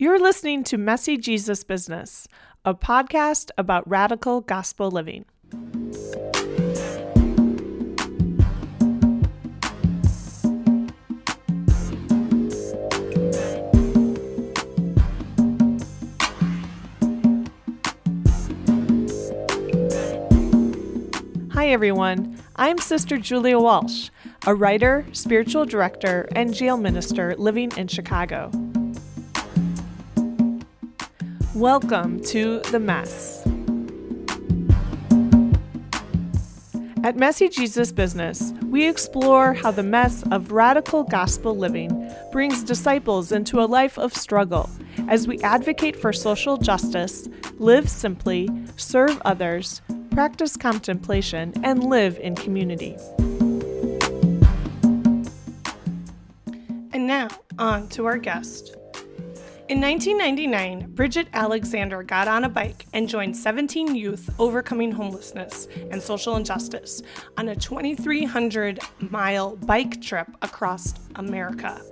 You're 0.00 0.20
listening 0.20 0.62
to 0.62 0.78
Messy 0.78 1.16
Jesus 1.16 1.64
Business, 1.64 2.28
a 2.64 2.72
podcast 2.72 3.50
about 3.58 3.82
radical 3.90 4.40
gospel 4.40 4.92
living. 4.92 5.24
Hi, 21.50 21.70
everyone. 21.70 22.38
I'm 22.54 22.78
Sister 22.78 23.18
Julia 23.18 23.58
Walsh, 23.58 24.10
a 24.46 24.54
writer, 24.54 25.04
spiritual 25.10 25.66
director, 25.66 26.28
and 26.36 26.54
jail 26.54 26.76
minister 26.76 27.34
living 27.36 27.72
in 27.76 27.88
Chicago. 27.88 28.52
Welcome 31.58 32.20
to 32.26 32.60
The 32.70 32.78
Mess. 32.78 33.44
At 37.02 37.16
Messy 37.16 37.48
Jesus 37.48 37.90
Business, 37.90 38.52
we 38.66 38.86
explore 38.86 39.54
how 39.54 39.72
the 39.72 39.82
mess 39.82 40.22
of 40.30 40.52
radical 40.52 41.02
gospel 41.02 41.56
living 41.56 42.14
brings 42.30 42.62
disciples 42.62 43.32
into 43.32 43.60
a 43.60 43.66
life 43.66 43.98
of 43.98 44.14
struggle 44.14 44.70
as 45.08 45.26
we 45.26 45.40
advocate 45.40 45.96
for 45.96 46.12
social 46.12 46.58
justice, 46.58 47.28
live 47.54 47.88
simply, 47.88 48.48
serve 48.76 49.20
others, 49.24 49.82
practice 50.12 50.56
contemplation, 50.56 51.52
and 51.64 51.82
live 51.82 52.20
in 52.20 52.36
community. 52.36 52.96
And 56.92 57.08
now, 57.08 57.26
on 57.58 57.88
to 57.88 58.06
our 58.06 58.18
guest. 58.18 58.77
In 59.68 59.82
1999, 59.82 60.92
Bridget 60.94 61.28
Alexander 61.34 62.02
got 62.02 62.26
on 62.26 62.44
a 62.44 62.48
bike 62.48 62.86
and 62.94 63.06
joined 63.06 63.36
17 63.36 63.94
youth 63.94 64.30
overcoming 64.38 64.90
homelessness 64.90 65.68
and 65.90 66.02
social 66.02 66.36
injustice 66.36 67.02
on 67.36 67.50
a 67.50 67.54
2,300 67.54 68.80
mile 69.10 69.56
bike 69.56 70.00
trip 70.00 70.26
across 70.40 70.94
America. 71.16 71.82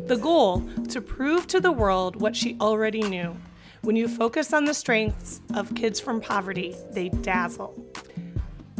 The 0.00 0.18
goal 0.18 0.60
to 0.90 1.00
prove 1.00 1.46
to 1.46 1.60
the 1.60 1.72
world 1.72 2.16
what 2.16 2.36
she 2.36 2.58
already 2.60 3.00
knew. 3.00 3.34
When 3.80 3.96
you 3.96 4.08
focus 4.08 4.52
on 4.52 4.66
the 4.66 4.74
strengths 4.74 5.40
of 5.54 5.74
kids 5.74 5.98
from 5.98 6.20
poverty, 6.20 6.76
they 6.90 7.08
dazzle. 7.08 7.82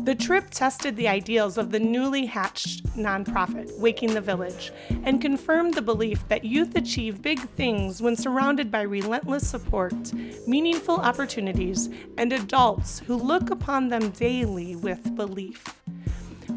The 0.05 0.17
trip 0.17 0.50
tested 0.50 0.97
the 0.97 1.06
ideals 1.06 1.56
of 1.56 1.70
the 1.70 1.78
newly 1.78 2.27
hatched 2.27 2.84
nonprofit, 2.97 3.78
Waking 3.78 4.14
the 4.14 4.20
Village, 4.20 4.72
and 5.05 5.20
confirmed 5.20 5.75
the 5.75 5.83
belief 5.83 6.27
that 6.27 6.44
youth 6.44 6.75
achieve 6.75 7.22
big 7.22 7.39
things 7.50 8.03
when 8.03 8.17
surrounded 8.17 8.69
by 8.69 8.83
relentless 8.83 9.47
support, 9.47 10.12
meaningful 10.44 10.97
opportunities, 10.97 11.89
and 12.19 12.33
adults 12.33 12.98
who 12.98 13.14
look 13.14 13.50
upon 13.50 13.91
them 13.91 14.11
daily 14.11 14.75
with 14.75 15.14
belief. 15.14 15.81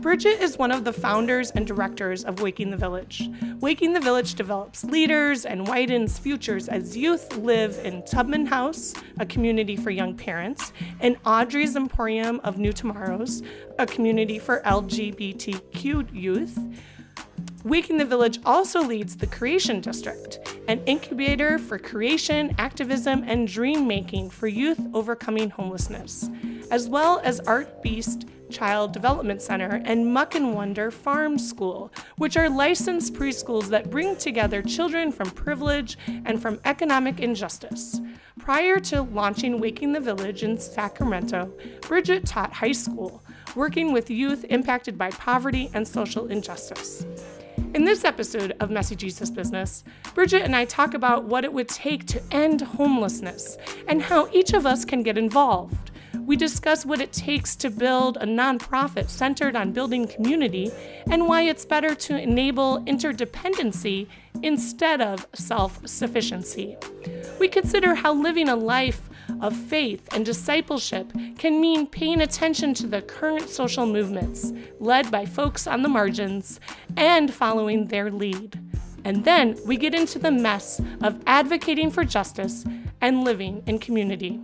Bridget 0.05 0.39
is 0.39 0.59
one 0.59 0.71
of 0.71 0.83
the 0.83 0.93
founders 0.93 1.49
and 1.49 1.65
directors 1.65 2.23
of 2.25 2.39
Waking 2.39 2.69
the 2.69 2.77
Village. 2.77 3.27
Waking 3.59 3.91
the 3.91 3.99
Village 3.99 4.35
develops 4.35 4.83
leaders 4.83 5.45
and 5.45 5.67
widens 5.67 6.19
futures 6.19 6.67
as 6.67 6.95
youth 6.95 7.35
live 7.37 7.75
in 7.83 8.05
Tubman 8.05 8.45
House, 8.45 8.93
a 9.19 9.25
community 9.25 9.75
for 9.75 9.89
young 9.89 10.15
parents, 10.15 10.73
and 10.99 11.17
Audre's 11.25 11.75
Emporium 11.75 12.39
of 12.43 12.59
New 12.59 12.71
Tomorrows, 12.71 13.41
a 13.79 13.87
community 13.87 14.37
for 14.37 14.61
LGBTQ 14.61 16.13
youth. 16.13 16.59
Waking 17.63 17.97
the 17.97 18.05
Village 18.05 18.37
also 18.45 18.83
leads 18.83 19.17
the 19.17 19.25
Creation 19.25 19.81
District, 19.81 20.37
an 20.67 20.83
incubator 20.85 21.57
for 21.57 21.79
creation, 21.79 22.53
activism, 22.59 23.23
and 23.25 23.47
dream 23.47 23.87
making 23.87 24.29
for 24.29 24.45
youth 24.45 24.79
overcoming 24.93 25.49
homelessness, 25.49 26.29
as 26.69 26.87
well 26.87 27.21
as 27.23 27.39
Art 27.39 27.81
Beast 27.81 28.27
Child 28.49 28.93
Development 28.93 29.41
Center 29.41 29.81
and 29.85 30.13
Muck 30.13 30.35
and 30.35 30.53
Wonder 30.53 30.91
Farm 30.91 31.37
School, 31.37 31.91
which 32.17 32.37
are 32.37 32.49
licensed 32.49 33.13
preschools 33.13 33.67
that 33.67 33.89
bring 33.89 34.15
together 34.15 34.61
children 34.61 35.11
from 35.11 35.29
privilege 35.31 35.97
and 36.07 36.41
from 36.41 36.59
economic 36.65 37.19
injustice. 37.19 37.99
Prior 38.39 38.79
to 38.79 39.01
launching 39.01 39.59
Waking 39.59 39.93
the 39.93 39.99
Village 39.99 40.43
in 40.43 40.57
Sacramento, 40.57 41.51
Bridget 41.81 42.25
taught 42.25 42.53
high 42.53 42.71
school, 42.71 43.23
working 43.55 43.91
with 43.91 44.09
youth 44.09 44.45
impacted 44.49 44.97
by 44.97 45.09
poverty 45.11 45.69
and 45.73 45.87
social 45.87 46.27
injustice. 46.27 47.05
In 47.73 47.83
this 47.83 48.05
episode 48.05 48.55
of 48.59 48.69
Messy 48.69 48.95
Jesus 48.95 49.29
Business, 49.29 49.83
Bridget 50.13 50.43
and 50.43 50.55
I 50.55 50.65
talk 50.65 50.93
about 50.93 51.25
what 51.25 51.43
it 51.43 51.51
would 51.51 51.67
take 51.67 52.05
to 52.07 52.21
end 52.31 52.61
homelessness 52.61 53.57
and 53.87 54.01
how 54.01 54.29
each 54.31 54.53
of 54.53 54.65
us 54.65 54.85
can 54.85 55.03
get 55.03 55.17
involved. 55.17 55.91
We 56.25 56.35
discuss 56.35 56.87
what 56.87 57.01
it 57.01 57.13
takes 57.13 57.55
to 57.57 57.69
build 57.69 58.17
a 58.17 58.25
nonprofit 58.25 59.09
centered 59.09 59.55
on 59.55 59.73
building 59.73 60.07
community 60.07 60.71
and 61.11 61.27
why 61.27 61.43
it's 61.43 61.65
better 61.65 61.93
to 61.93 62.19
enable 62.19 62.79
interdependency 62.85 64.07
instead 64.41 65.01
of 65.01 65.27
self 65.33 65.87
sufficiency. 65.87 66.77
We 67.39 67.47
consider 67.47 67.93
how 67.93 68.15
living 68.15 68.49
a 68.49 68.55
life 68.55 69.07
of 69.39 69.55
faith 69.55 70.07
and 70.13 70.25
discipleship 70.25 71.13
can 71.37 71.61
mean 71.61 71.85
paying 71.85 72.21
attention 72.21 72.73
to 72.75 72.87
the 72.87 73.03
current 73.03 73.47
social 73.47 73.85
movements 73.85 74.51
led 74.79 75.11
by 75.11 75.27
folks 75.27 75.67
on 75.67 75.83
the 75.83 75.89
margins 75.89 76.59
and 76.97 77.31
following 77.31 77.87
their 77.87 78.09
lead. 78.09 78.59
And 79.03 79.23
then 79.25 79.55
we 79.63 79.77
get 79.77 79.93
into 79.93 80.17
the 80.17 80.31
mess 80.31 80.81
of 81.03 81.21
advocating 81.27 81.91
for 81.91 82.03
justice 82.03 82.65
and 82.99 83.23
living 83.23 83.61
in 83.67 83.77
community. 83.77 84.39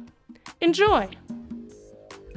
Enjoy! 0.62 1.09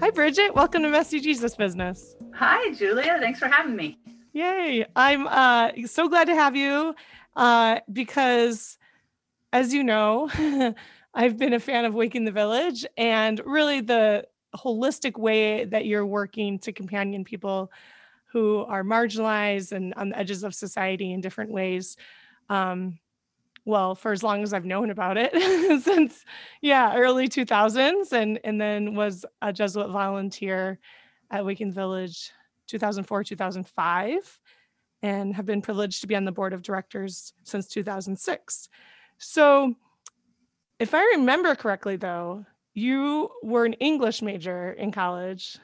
Hi, 0.00 0.10
Bridget. 0.10 0.54
Welcome 0.54 0.82
to 0.82 0.88
Messy 0.88 1.20
Jesus 1.20 1.54
Business. 1.54 2.16
Hi, 2.34 2.72
Julia. 2.74 3.16
Thanks 3.20 3.38
for 3.38 3.46
having 3.46 3.76
me. 3.76 3.98
Yay. 4.32 4.84
I'm 4.96 5.26
uh, 5.28 5.70
so 5.86 6.08
glad 6.08 6.26
to 6.26 6.34
have 6.34 6.56
you 6.56 6.94
uh, 7.36 7.78
because, 7.92 8.76
as 9.52 9.72
you 9.72 9.84
know, 9.84 10.28
I've 11.14 11.38
been 11.38 11.52
a 11.52 11.60
fan 11.60 11.84
of 11.84 11.94
Waking 11.94 12.24
the 12.24 12.32
Village 12.32 12.84
and 12.96 13.40
really 13.46 13.80
the 13.80 14.26
holistic 14.56 15.16
way 15.16 15.64
that 15.64 15.86
you're 15.86 16.06
working 16.06 16.58
to 16.60 16.72
companion 16.72 17.24
people 17.24 17.70
who 18.32 18.64
are 18.64 18.82
marginalized 18.82 19.70
and 19.70 19.94
on 19.94 20.08
the 20.08 20.18
edges 20.18 20.42
of 20.42 20.54
society 20.54 21.12
in 21.12 21.20
different 21.20 21.52
ways. 21.52 21.96
Um, 22.48 22.98
well 23.64 23.94
for 23.94 24.12
as 24.12 24.22
long 24.22 24.42
as 24.42 24.52
I've 24.52 24.64
known 24.64 24.90
about 24.90 25.16
it 25.16 25.32
since 25.82 26.24
yeah 26.60 26.96
early 26.96 27.28
2000s 27.28 28.12
and 28.12 28.38
and 28.44 28.60
then 28.60 28.94
was 28.94 29.24
a 29.42 29.52
Jesuit 29.52 29.90
volunteer 29.90 30.78
at 31.30 31.44
Waking 31.44 31.72
Village 31.72 32.30
2004 32.68 33.24
2005 33.24 34.40
and 35.02 35.34
have 35.34 35.46
been 35.46 35.62
privileged 35.62 36.00
to 36.00 36.06
be 36.06 36.16
on 36.16 36.24
the 36.24 36.32
board 36.32 36.54
of 36.54 36.62
directors 36.62 37.34
since 37.42 37.68
2006. 37.68 38.68
So 39.18 39.74
if 40.78 40.94
I 40.94 41.02
remember 41.16 41.54
correctly 41.54 41.96
though 41.96 42.46
you 42.74 43.30
were 43.42 43.64
an 43.64 43.74
English 43.74 44.20
major 44.20 44.72
in 44.72 44.90
college. 44.90 45.58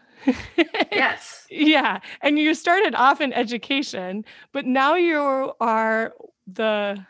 yes. 0.92 1.46
yeah. 1.50 2.00
And 2.22 2.38
you 2.38 2.54
started 2.54 2.94
off 2.94 3.20
in 3.20 3.32
education, 3.32 4.24
but 4.52 4.64
now 4.64 4.94
you 4.94 5.52
are 5.60 6.14
the 6.46 7.04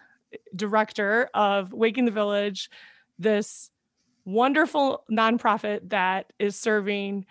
director 0.55 1.29
of 1.35 1.73
Waking 1.73 2.05
the 2.05 2.11
Village, 2.11 2.71
this 3.19 3.71
wonderful 4.25 5.05
nonprofit 5.11 5.91
that 5.91 6.33
is 6.39 6.57
serving 6.57 7.27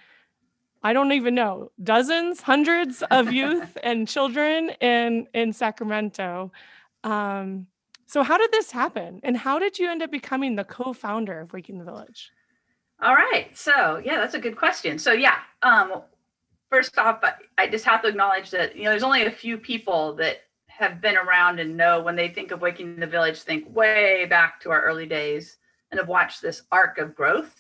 I 0.81 0.93
don't 0.93 1.11
even 1.11 1.35
know, 1.35 1.71
dozens, 1.83 2.41
hundreds 2.41 3.03
of 3.11 3.33
youth 3.33 3.77
and 3.83 4.07
children 4.07 4.69
in 4.81 5.27
in 5.33 5.53
Sacramento. 5.53 6.51
Um, 7.03 7.67
so 8.05 8.23
how 8.23 8.37
did 8.37 8.51
this 8.51 8.71
happen? 8.71 9.19
And 9.23 9.37
how 9.37 9.59
did 9.59 9.77
you 9.77 9.89
end 9.89 10.01
up 10.01 10.09
becoming 10.09 10.55
the 10.55 10.63
co-founder 10.63 11.41
of 11.41 11.53
Waking 11.53 11.77
the 11.77 11.85
Village? 11.85 12.31
All 13.01 13.13
right. 13.13 13.55
So 13.55 14.01
yeah, 14.03 14.17
that's 14.17 14.33
a 14.33 14.39
good 14.39 14.57
question. 14.57 14.97
So 14.99 15.11
yeah, 15.11 15.35
um, 15.63 16.01
first 16.69 16.97
off, 16.97 17.23
I 17.57 17.67
just 17.67 17.85
have 17.85 18.01
to 18.03 18.07
acknowledge 18.07 18.49
that 18.51 18.75
you 18.75 18.83
know 18.83 18.89
there's 18.91 19.03
only 19.03 19.25
a 19.25 19.31
few 19.31 19.57
people 19.57 20.13
that 20.15 20.43
have 20.79 21.01
been 21.01 21.17
around 21.17 21.59
and 21.59 21.75
know 21.75 22.01
when 22.01 22.15
they 22.15 22.29
think 22.29 22.51
of 22.51 22.61
waking 22.61 22.95
the 22.95 23.05
village, 23.05 23.41
think 23.41 23.75
way 23.75 24.25
back 24.25 24.61
to 24.61 24.71
our 24.71 24.81
early 24.81 25.05
days 25.05 25.57
and 25.91 25.99
have 25.99 26.07
watched 26.07 26.41
this 26.41 26.63
arc 26.71 26.97
of 26.99 27.13
growth. 27.13 27.53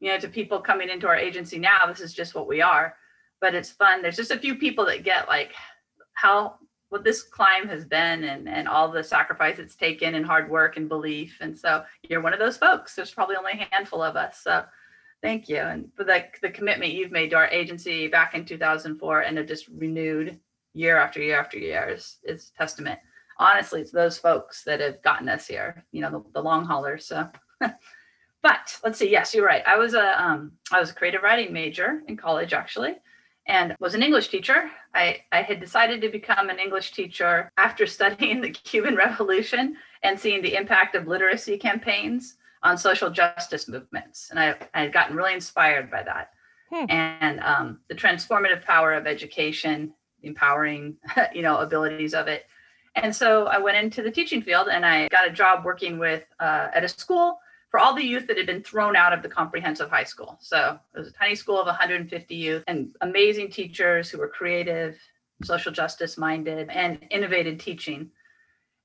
You 0.00 0.08
know, 0.08 0.18
to 0.18 0.28
people 0.28 0.58
coming 0.58 0.88
into 0.88 1.06
our 1.06 1.16
agency 1.16 1.58
now, 1.58 1.86
this 1.86 2.00
is 2.00 2.14
just 2.14 2.34
what 2.34 2.48
we 2.48 2.62
are. 2.62 2.96
But 3.42 3.54
it's 3.54 3.70
fun. 3.70 4.00
There's 4.00 4.16
just 4.16 4.30
a 4.30 4.38
few 4.38 4.54
people 4.54 4.86
that 4.86 5.04
get 5.04 5.28
like 5.28 5.52
how 6.14 6.56
what 6.88 7.04
this 7.04 7.22
climb 7.22 7.68
has 7.68 7.84
been 7.84 8.24
and 8.24 8.48
and 8.48 8.68
all 8.68 8.90
the 8.90 9.04
sacrifice 9.04 9.58
it's 9.58 9.76
taken 9.76 10.14
and 10.14 10.24
hard 10.24 10.50
work 10.50 10.78
and 10.78 10.88
belief. 10.88 11.36
And 11.40 11.58
so 11.58 11.84
you're 12.08 12.22
one 12.22 12.32
of 12.32 12.38
those 12.38 12.56
folks. 12.56 12.94
There's 12.94 13.12
probably 13.12 13.36
only 13.36 13.52
a 13.52 13.68
handful 13.70 14.02
of 14.02 14.16
us. 14.16 14.40
So 14.42 14.64
thank 15.20 15.46
you. 15.46 15.58
And 15.58 15.90
for 15.94 16.04
the, 16.04 16.24
the 16.40 16.50
commitment 16.50 16.92
you've 16.92 17.12
made 17.12 17.30
to 17.30 17.36
our 17.36 17.48
agency 17.48 18.08
back 18.08 18.34
in 18.34 18.46
2004 18.46 19.20
and 19.20 19.36
have 19.36 19.46
just 19.46 19.68
renewed 19.68 20.40
year 20.74 20.98
after 20.98 21.20
year 21.20 21.38
after 21.38 21.58
year 21.58 21.88
is, 21.90 22.18
is 22.24 22.52
testament. 22.56 22.98
honestly, 23.38 23.80
it's 23.80 23.90
those 23.90 24.18
folks 24.18 24.62
that 24.64 24.80
have 24.80 25.02
gotten 25.02 25.28
us 25.28 25.46
here, 25.46 25.84
you 25.92 26.00
know, 26.00 26.10
the, 26.10 26.22
the 26.34 26.42
long 26.42 26.64
haulers. 26.64 27.06
So, 27.06 27.28
but 28.42 28.78
let's 28.84 28.98
see. 28.98 29.10
Yes, 29.10 29.34
you're 29.34 29.46
right. 29.46 29.62
I 29.66 29.76
was 29.76 29.94
a 29.94 30.22
um, 30.22 30.52
I 30.70 30.80
was 30.80 30.90
a 30.90 30.94
creative 30.94 31.22
writing 31.22 31.52
major 31.52 32.02
in 32.08 32.16
college 32.16 32.52
actually, 32.52 32.96
and 33.46 33.74
was 33.80 33.94
an 33.94 34.02
English 34.02 34.28
teacher. 34.28 34.70
I 34.94 35.18
I 35.32 35.42
had 35.42 35.60
decided 35.60 36.00
to 36.02 36.08
become 36.08 36.50
an 36.50 36.58
English 36.58 36.92
teacher 36.92 37.50
after 37.56 37.86
studying 37.98 38.40
the 38.40 38.50
Cuban 38.50 38.96
Revolution 38.96 39.76
and 40.02 40.18
seeing 40.18 40.42
the 40.42 40.54
impact 40.54 40.94
of 40.94 41.06
literacy 41.06 41.58
campaigns 41.58 42.36
on 42.62 42.78
social 42.78 43.10
justice 43.10 43.68
movements, 43.68 44.30
and 44.30 44.38
I 44.38 44.54
I 44.74 44.82
had 44.82 44.92
gotten 44.92 45.16
really 45.16 45.34
inspired 45.34 45.90
by 45.90 46.02
that. 46.02 46.30
Hmm. 46.72 46.86
And 46.88 47.40
um, 47.40 47.80
the 47.88 47.94
transformative 47.94 48.64
power 48.64 48.94
of 48.94 49.06
education, 49.06 49.92
empowering, 50.22 50.96
you 51.34 51.42
know, 51.42 51.58
abilities 51.58 52.14
of 52.14 52.28
it, 52.28 52.46
and 52.94 53.14
so 53.14 53.46
I 53.46 53.58
went 53.58 53.76
into 53.76 54.02
the 54.02 54.10
teaching 54.10 54.42
field 54.42 54.68
and 54.68 54.84
I 54.84 55.08
got 55.08 55.26
a 55.26 55.32
job 55.32 55.64
working 55.64 55.98
with 55.98 56.24
uh, 56.40 56.68
at 56.74 56.84
a 56.84 56.88
school 56.88 57.38
for 57.70 57.80
all 57.80 57.94
the 57.94 58.04
youth 58.04 58.26
that 58.26 58.36
had 58.36 58.46
been 58.46 58.62
thrown 58.62 58.96
out 58.96 59.14
of 59.14 59.22
the 59.22 59.28
comprehensive 59.28 59.88
high 59.88 60.04
school. 60.04 60.36
So 60.40 60.78
it 60.94 60.98
was 60.98 61.08
a 61.08 61.12
tiny 61.12 61.34
school 61.34 61.58
of 61.58 61.66
150 61.66 62.34
youth 62.34 62.64
and 62.66 62.94
amazing 63.00 63.50
teachers 63.50 64.10
who 64.10 64.18
were 64.18 64.28
creative, 64.28 64.98
social 65.42 65.72
justice 65.72 66.18
minded, 66.18 66.68
and 66.68 66.98
innovated 67.10 67.58
teaching. 67.58 68.10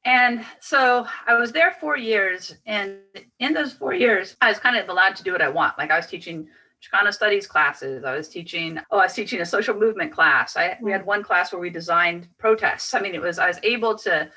And 0.05 0.45
so 0.61 1.05
I 1.25 1.33
was 1.33 1.51
there 1.51 1.75
four 1.81 1.97
years. 1.97 2.55
And 2.65 2.99
in 3.39 3.53
those 3.53 3.73
four 3.73 3.93
years, 3.93 4.37
I 4.39 4.47
was 4.47 4.59
kind 4.59 4.77
of 4.77 4.87
allowed 4.87 5.17
to 5.17 5.23
do 5.23 5.33
what 5.33 5.41
I 5.41 5.49
want. 5.49 5.77
Like 5.77 5.91
I 5.91 5.97
was 5.97 6.07
teaching 6.07 6.47
Chicano 6.87 7.13
studies 7.13 7.47
classes. 7.47 8.03
I 8.03 8.15
was 8.15 8.29
teaching, 8.29 8.79
oh, 8.91 8.99
I 8.99 9.03
was 9.03 9.13
teaching 9.13 9.41
a 9.41 9.45
social 9.45 9.75
movement 9.75 10.13
class. 10.13 10.55
I 10.55 10.77
we 10.81 10.91
had 10.91 11.05
one 11.05 11.23
class 11.23 11.51
where 11.51 11.61
we 11.61 11.69
designed 11.69 12.27
protests. 12.37 12.93
I 12.93 12.99
mean, 12.99 13.15
it 13.15 13.21
was 13.21 13.39
I 13.39 13.47
was 13.47 13.59
able 13.63 13.97
to 13.99 14.29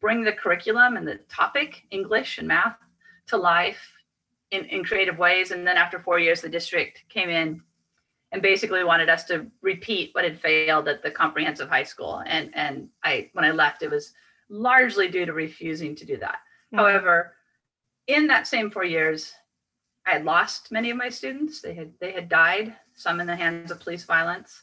bring 0.00 0.22
the 0.22 0.32
curriculum 0.32 0.96
and 0.96 1.06
the 1.06 1.16
topic, 1.28 1.82
English 1.90 2.38
and 2.38 2.48
math, 2.48 2.76
to 3.28 3.36
life 3.36 3.92
in, 4.50 4.64
in 4.66 4.84
creative 4.84 5.18
ways. 5.18 5.50
And 5.50 5.66
then 5.66 5.76
after 5.76 5.98
four 5.98 6.18
years, 6.18 6.40
the 6.40 6.48
district 6.48 7.04
came 7.08 7.28
in 7.28 7.62
and 8.32 8.42
basically 8.42 8.84
wanted 8.84 9.08
us 9.08 9.24
to 9.24 9.46
repeat 9.62 10.10
what 10.12 10.24
had 10.24 10.40
failed 10.40 10.88
at 10.88 11.02
the 11.02 11.10
comprehensive 11.10 11.68
high 11.68 11.84
school. 11.84 12.22
And 12.26 12.50
and 12.54 12.88
I 13.02 13.30
when 13.32 13.44
I 13.44 13.50
left, 13.50 13.82
it 13.82 13.90
was 13.90 14.12
largely 14.48 15.08
due 15.08 15.26
to 15.26 15.32
refusing 15.32 15.94
to 15.96 16.04
do 16.04 16.16
that. 16.18 16.38
Mm-hmm. 16.72 16.78
However, 16.78 17.34
in 18.06 18.26
that 18.28 18.46
same 18.46 18.70
four 18.70 18.84
years, 18.84 19.32
I 20.08 20.12
had 20.12 20.24
lost 20.24 20.72
many 20.72 20.90
of 20.90 20.96
my 20.96 21.10
students. 21.10 21.60
They 21.60 21.74
had 21.74 21.92
they 22.00 22.12
had 22.12 22.30
died, 22.30 22.74
some 22.94 23.20
in 23.20 23.26
the 23.26 23.36
hands 23.36 23.70
of 23.70 23.80
police 23.80 24.04
violence. 24.04 24.62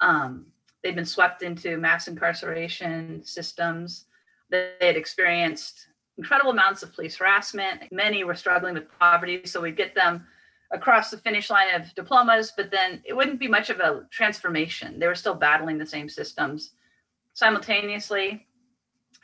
Um, 0.00 0.46
they'd 0.82 0.94
been 0.94 1.04
swept 1.04 1.42
into 1.42 1.76
mass 1.76 2.06
incarceration 2.06 3.24
systems. 3.24 4.04
They 4.48 4.74
had 4.80 4.96
experienced 4.96 5.88
incredible 6.18 6.52
amounts 6.52 6.84
of 6.84 6.94
police 6.94 7.16
harassment. 7.16 7.90
Many 7.90 8.22
were 8.22 8.36
struggling 8.36 8.74
with 8.74 8.98
poverty, 8.98 9.44
so 9.44 9.60
we'd 9.60 9.76
get 9.76 9.94
them 9.94 10.24
across 10.70 11.10
the 11.10 11.18
finish 11.18 11.50
line 11.50 11.74
of 11.74 11.92
diplomas, 11.96 12.52
but 12.56 12.70
then 12.70 13.02
it 13.04 13.12
wouldn't 13.12 13.40
be 13.40 13.48
much 13.48 13.70
of 13.70 13.80
a 13.80 14.06
transformation. 14.10 15.00
They 15.00 15.08
were 15.08 15.16
still 15.16 15.34
battling 15.34 15.78
the 15.78 15.86
same 15.86 16.08
systems. 16.08 16.72
Simultaneously, 17.34 18.46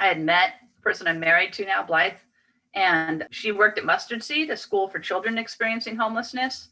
I 0.01 0.07
had 0.07 0.21
met 0.21 0.55
the 0.75 0.83
person 0.83 1.07
I'm 1.07 1.21
married 1.21 1.53
to 1.55 1.65
now, 1.65 1.85
Blythe, 1.85 2.19
and 2.75 3.27
she 3.31 3.53
worked 3.53 3.79
at 3.79 3.85
Mustard 3.85 4.23
Seed, 4.23 4.51
a 4.51 4.57
school 4.57 4.89
for 4.89 4.99
children 4.99 5.39
experiencing 5.39 5.97
homelessness, 5.97 6.69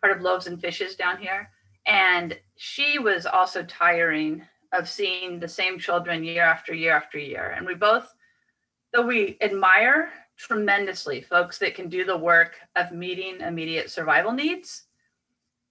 part 0.00 0.16
of 0.16 0.22
Loaves 0.22 0.46
and 0.46 0.60
Fishes 0.60 0.96
down 0.96 1.18
here. 1.18 1.50
And 1.86 2.38
she 2.56 2.98
was 2.98 3.26
also 3.26 3.62
tiring 3.64 4.42
of 4.72 4.88
seeing 4.88 5.38
the 5.38 5.48
same 5.48 5.78
children 5.78 6.24
year 6.24 6.44
after 6.44 6.72
year 6.72 6.94
after 6.94 7.18
year. 7.18 7.54
And 7.56 7.66
we 7.66 7.74
both, 7.74 8.12
though 8.92 9.06
we 9.06 9.36
admire 9.40 10.10
tremendously 10.38 11.20
folks 11.20 11.58
that 11.58 11.74
can 11.74 11.88
do 11.88 12.04
the 12.04 12.16
work 12.16 12.54
of 12.76 12.92
meeting 12.92 13.40
immediate 13.40 13.90
survival 13.90 14.32
needs, 14.32 14.84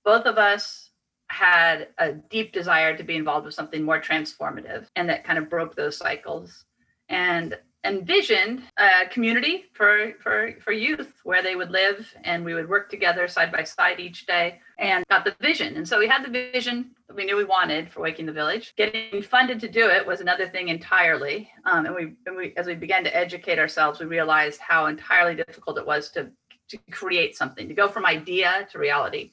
both 0.04 0.26
of 0.26 0.38
us 0.38 0.92
had 1.28 1.88
a 1.98 2.14
deep 2.14 2.52
desire 2.52 2.96
to 2.98 3.04
be 3.04 3.16
involved 3.16 3.46
with 3.46 3.56
something 3.56 3.84
more 3.84 4.02
transformative 4.02 4.88
and 4.96 5.10
that 5.10 5.24
kind 5.24 5.38
of 5.38 5.50
broke 5.50 5.76
those 5.76 5.98
cycles. 5.98 6.66
And 7.08 7.58
envisioned 7.86 8.62
a 8.78 9.08
community 9.10 9.66
for 9.74 10.14
for 10.22 10.54
for 10.62 10.74
youth 10.74 11.14
where 11.24 11.42
they 11.42 11.56
would 11.56 11.72
live 11.72 12.14
and 12.26 12.44
we 12.44 12.54
would 12.54 12.68
work 12.68 12.90
together 12.90 13.28
side 13.28 13.52
by 13.52 13.64
side 13.64 14.00
each 14.00 14.26
day 14.26 14.60
and 14.78 15.06
got 15.10 15.24
the 15.24 15.36
vision. 15.40 15.78
And 15.78 15.88
so 15.88 15.98
we 15.98 16.08
had 16.08 16.26
the 16.26 16.30
vision 16.30 16.92
that 17.08 17.16
we 17.16 17.24
knew 17.24 17.38
we 17.38 17.46
wanted 17.46 17.90
for 17.92 18.02
waking 18.02 18.26
the 18.26 18.34
village. 18.34 18.74
Getting 18.76 19.22
funded 19.22 19.62
to 19.62 19.70
do 19.70 19.88
it 19.88 20.06
was 20.06 20.20
another 20.20 20.48
thing 20.50 20.68
entirely. 20.68 21.50
Um, 21.66 21.86
and 21.86 21.96
we 21.96 22.14
and 22.26 22.36
we 22.36 22.54
as 22.58 22.68
we 22.68 22.76
began 22.76 23.04
to 23.06 23.16
educate 23.16 23.60
ourselves 23.60 24.00
we 24.00 24.08
realized 24.08 24.60
how 24.60 24.88
entirely 24.88 25.36
difficult 25.36 25.78
it 25.78 25.86
was 25.86 26.10
to 26.12 26.30
to 26.70 26.78
create 26.92 27.36
something 27.36 27.68
to 27.68 27.74
go 27.74 27.88
from 27.88 28.06
idea 28.06 28.68
to 28.72 28.78
reality. 28.78 29.32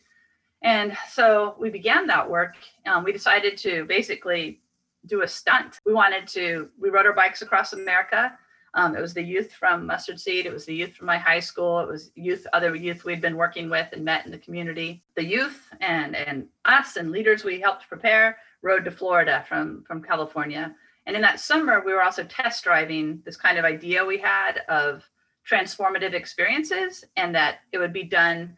And 0.63 0.97
so 1.11 1.55
we 1.59 1.69
began 1.69 2.07
that 2.07 2.31
work. 2.31 2.55
Um, 2.87 3.05
we 3.05 3.13
decided 3.13 3.59
to 3.59 3.85
basically 3.85 4.61
do 5.07 5.23
a 5.23 5.29
stunt. 5.29 5.79
We 5.85 5.95
wanted 5.95 6.27
to, 6.29 6.69
we 6.79 6.91
rode 6.91 7.07
our 7.07 7.13
bikes 7.13 7.43
across 7.43 7.73
America. 7.73 8.37
Um, 8.75 8.95
it 8.95 9.01
was 9.01 9.15
the 9.15 9.23
youth 9.23 9.53
from 9.53 9.87
Mustard 9.87 10.21
Seed. 10.21 10.45
It 10.45 10.53
was 10.53 10.67
the 10.67 10.75
youth 10.75 10.95
from 10.95 11.07
my 11.07 11.17
high 11.17 11.41
school. 11.41 11.81
It 11.81 11.89
was 11.89 12.11
youth, 12.15 12.47
other 12.53 12.75
youth 12.75 13.05
we'd 13.05 13.23
been 13.23 13.37
working 13.37 13.71
with 13.71 13.89
and 13.93 14.05
met 14.05 14.27
in 14.27 14.33
the 14.33 14.39
community. 14.39 15.03
The 15.15 15.25
youth 15.25 15.73
and 15.81 16.15
and 16.15 16.47
us 16.67 16.97
and 16.97 17.11
leaders 17.11 17.43
we 17.43 17.59
helped 17.59 17.89
prepare 17.89 18.37
rode 18.61 18.85
to 18.85 18.91
Florida 18.91 19.45
from 19.49 19.83
from 19.87 20.03
California. 20.03 20.75
And 21.07 21.17
in 21.17 21.23
that 21.23 21.41
summer, 21.41 21.83
we 21.87 21.95
were 21.95 22.03
also 22.03 22.25
test 22.25 22.65
driving 22.65 23.23
this 23.25 23.37
kind 23.37 23.57
of 23.57 23.65
idea 23.65 24.05
we 24.05 24.19
had 24.19 24.61
of 24.69 25.09
transformative 25.51 26.13
experiences, 26.13 27.05
and 27.17 27.35
that 27.35 27.61
it 27.73 27.79
would 27.79 27.93
be 27.93 28.03
done 28.03 28.57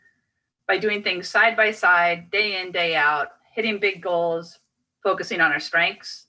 by 0.67 0.79
doing 0.79 1.03
things 1.03 1.29
side 1.29 1.57
by 1.57 1.71
side, 1.71 2.31
day 2.31 2.61
in, 2.61 2.73
day 2.73 2.97
out, 2.97 3.29
hitting 3.55 3.79
big 3.79 4.03
goals, 4.03 4.59
focusing 5.03 5.41
on 5.41 5.53
our 5.53 5.61
strengths 5.61 6.28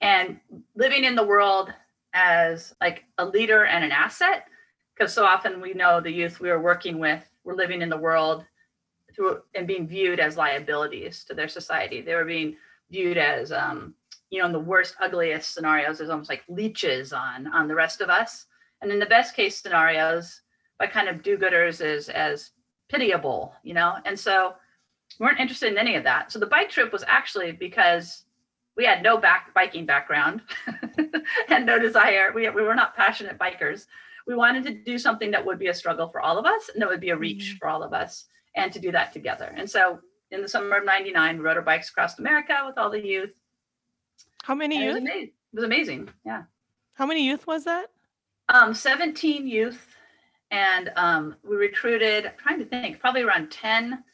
and 0.00 0.38
living 0.74 1.04
in 1.04 1.14
the 1.14 1.24
world 1.24 1.72
as 2.14 2.74
like 2.80 3.04
a 3.18 3.24
leader 3.24 3.64
and 3.64 3.84
an 3.84 3.92
asset 3.92 4.46
because 4.94 5.12
so 5.12 5.24
often 5.24 5.60
we 5.60 5.74
know 5.74 6.00
the 6.00 6.10
youth 6.10 6.40
we 6.40 6.50
are 6.50 6.60
working 6.60 6.98
with 6.98 7.22
we're 7.44 7.54
living 7.54 7.82
in 7.82 7.88
the 7.88 7.96
world 7.96 8.44
through 9.14 9.40
and 9.54 9.66
being 9.66 9.86
viewed 9.86 10.20
as 10.20 10.36
liabilities 10.36 11.24
to 11.24 11.34
their 11.34 11.48
society. 11.48 12.00
They 12.00 12.14
were 12.14 12.24
being 12.24 12.56
viewed 12.90 13.18
as 13.18 13.52
um, 13.52 13.94
you 14.30 14.40
know 14.40 14.46
in 14.46 14.52
the 14.52 14.60
worst 14.60 14.94
ugliest 15.00 15.54
scenarios. 15.54 16.00
As 16.00 16.10
almost 16.10 16.30
like 16.30 16.44
leeches 16.48 17.12
on 17.12 17.46
on 17.48 17.68
the 17.68 17.74
rest 17.74 18.00
of 18.00 18.10
us. 18.10 18.46
And 18.80 18.92
in 18.92 18.98
the 18.98 19.06
best 19.06 19.34
case 19.34 19.56
scenarios 19.56 20.42
by 20.78 20.86
kind 20.86 21.08
of 21.08 21.22
do-gooders 21.22 21.80
as 21.80 22.08
as 22.08 22.50
pitiable 22.88 23.54
you 23.62 23.74
know? 23.74 23.96
And 24.04 24.18
so 24.18 24.54
we 25.18 25.24
weren't 25.24 25.40
interested 25.40 25.72
in 25.72 25.78
any 25.78 25.96
of 25.96 26.04
that. 26.04 26.30
So 26.30 26.38
the 26.38 26.46
bike 26.46 26.70
trip 26.70 26.92
was 26.92 27.04
actually 27.06 27.52
because 27.52 28.24
we 28.78 28.84
had 28.84 29.02
no 29.02 29.18
back 29.18 29.52
biking 29.52 29.84
background 29.84 30.40
and 31.48 31.66
no 31.66 31.78
desire. 31.78 32.32
We, 32.32 32.48
we 32.48 32.62
were 32.62 32.76
not 32.76 32.96
passionate 32.96 33.36
bikers. 33.36 33.86
We 34.26 34.36
wanted 34.36 34.64
to 34.66 34.72
do 34.72 34.98
something 34.98 35.32
that 35.32 35.44
would 35.44 35.58
be 35.58 35.66
a 35.66 35.74
struggle 35.74 36.08
for 36.08 36.20
all 36.20 36.38
of 36.38 36.46
us 36.46 36.70
and 36.72 36.80
that 36.80 36.88
would 36.88 37.00
be 37.00 37.10
a 37.10 37.16
reach 37.16 37.50
mm-hmm. 37.50 37.56
for 37.58 37.68
all 37.68 37.82
of 37.82 37.92
us 37.92 38.26
and 38.54 38.72
to 38.72 38.78
do 38.78 38.92
that 38.92 39.12
together. 39.12 39.52
And 39.56 39.68
so 39.68 39.98
in 40.30 40.42
the 40.42 40.48
summer 40.48 40.76
of 40.76 40.84
99, 40.84 41.38
we 41.38 41.44
rode 41.44 41.56
our 41.56 41.62
bikes 41.62 41.90
across 41.90 42.18
America 42.20 42.54
with 42.66 42.78
all 42.78 42.88
the 42.88 43.04
youth. 43.04 43.34
How 44.44 44.54
many 44.54 44.82
youth? 44.84 44.96
It 44.98 45.02
was, 45.02 45.10
it 45.10 45.32
was, 45.52 45.64
amazing. 45.64 46.08
Yeah. 46.24 46.44
How 46.94 47.06
many 47.06 47.26
youth 47.26 47.46
was 47.46 47.64
that? 47.64 47.90
Um, 48.48 48.74
17 48.74 49.46
youth. 49.48 49.84
And 50.50 50.92
um, 50.96 51.36
we 51.42 51.56
recruited, 51.56 52.26
I'm 52.26 52.32
trying 52.38 52.58
to 52.60 52.64
think, 52.64 53.00
probably 53.00 53.22
around 53.22 53.50
10 53.50 54.04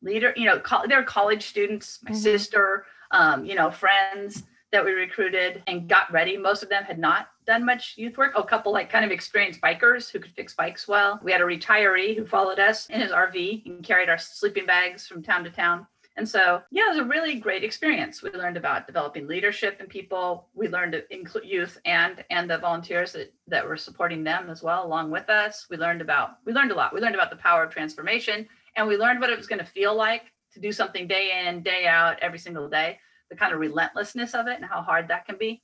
leader, 0.00 0.32
you 0.36 0.46
know, 0.46 0.60
co- 0.60 0.86
they're 0.86 1.02
college 1.02 1.46
students, 1.46 1.98
my 2.04 2.12
mm-hmm. 2.12 2.20
sister, 2.20 2.86
um, 3.12 3.44
you 3.44 3.54
know, 3.54 3.70
friends 3.70 4.44
that 4.72 4.84
we 4.84 4.92
recruited 4.92 5.62
and 5.66 5.88
got 5.88 6.10
ready. 6.10 6.36
Most 6.36 6.62
of 6.62 6.70
them 6.70 6.82
had 6.82 6.98
not 6.98 7.28
done 7.46 7.64
much 7.64 7.94
youth 7.96 8.16
work. 8.16 8.32
a 8.36 8.42
couple 8.42 8.72
like 8.72 8.90
kind 8.90 9.04
of 9.04 9.10
experienced 9.10 9.60
bikers 9.60 10.10
who 10.10 10.18
could 10.18 10.32
fix 10.32 10.54
bikes 10.54 10.88
well. 10.88 11.20
We 11.22 11.30
had 11.30 11.42
a 11.42 11.44
retiree 11.44 12.16
who 12.16 12.26
followed 12.26 12.58
us 12.58 12.86
in 12.86 13.00
his 13.00 13.12
RV 13.12 13.66
and 13.66 13.84
carried 13.84 14.08
our 14.08 14.18
sleeping 14.18 14.66
bags 14.66 15.06
from 15.06 15.22
town 15.22 15.44
to 15.44 15.50
town. 15.50 15.86
And 16.16 16.28
so, 16.28 16.62
yeah, 16.70 16.86
it 16.86 16.90
was 16.90 16.98
a 16.98 17.04
really 17.04 17.36
great 17.36 17.64
experience. 17.64 18.22
We 18.22 18.30
learned 18.30 18.58
about 18.58 18.86
developing 18.86 19.26
leadership 19.26 19.80
in 19.80 19.86
people. 19.86 20.48
We 20.54 20.68
learned 20.68 20.92
to 20.92 21.14
include 21.14 21.44
youth 21.44 21.78
and 21.86 22.22
and 22.30 22.50
the 22.50 22.58
volunteers 22.58 23.12
that, 23.12 23.32
that 23.48 23.66
were 23.66 23.78
supporting 23.78 24.22
them 24.22 24.50
as 24.50 24.62
well, 24.62 24.84
along 24.84 25.10
with 25.10 25.30
us. 25.30 25.66
We 25.70 25.78
learned 25.78 26.02
about 26.02 26.36
we 26.44 26.52
learned 26.52 26.70
a 26.70 26.74
lot. 26.74 26.92
We 26.92 27.00
learned 27.00 27.14
about 27.14 27.30
the 27.30 27.36
power 27.36 27.64
of 27.64 27.72
transformation, 27.72 28.46
and 28.76 28.86
we 28.86 28.98
learned 28.98 29.20
what 29.20 29.30
it 29.30 29.38
was 29.38 29.46
going 29.46 29.60
to 29.60 29.64
feel 29.64 29.94
like 29.94 30.24
to 30.54 30.60
do 30.60 30.72
something 30.72 31.06
day 31.06 31.44
in, 31.46 31.62
day 31.62 31.86
out, 31.86 32.18
every 32.20 32.38
single 32.38 32.68
day, 32.68 32.98
the 33.30 33.36
kind 33.36 33.52
of 33.52 33.60
relentlessness 33.60 34.34
of 34.34 34.46
it 34.46 34.56
and 34.56 34.64
how 34.64 34.82
hard 34.82 35.08
that 35.08 35.26
can 35.26 35.36
be. 35.38 35.62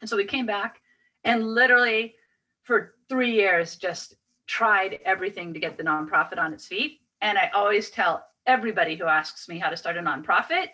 And 0.00 0.08
so 0.08 0.16
we 0.16 0.24
came 0.24 0.46
back 0.46 0.80
and 1.24 1.46
literally 1.46 2.14
for 2.62 2.94
three 3.08 3.32
years 3.32 3.76
just 3.76 4.14
tried 4.46 4.98
everything 5.04 5.54
to 5.54 5.60
get 5.60 5.76
the 5.76 5.84
nonprofit 5.84 6.38
on 6.38 6.52
its 6.52 6.66
feet. 6.66 7.00
And 7.22 7.38
I 7.38 7.50
always 7.54 7.90
tell 7.90 8.26
everybody 8.46 8.96
who 8.96 9.04
asks 9.04 9.48
me 9.48 9.58
how 9.58 9.70
to 9.70 9.76
start 9.76 9.96
a 9.96 10.00
nonprofit 10.00 10.68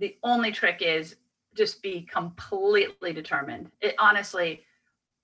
the 0.00 0.16
only 0.22 0.50
trick 0.50 0.82
is 0.82 1.16
just 1.54 1.82
be 1.82 2.02
completely 2.02 3.12
determined. 3.12 3.70
It 3.80 3.94
honestly, 3.98 4.62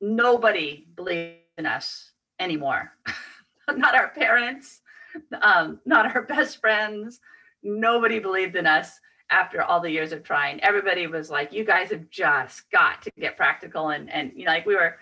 nobody 0.01 0.87
believed 0.95 1.39
in 1.57 1.67
us 1.67 2.13
anymore. 2.39 2.93
not 3.75 3.95
our 3.95 4.09
parents, 4.09 4.83
um, 5.41 5.81
not 5.85 6.15
our 6.15 6.23
best 6.23 6.61
friends. 6.61 7.21
Nobody 7.63 8.19
believed 8.19 8.57
in 8.57 8.67
us 8.67 9.01
after 9.31 9.63
all 9.63 9.81
the 9.81 9.91
years 9.91 10.13
of 10.13 10.23
trying. 10.23 10.63
Everybody 10.63 11.07
was 11.07 11.31
like, 11.31 11.53
"You 11.53 11.65
guys 11.65 11.91
have 11.91 12.09
just 12.11 12.71
got 12.71 13.03
to 13.03 13.11
get 13.19 13.37
practical," 13.37 13.91
and 13.91 14.11
and 14.11 14.33
you 14.35 14.45
know, 14.45 14.53
like 14.53 14.67
we 14.67 14.77
were 14.77 14.97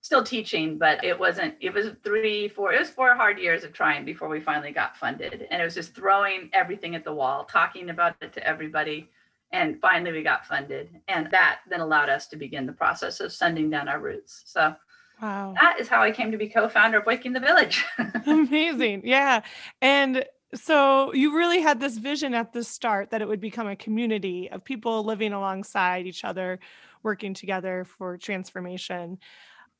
still 0.00 0.22
teaching, 0.22 0.78
but 0.78 1.02
it 1.04 1.18
wasn't. 1.18 1.54
It 1.60 1.72
was 1.72 1.90
three, 2.02 2.48
four. 2.48 2.72
It 2.72 2.80
was 2.80 2.90
four 2.90 3.14
hard 3.14 3.38
years 3.38 3.64
of 3.64 3.72
trying 3.72 4.04
before 4.04 4.28
we 4.28 4.40
finally 4.40 4.72
got 4.72 4.96
funded, 4.96 5.46
and 5.50 5.60
it 5.60 5.64
was 5.64 5.74
just 5.74 5.94
throwing 5.94 6.50
everything 6.52 6.94
at 6.94 7.04
the 7.04 7.12
wall, 7.12 7.44
talking 7.44 7.90
about 7.90 8.16
it 8.20 8.32
to 8.34 8.46
everybody. 8.46 9.08
And 9.52 9.80
finally, 9.80 10.12
we 10.12 10.22
got 10.22 10.46
funded, 10.46 10.90
and 11.08 11.30
that 11.30 11.60
then 11.68 11.80
allowed 11.80 12.10
us 12.10 12.26
to 12.28 12.36
begin 12.36 12.66
the 12.66 12.72
process 12.72 13.20
of 13.20 13.32
sending 13.32 13.70
down 13.70 13.88
our 13.88 13.98
roots. 13.98 14.42
So, 14.44 14.74
Wow. 15.20 15.54
That 15.60 15.80
is 15.80 15.88
how 15.88 16.02
I 16.02 16.10
came 16.10 16.30
to 16.30 16.38
be 16.38 16.48
co-founder 16.48 16.98
of 16.98 17.06
Waking 17.06 17.32
the 17.32 17.40
Village. 17.40 17.84
Amazing. 18.26 19.02
Yeah. 19.04 19.42
And 19.82 20.24
so 20.54 21.12
you 21.12 21.36
really 21.36 21.60
had 21.60 21.80
this 21.80 21.98
vision 21.98 22.34
at 22.34 22.52
the 22.52 22.64
start 22.64 23.10
that 23.10 23.20
it 23.20 23.28
would 23.28 23.40
become 23.40 23.66
a 23.66 23.76
community 23.76 24.50
of 24.50 24.64
people 24.64 25.04
living 25.04 25.32
alongside 25.32 26.06
each 26.06 26.24
other, 26.24 26.58
working 27.02 27.34
together 27.34 27.84
for 27.84 28.16
transformation. 28.16 29.18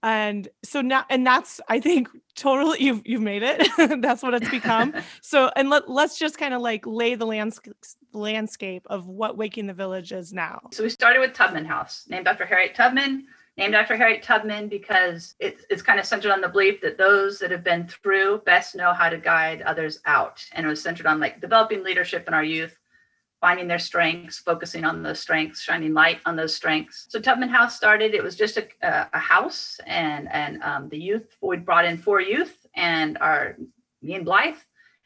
And 0.02 0.48
so 0.62 0.80
now 0.80 1.04
and 1.10 1.26
that's 1.26 1.60
I 1.68 1.80
think 1.80 2.08
totally 2.36 2.84
you've 2.84 3.02
you've 3.04 3.22
made 3.22 3.42
it. 3.42 3.68
that's 4.00 4.22
what 4.22 4.34
it's 4.34 4.48
become. 4.48 4.94
so 5.22 5.50
and 5.56 5.70
let, 5.70 5.90
let's 5.90 6.18
just 6.18 6.38
kind 6.38 6.54
of 6.54 6.60
like 6.60 6.86
lay 6.86 7.16
the 7.16 7.26
landscape 7.26 7.74
landscape 8.12 8.86
of 8.86 9.06
what 9.08 9.36
Waking 9.36 9.66
the 9.66 9.74
Village 9.74 10.12
is 10.12 10.32
now. 10.32 10.60
So 10.72 10.84
we 10.84 10.88
started 10.88 11.18
with 11.20 11.32
Tubman 11.34 11.64
House, 11.64 12.04
named 12.08 12.28
after 12.28 12.46
Harriet 12.46 12.74
Tubman 12.74 13.26
named 13.58 13.74
after 13.74 13.96
Harriet 13.96 14.22
Tubman 14.22 14.68
because 14.68 15.34
it's, 15.40 15.64
it's 15.68 15.82
kind 15.82 15.98
of 15.98 16.06
centered 16.06 16.30
on 16.30 16.40
the 16.40 16.48
belief 16.48 16.80
that 16.80 16.96
those 16.96 17.40
that 17.40 17.50
have 17.50 17.64
been 17.64 17.88
through 17.88 18.38
best 18.46 18.76
know 18.76 18.92
how 18.92 19.08
to 19.08 19.18
guide 19.18 19.62
others 19.62 19.98
out. 20.06 20.42
And 20.52 20.64
it 20.64 20.68
was 20.68 20.80
centered 20.80 21.06
on 21.06 21.18
like 21.18 21.40
developing 21.40 21.82
leadership 21.82 22.28
in 22.28 22.34
our 22.34 22.44
youth, 22.44 22.78
finding 23.40 23.66
their 23.66 23.80
strengths, 23.80 24.38
focusing 24.38 24.84
on 24.84 25.02
those 25.02 25.18
strengths, 25.18 25.60
shining 25.60 25.92
light 25.92 26.20
on 26.24 26.36
those 26.36 26.54
strengths. 26.54 27.06
So 27.08 27.20
Tubman 27.20 27.48
House 27.48 27.76
started, 27.76 28.14
it 28.14 28.22
was 28.22 28.36
just 28.36 28.58
a, 28.58 28.68
a 29.12 29.18
house 29.18 29.80
and, 29.86 30.28
and 30.30 30.62
um, 30.62 30.88
the 30.88 30.98
youth, 30.98 31.36
we 31.42 31.56
brought 31.56 31.84
in 31.84 31.98
four 31.98 32.20
youth 32.20 32.64
and 32.76 33.18
our, 33.20 33.56
me 34.02 34.14
and 34.14 34.24
Blythe, 34.24 34.54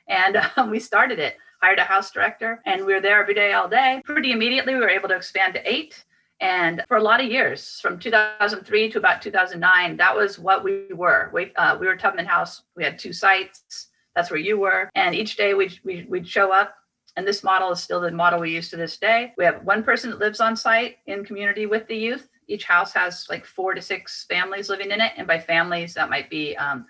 and 0.09 0.37
um, 0.59 0.71
we 0.71 0.78
started 0.78 1.18
it 1.18 1.37
hired 1.62 1.78
a 1.78 1.85
house 1.85 2.11
director 2.11 2.61
and 2.66 2.85
we 2.85 2.92
were 2.92 3.00
there 3.00 3.21
every 3.23 3.35
day 3.35 3.52
all 3.52 3.68
day 3.68 4.02
pretty 4.04 4.32
immediately 4.32 4.75
we 4.75 4.80
were 4.80 4.88
able 4.88 5.09
to 5.09 5.14
expand 5.14 5.54
to 5.54 5.73
eight 5.73 6.04
and 6.43 6.83
for 6.89 6.97
a 6.97 7.03
lot 7.03 7.21
of 7.23 7.31
years, 7.31 7.79
from 7.81 8.01
2003 8.01 8.91
to 8.91 8.99
about 8.99 9.23
2009, 9.23 9.97
that 9.97 10.15
was 10.15 10.41
what 10.41 10.65
we 10.65 10.87
were. 10.93 11.31
We, 11.33 11.55
uh, 11.55 11.79
we 11.79 11.87
were 11.87 11.97
Tubman 11.97 12.27
House. 12.27 12.63
We 12.77 12.83
had 12.83 12.99
two 12.99 13.13
sites. 13.13 13.91
That's 14.17 14.29
where 14.29 14.41
you 14.41 14.59
were. 14.59 14.91
And 14.97 15.15
each 15.15 15.37
day 15.37 15.55
we'd, 15.55 15.79
we'd, 15.85 16.11
we'd 16.11 16.27
show 16.27 16.53
up. 16.53 16.75
And 17.17 17.25
this 17.25 17.45
model 17.45 17.71
is 17.71 17.81
still 17.81 18.01
the 18.01 18.11
model 18.11 18.41
we 18.41 18.51
use 18.51 18.71
to 18.71 18.77
this 18.77 18.97
day. 18.97 19.33
We 19.39 19.45
have 19.45 19.63
one 19.63 19.85
person 19.85 20.11
that 20.11 20.19
lives 20.19 20.41
on 20.41 20.57
site 20.57 20.97
in 21.07 21.25
community 21.25 21.67
with 21.67 21.87
the 21.87 21.97
youth. 21.97 22.29
Each 22.49 22.65
house 22.65 22.93
has 22.93 23.25
like 23.31 23.47
four 23.47 23.75
to 23.75 23.81
six 23.81 24.27
families 24.29 24.69
living 24.69 24.91
in 24.91 25.01
it. 25.01 25.13
And 25.17 25.29
by 25.29 25.39
families, 25.39 25.95
that 25.95 26.11
might 26.11 26.29
be 26.29 26.57
um, 26.57 26.87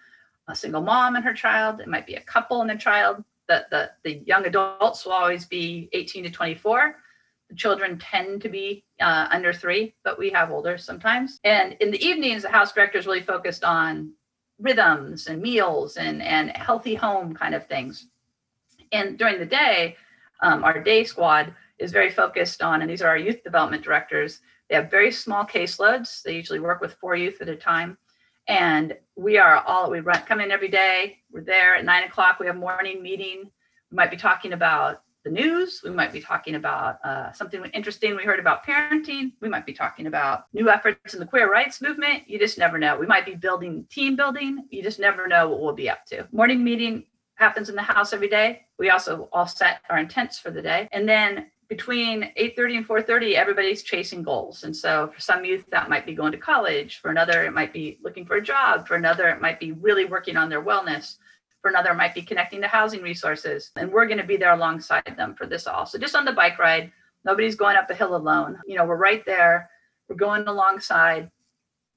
a 0.48 0.56
single 0.56 0.80
mom 0.80 1.14
and 1.14 1.24
her 1.26 1.34
child. 1.34 1.80
It 1.80 1.88
might 1.88 2.06
be 2.06 2.14
a 2.14 2.22
couple 2.22 2.62
and 2.62 2.70
a 2.70 2.78
child. 2.78 3.22
The, 3.48 3.66
the, 3.70 3.90
the 4.02 4.22
young 4.24 4.46
adults 4.46 5.04
will 5.04 5.12
always 5.12 5.44
be 5.44 5.90
18 5.92 6.24
to 6.24 6.30
24 6.30 6.96
children 7.56 7.98
tend 7.98 8.42
to 8.42 8.48
be 8.48 8.84
uh, 9.00 9.28
under 9.30 9.52
three, 9.52 9.94
but 10.04 10.18
we 10.18 10.30
have 10.30 10.50
older 10.50 10.78
sometimes. 10.78 11.40
And 11.44 11.76
in 11.80 11.90
the 11.90 12.04
evenings, 12.04 12.42
the 12.42 12.48
house 12.48 12.72
director 12.72 12.98
is 12.98 13.06
really 13.06 13.22
focused 13.22 13.64
on 13.64 14.12
rhythms 14.58 15.26
and 15.26 15.42
meals 15.42 15.96
and, 15.96 16.22
and 16.22 16.50
healthy 16.56 16.94
home 16.94 17.34
kind 17.34 17.54
of 17.54 17.66
things. 17.66 18.08
And 18.92 19.18
during 19.18 19.38
the 19.38 19.46
day, 19.46 19.96
um, 20.42 20.64
our 20.64 20.80
day 20.82 21.04
squad 21.04 21.54
is 21.78 21.92
very 21.92 22.10
focused 22.10 22.62
on, 22.62 22.82
and 22.82 22.90
these 22.90 23.02
are 23.02 23.08
our 23.08 23.18
youth 23.18 23.42
development 23.42 23.82
directors. 23.82 24.40
They 24.68 24.76
have 24.76 24.90
very 24.90 25.10
small 25.10 25.44
caseloads. 25.44 26.22
They 26.22 26.34
usually 26.34 26.60
work 26.60 26.80
with 26.80 26.94
four 26.94 27.16
youth 27.16 27.40
at 27.40 27.48
a 27.48 27.56
time. 27.56 27.98
And 28.48 28.96
we 29.16 29.38
are 29.38 29.58
all, 29.66 29.90
we 29.90 30.00
run, 30.00 30.22
come 30.22 30.40
in 30.40 30.50
every 30.50 30.68
day. 30.68 31.18
We're 31.30 31.44
there 31.44 31.76
at 31.76 31.84
nine 31.84 32.04
o'clock. 32.04 32.38
We 32.40 32.46
have 32.46 32.56
morning 32.56 33.02
meeting. 33.02 33.50
We 33.90 33.96
might 33.96 34.10
be 34.10 34.16
talking 34.16 34.52
about 34.52 35.02
the 35.24 35.30
news. 35.30 35.82
We 35.84 35.90
might 35.90 36.12
be 36.12 36.20
talking 36.20 36.56
about 36.56 37.04
uh, 37.04 37.32
something 37.32 37.64
interesting 37.66 38.16
we 38.16 38.24
heard 38.24 38.40
about 38.40 38.64
parenting. 38.66 39.32
We 39.40 39.48
might 39.48 39.66
be 39.66 39.72
talking 39.72 40.06
about 40.06 40.46
new 40.52 40.68
efforts 40.68 41.14
in 41.14 41.20
the 41.20 41.26
queer 41.26 41.50
rights 41.50 41.80
movement. 41.80 42.28
You 42.28 42.38
just 42.38 42.58
never 42.58 42.78
know. 42.78 42.98
We 42.98 43.06
might 43.06 43.26
be 43.26 43.34
building 43.34 43.86
team 43.90 44.16
building. 44.16 44.66
You 44.70 44.82
just 44.82 44.98
never 44.98 45.28
know 45.28 45.48
what 45.48 45.60
we'll 45.60 45.74
be 45.74 45.90
up 45.90 46.04
to. 46.06 46.26
Morning 46.32 46.62
meeting 46.64 47.04
happens 47.36 47.68
in 47.68 47.76
the 47.76 47.82
house 47.82 48.12
every 48.12 48.28
day. 48.28 48.66
We 48.78 48.90
also 48.90 49.28
all 49.32 49.46
set 49.46 49.80
our 49.90 49.98
intents 49.98 50.38
for 50.38 50.50
the 50.50 50.62
day. 50.62 50.88
And 50.92 51.08
then 51.08 51.46
between 51.68 52.30
8:30 52.36 52.76
and 52.78 52.86
4:30 52.86 53.34
everybody's 53.34 53.82
chasing 53.82 54.22
goals. 54.22 54.64
And 54.64 54.76
so 54.76 55.10
for 55.14 55.20
some 55.20 55.44
youth 55.44 55.64
that 55.70 55.88
might 55.88 56.04
be 56.04 56.14
going 56.14 56.32
to 56.32 56.38
college, 56.38 57.00
for 57.00 57.10
another 57.10 57.44
it 57.44 57.52
might 57.52 57.72
be 57.72 57.98
looking 58.02 58.26
for 58.26 58.36
a 58.36 58.42
job, 58.42 58.86
for 58.86 58.96
another 58.96 59.28
it 59.28 59.40
might 59.40 59.58
be 59.58 59.72
really 59.72 60.04
working 60.04 60.36
on 60.36 60.48
their 60.48 60.62
wellness 60.62 61.16
for 61.62 61.70
another 61.70 61.94
might 61.94 62.14
be 62.14 62.22
connecting 62.22 62.60
to 62.60 62.68
housing 62.68 63.02
resources. 63.02 63.70
And 63.76 63.90
we're 63.90 64.06
going 64.06 64.18
to 64.18 64.26
be 64.26 64.36
there 64.36 64.52
alongside 64.52 65.14
them 65.16 65.34
for 65.34 65.46
this 65.46 65.66
all. 65.66 65.86
So 65.86 65.98
just 65.98 66.16
on 66.16 66.24
the 66.24 66.32
bike 66.32 66.58
ride, 66.58 66.92
nobody's 67.24 67.54
going 67.54 67.76
up 67.76 67.88
a 67.88 67.94
hill 67.94 68.16
alone. 68.16 68.58
You 68.66 68.76
know, 68.76 68.84
we're 68.84 68.96
right 68.96 69.24
there. 69.24 69.70
We're 70.08 70.16
going 70.16 70.46
alongside. 70.46 71.30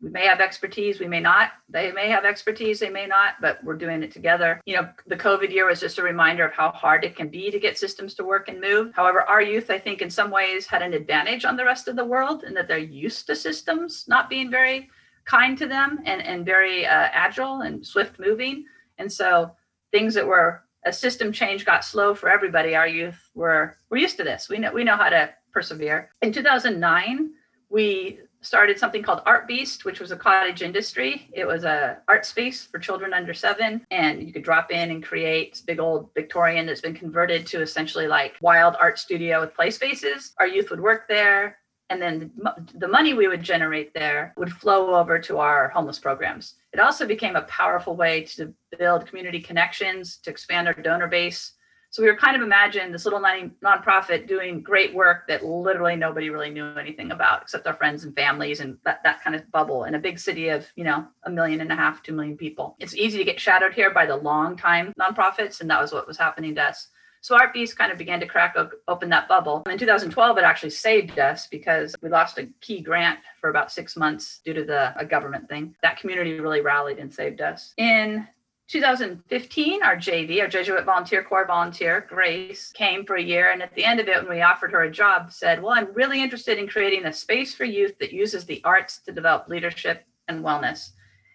We 0.01 0.09
may 0.09 0.27
have 0.27 0.41
expertise, 0.41 0.99
we 0.99 1.07
may 1.07 1.21
not. 1.21 1.51
They 1.69 1.91
may 1.91 2.09
have 2.09 2.25
expertise, 2.25 2.79
they 2.79 2.89
may 2.89 3.07
not, 3.07 3.35
but 3.41 3.63
we're 3.63 3.77
doing 3.77 4.03
it 4.03 4.11
together. 4.11 4.61
You 4.65 4.75
know, 4.75 4.89
the 5.07 5.15
COVID 5.15 5.51
year 5.51 5.65
was 5.65 5.79
just 5.79 5.97
a 5.97 6.03
reminder 6.03 6.45
of 6.45 6.53
how 6.53 6.71
hard 6.71 7.03
it 7.03 7.15
can 7.15 7.29
be 7.29 7.49
to 7.49 7.59
get 7.59 7.77
systems 7.77 8.13
to 8.15 8.23
work 8.23 8.49
and 8.49 8.61
move. 8.61 8.93
However, 8.93 9.21
our 9.21 9.41
youth, 9.41 9.71
I 9.71 9.79
think, 9.79 10.01
in 10.01 10.09
some 10.09 10.29
ways 10.29 10.67
had 10.67 10.81
an 10.81 10.93
advantage 10.93 11.45
on 11.45 11.55
the 11.55 11.65
rest 11.65 11.87
of 11.87 11.95
the 11.95 12.05
world 12.05 12.43
in 12.43 12.53
that 12.53 12.67
they're 12.67 12.77
used 12.77 13.25
to 13.27 13.35
systems 13.35 14.05
not 14.07 14.29
being 14.29 14.51
very 14.51 14.89
kind 15.23 15.57
to 15.57 15.65
them 15.65 15.99
and, 16.05 16.21
and 16.21 16.45
very 16.45 16.85
uh, 16.85 17.07
agile 17.11 17.61
and 17.61 17.83
swift 17.83 18.19
moving. 18.19 18.65
And 18.97 19.11
so 19.11 19.51
things 19.91 20.13
that 20.13 20.27
were 20.27 20.63
a 20.85 20.93
system 20.93 21.31
change 21.31 21.65
got 21.65 21.83
slow 21.83 22.13
for 22.13 22.29
everybody. 22.29 22.75
Our 22.75 22.87
youth 22.87 23.29
were 23.33 23.75
we're 23.89 23.97
used 23.97 24.17
to 24.17 24.23
this. 24.23 24.49
We 24.49 24.59
know 24.59 24.71
we 24.71 24.83
know 24.83 24.95
how 24.95 25.09
to 25.09 25.29
persevere. 25.51 26.11
In 26.21 26.31
2009, 26.31 27.31
we 27.69 28.19
started 28.41 28.77
something 28.77 29.01
called 29.01 29.23
Art 29.25 29.47
Beast, 29.47 29.85
which 29.85 29.99
was 29.99 30.11
a 30.11 30.15
cottage 30.15 30.61
industry. 30.61 31.27
It 31.33 31.45
was 31.45 31.63
a 31.63 31.97
art 32.07 32.25
space 32.25 32.65
for 32.65 32.77
children 32.77 33.11
under 33.13 33.33
seven, 33.33 33.83
and 33.89 34.21
you 34.21 34.31
could 34.31 34.43
drop 34.43 34.71
in 34.71 34.91
and 34.91 35.03
create 35.03 35.49
it's 35.49 35.61
big 35.61 35.79
old 35.79 36.13
Victorian 36.13 36.67
that's 36.67 36.81
been 36.81 36.93
converted 36.93 37.47
to 37.47 37.61
essentially 37.61 38.07
like 38.07 38.35
wild 38.41 38.75
art 38.79 38.99
studio 38.99 39.41
with 39.41 39.55
play 39.55 39.71
spaces. 39.71 40.33
Our 40.39 40.47
youth 40.47 40.69
would 40.69 40.79
work 40.79 41.07
there 41.07 41.57
and 41.89 42.01
then 42.01 42.31
the 42.73 42.87
money 42.87 43.13
we 43.13 43.27
would 43.27 43.43
generate 43.43 43.93
there 43.93 44.33
would 44.37 44.51
flow 44.51 44.95
over 44.95 45.19
to 45.19 45.37
our 45.37 45.69
homeless 45.69 45.99
programs. 45.99 46.55
It 46.73 46.79
also 46.79 47.05
became 47.05 47.35
a 47.35 47.43
powerful 47.43 47.95
way 47.95 48.23
to 48.35 48.53
build 48.77 49.05
community 49.05 49.39
connections, 49.39 50.17
to 50.17 50.31
expand 50.31 50.67
our 50.67 50.73
donor 50.73 51.07
base. 51.07 51.53
So 51.91 52.01
we 52.01 52.09
were 52.09 52.17
kind 52.17 52.35
of 52.35 52.41
imagine 52.41 52.91
this 52.91 53.05
little 53.05 53.21
non- 53.21 53.53
nonprofit 53.63 54.27
doing 54.27 54.61
great 54.61 54.93
work 54.93 55.27
that 55.27 55.45
literally 55.45 55.95
nobody 55.95 56.29
really 56.29 56.49
knew 56.49 56.65
anything 56.75 57.11
about 57.11 57.43
except 57.43 57.67
our 57.67 57.75
friends 57.75 58.03
and 58.03 58.15
families 58.15 58.59
and 58.59 58.77
that, 58.83 59.01
that 59.03 59.23
kind 59.23 59.35
of 59.35 59.49
bubble 59.51 59.85
in 59.85 59.95
a 59.95 59.99
big 59.99 60.19
city 60.19 60.49
of, 60.49 60.65
you 60.75 60.83
know, 60.83 61.07
a 61.23 61.29
million 61.29 61.61
and 61.61 61.71
a 61.71 61.75
half, 61.75 62.03
two 62.03 62.11
million 62.11 62.35
people. 62.35 62.75
It's 62.79 62.95
easy 62.95 63.17
to 63.19 63.23
get 63.23 63.39
shadowed 63.39 63.73
here 63.73 63.91
by 63.91 64.07
the 64.07 64.17
long 64.17 64.57
time 64.57 64.91
nonprofits. 64.99 65.61
And 65.61 65.69
that 65.69 65.81
was 65.81 65.93
what 65.93 66.07
was 66.07 66.17
happening 66.17 66.55
to 66.55 66.63
us. 66.63 66.89
So 67.25 67.35
Art 67.35 67.55
Beast 67.55 67.75
kind 67.75 67.91
of 67.91 67.97
began 67.97 68.19
to 68.19 68.27
crack 68.27 68.55
open 68.87 69.09
that 69.09 69.27
bubble. 69.27 69.63
In 69.67 69.79
2012, 69.79 70.37
it 70.37 70.43
actually 70.43 70.69
saved 70.69 71.17
us 71.17 71.47
because 71.47 71.95
we 72.03 72.07
lost 72.07 72.37
a 72.37 72.47
key 72.61 72.81
grant 72.81 73.17
for 73.41 73.49
about 73.49 73.71
six 73.71 73.97
months 73.97 74.41
due 74.45 74.53
to 74.53 74.63
the 74.63 74.95
a 74.95 75.03
government 75.03 75.49
thing. 75.49 75.75
That 75.81 75.97
community 75.97 76.39
really 76.39 76.61
rallied 76.61 76.99
and 76.99 77.11
saved 77.11 77.41
us. 77.41 77.73
In 77.77 78.27
2015, 78.67 79.81
our 79.81 79.95
JV, 79.95 80.39
our 80.39 80.47
Jesuit 80.47 80.85
Volunteer 80.85 81.23
Corps 81.23 81.47
volunteer, 81.47 82.05
Grace, 82.07 82.71
came 82.73 83.03
for 83.03 83.15
a 83.15 83.23
year. 83.23 83.49
And 83.49 83.63
at 83.63 83.73
the 83.73 83.85
end 83.85 83.99
of 83.99 84.07
it, 84.07 84.21
when 84.21 84.29
we 84.37 84.43
offered 84.43 84.71
her 84.71 84.83
a 84.83 84.91
job, 84.91 85.31
said, 85.31 85.63
Well, 85.63 85.73
I'm 85.73 85.91
really 85.95 86.21
interested 86.21 86.59
in 86.59 86.67
creating 86.67 87.05
a 87.07 87.11
space 87.11 87.55
for 87.55 87.65
youth 87.65 87.97
that 88.01 88.13
uses 88.13 88.45
the 88.45 88.61
arts 88.63 88.99
to 88.99 89.11
develop 89.11 89.47
leadership 89.47 90.05
and 90.27 90.45
wellness. 90.45 90.91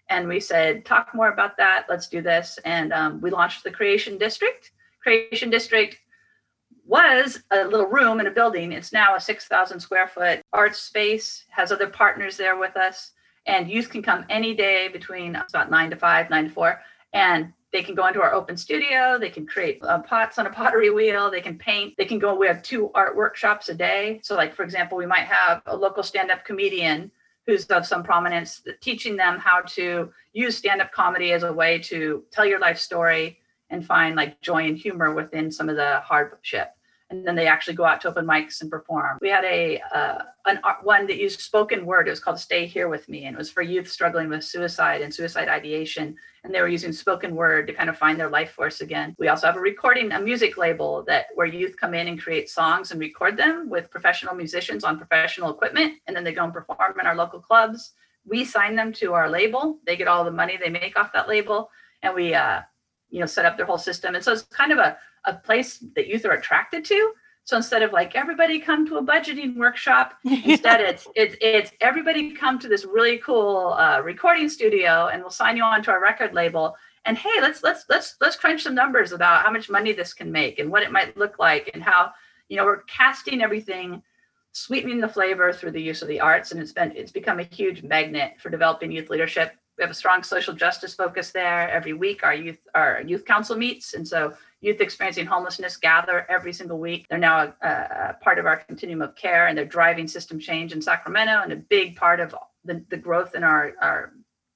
And 0.07 0.29
we 0.29 0.39
said, 0.39 0.85
Talk 0.85 1.13
more 1.13 1.33
about 1.33 1.57
that. 1.57 1.87
Let's 1.89 2.07
do 2.07 2.21
this. 2.21 2.57
And 2.63 2.93
um, 2.93 3.19
we 3.19 3.29
launched 3.29 3.65
the 3.65 3.71
Creation 3.71 4.17
District 4.17 4.71
Creation 5.01 5.49
District 5.49 5.97
was 6.85 7.41
a 7.51 7.63
little 7.65 7.87
room 7.87 8.19
in 8.19 8.27
a 8.27 8.31
building. 8.31 8.71
It's 8.71 8.91
now 8.91 9.15
a 9.15 9.21
6,000 9.21 9.79
square 9.79 10.07
foot 10.07 10.41
art 10.53 10.75
space, 10.75 11.45
has 11.49 11.71
other 11.71 11.87
partners 11.87 12.37
there 12.37 12.57
with 12.57 12.75
us. 12.75 13.11
And 13.45 13.69
youth 13.69 13.89
can 13.89 14.03
come 14.03 14.25
any 14.29 14.53
day 14.53 14.87
between 14.87 15.35
about 15.35 15.71
nine 15.71 15.89
to 15.89 15.95
five, 15.95 16.29
nine 16.29 16.45
to 16.45 16.49
four, 16.51 16.81
and 17.13 17.53
they 17.71 17.81
can 17.81 17.95
go 17.95 18.05
into 18.07 18.21
our 18.21 18.33
open 18.33 18.57
studio. 18.57 19.17
They 19.17 19.29
can 19.29 19.47
create 19.47 19.79
uh, 19.81 19.99
pots 19.99 20.37
on 20.37 20.45
a 20.45 20.49
pottery 20.49 20.89
wheel. 20.89 21.31
They 21.31 21.41
can 21.41 21.57
paint. 21.57 21.95
They 21.97 22.05
can 22.05 22.19
go. 22.19 22.35
We 22.35 22.47
have 22.47 22.61
two 22.61 22.91
art 22.93 23.15
workshops 23.15 23.69
a 23.69 23.73
day. 23.73 24.19
So, 24.23 24.35
like 24.35 24.53
for 24.53 24.63
example, 24.63 24.97
we 24.97 25.05
might 25.05 25.25
have 25.25 25.61
a 25.65 25.75
local 25.75 26.03
stand-up 26.03 26.43
comedian 26.43 27.09
who's 27.47 27.65
of 27.67 27.87
some 27.87 28.03
prominence, 28.03 28.61
teaching 28.81 29.15
them 29.15 29.39
how 29.39 29.61
to 29.61 30.11
use 30.33 30.57
stand-up 30.57 30.91
comedy 30.91 31.31
as 31.31 31.43
a 31.43 31.51
way 31.51 31.79
to 31.79 32.23
tell 32.31 32.45
your 32.45 32.59
life 32.59 32.77
story 32.77 33.40
and 33.71 33.85
find 33.85 34.15
like 34.15 34.39
joy 34.41 34.67
and 34.67 34.77
humor 34.77 35.13
within 35.13 35.51
some 35.51 35.69
of 35.69 35.75
the 35.75 35.99
hardship 36.01 36.75
and 37.11 37.27
then 37.27 37.35
they 37.35 37.45
actually 37.45 37.75
go 37.75 37.83
out 37.83 38.01
to 38.01 38.07
open 38.07 38.25
mics 38.25 38.61
and 38.61 38.71
perform. 38.71 39.17
We 39.21 39.29
had 39.29 39.43
a 39.43 39.79
uh, 39.93 40.19
an 40.45 40.59
one 40.81 41.05
that 41.07 41.17
used 41.17 41.41
spoken 41.41 41.85
word. 41.85 42.07
It 42.07 42.11
was 42.11 42.19
called 42.19 42.39
"Stay 42.39 42.65
Here 42.65 42.87
with 42.87 43.07
Me," 43.09 43.25
and 43.25 43.35
it 43.35 43.37
was 43.37 43.51
for 43.51 43.61
youth 43.61 43.89
struggling 43.89 44.29
with 44.29 44.43
suicide 44.43 45.01
and 45.01 45.13
suicide 45.13 45.49
ideation. 45.49 46.15
And 46.43 46.53
they 46.55 46.61
were 46.61 46.67
using 46.67 46.91
spoken 46.91 47.35
word 47.35 47.67
to 47.67 47.73
kind 47.73 47.89
of 47.89 47.97
find 47.97 48.19
their 48.19 48.29
life 48.29 48.51
force 48.51 48.81
again. 48.81 49.15
We 49.19 49.27
also 49.27 49.45
have 49.45 49.57
a 49.57 49.61
recording, 49.61 50.11
a 50.11 50.19
music 50.19 50.57
label 50.57 51.03
that 51.07 51.27
where 51.35 51.45
youth 51.45 51.75
come 51.77 51.93
in 51.93 52.07
and 52.07 52.19
create 52.19 52.49
songs 52.49 52.91
and 52.91 52.99
record 52.99 53.37
them 53.37 53.69
with 53.69 53.91
professional 53.91 54.33
musicians 54.33 54.83
on 54.83 54.97
professional 54.97 55.51
equipment, 55.51 55.99
and 56.07 56.15
then 56.15 56.23
they 56.23 56.33
go 56.33 56.45
and 56.45 56.53
perform 56.53 56.99
in 56.99 57.05
our 57.05 57.15
local 57.15 57.39
clubs. 57.39 57.93
We 58.25 58.45
sign 58.45 58.75
them 58.75 58.93
to 58.93 59.13
our 59.13 59.29
label. 59.29 59.79
They 59.85 59.97
get 59.97 60.07
all 60.07 60.23
the 60.23 60.31
money 60.31 60.57
they 60.57 60.69
make 60.69 60.97
off 60.97 61.13
that 61.13 61.27
label, 61.27 61.69
and 62.01 62.15
we, 62.15 62.33
uh, 62.33 62.61
you 63.11 63.19
know, 63.19 63.25
set 63.25 63.45
up 63.45 63.57
their 63.57 63.65
whole 63.65 63.77
system. 63.77 64.15
And 64.15 64.23
so 64.23 64.31
it's 64.31 64.43
kind 64.43 64.71
of 64.71 64.79
a 64.79 64.97
a 65.25 65.33
place 65.33 65.83
that 65.95 66.07
youth 66.07 66.25
are 66.25 66.31
attracted 66.31 66.85
to. 66.85 67.13
So 67.43 67.57
instead 67.57 67.81
of 67.81 67.91
like 67.91 68.15
everybody 68.15 68.59
come 68.59 68.87
to 68.87 68.97
a 68.97 69.03
budgeting 69.03 69.57
workshop, 69.57 70.13
instead 70.23 70.81
it's 70.81 71.07
it's 71.15 71.35
it's 71.41 71.71
everybody 71.81 72.31
come 72.31 72.59
to 72.59 72.67
this 72.67 72.85
really 72.85 73.17
cool 73.17 73.73
uh, 73.77 74.01
recording 74.01 74.47
studio, 74.47 75.07
and 75.07 75.21
we'll 75.21 75.31
sign 75.31 75.57
you 75.57 75.63
on 75.63 75.83
to 75.83 75.91
our 75.91 76.01
record 76.01 76.33
label. 76.33 76.75
And 77.05 77.17
hey, 77.17 77.41
let's 77.41 77.63
let's 77.63 77.85
let's 77.89 78.15
let's 78.21 78.35
crunch 78.35 78.63
some 78.63 78.75
numbers 78.75 79.11
about 79.11 79.43
how 79.43 79.51
much 79.51 79.69
money 79.69 79.91
this 79.91 80.13
can 80.13 80.31
make 80.31 80.59
and 80.59 80.71
what 80.71 80.83
it 80.83 80.91
might 80.91 81.17
look 81.17 81.39
like, 81.39 81.71
and 81.73 81.81
how 81.81 82.11
you 82.47 82.57
know 82.57 82.65
we're 82.65 82.83
casting 82.83 83.41
everything, 83.41 84.03
sweetening 84.51 85.01
the 85.01 85.07
flavor 85.07 85.51
through 85.51 85.71
the 85.71 85.81
use 85.81 86.03
of 86.03 86.07
the 86.07 86.19
arts, 86.19 86.51
and 86.51 86.61
it's 86.61 86.73
been 86.73 86.91
it's 86.95 87.11
become 87.11 87.39
a 87.39 87.43
huge 87.43 87.81
magnet 87.81 88.33
for 88.39 88.49
developing 88.49 88.91
youth 88.91 89.09
leadership. 89.09 89.53
We 89.77 89.83
have 89.83 89.91
a 89.91 89.95
strong 89.95 90.23
social 90.23 90.53
justice 90.53 90.93
focus 90.93 91.31
there. 91.31 91.69
Every 91.69 91.93
week, 91.93 92.23
our 92.23 92.35
youth 92.35 92.59
our 92.75 93.01
youth 93.05 93.25
council 93.25 93.57
meets, 93.57 93.93
and 93.93 94.07
so 94.07 94.33
youth 94.61 94.79
experiencing 94.79 95.25
homelessness 95.25 95.77
gather 95.77 96.25
every 96.29 96.53
single 96.53 96.77
week. 96.79 97.07
They're 97.09 97.17
now 97.17 97.53
a, 97.61 97.67
a, 97.67 98.17
part 98.21 98.37
of 98.37 98.45
our 98.45 98.57
continuum 98.57 99.01
of 99.01 99.15
care 99.15 99.47
and 99.47 99.57
they're 99.57 99.65
driving 99.65 100.07
system 100.07 100.39
change 100.39 100.71
in 100.71 100.81
Sacramento 100.81 101.41
and 101.43 101.51
a 101.51 101.55
big 101.55 101.95
part 101.95 102.19
of 102.19 102.35
the, 102.63 102.83
the 102.89 102.97
growth 102.97 103.33
in 103.33 103.43
our, 103.43 103.73
our 103.81 104.13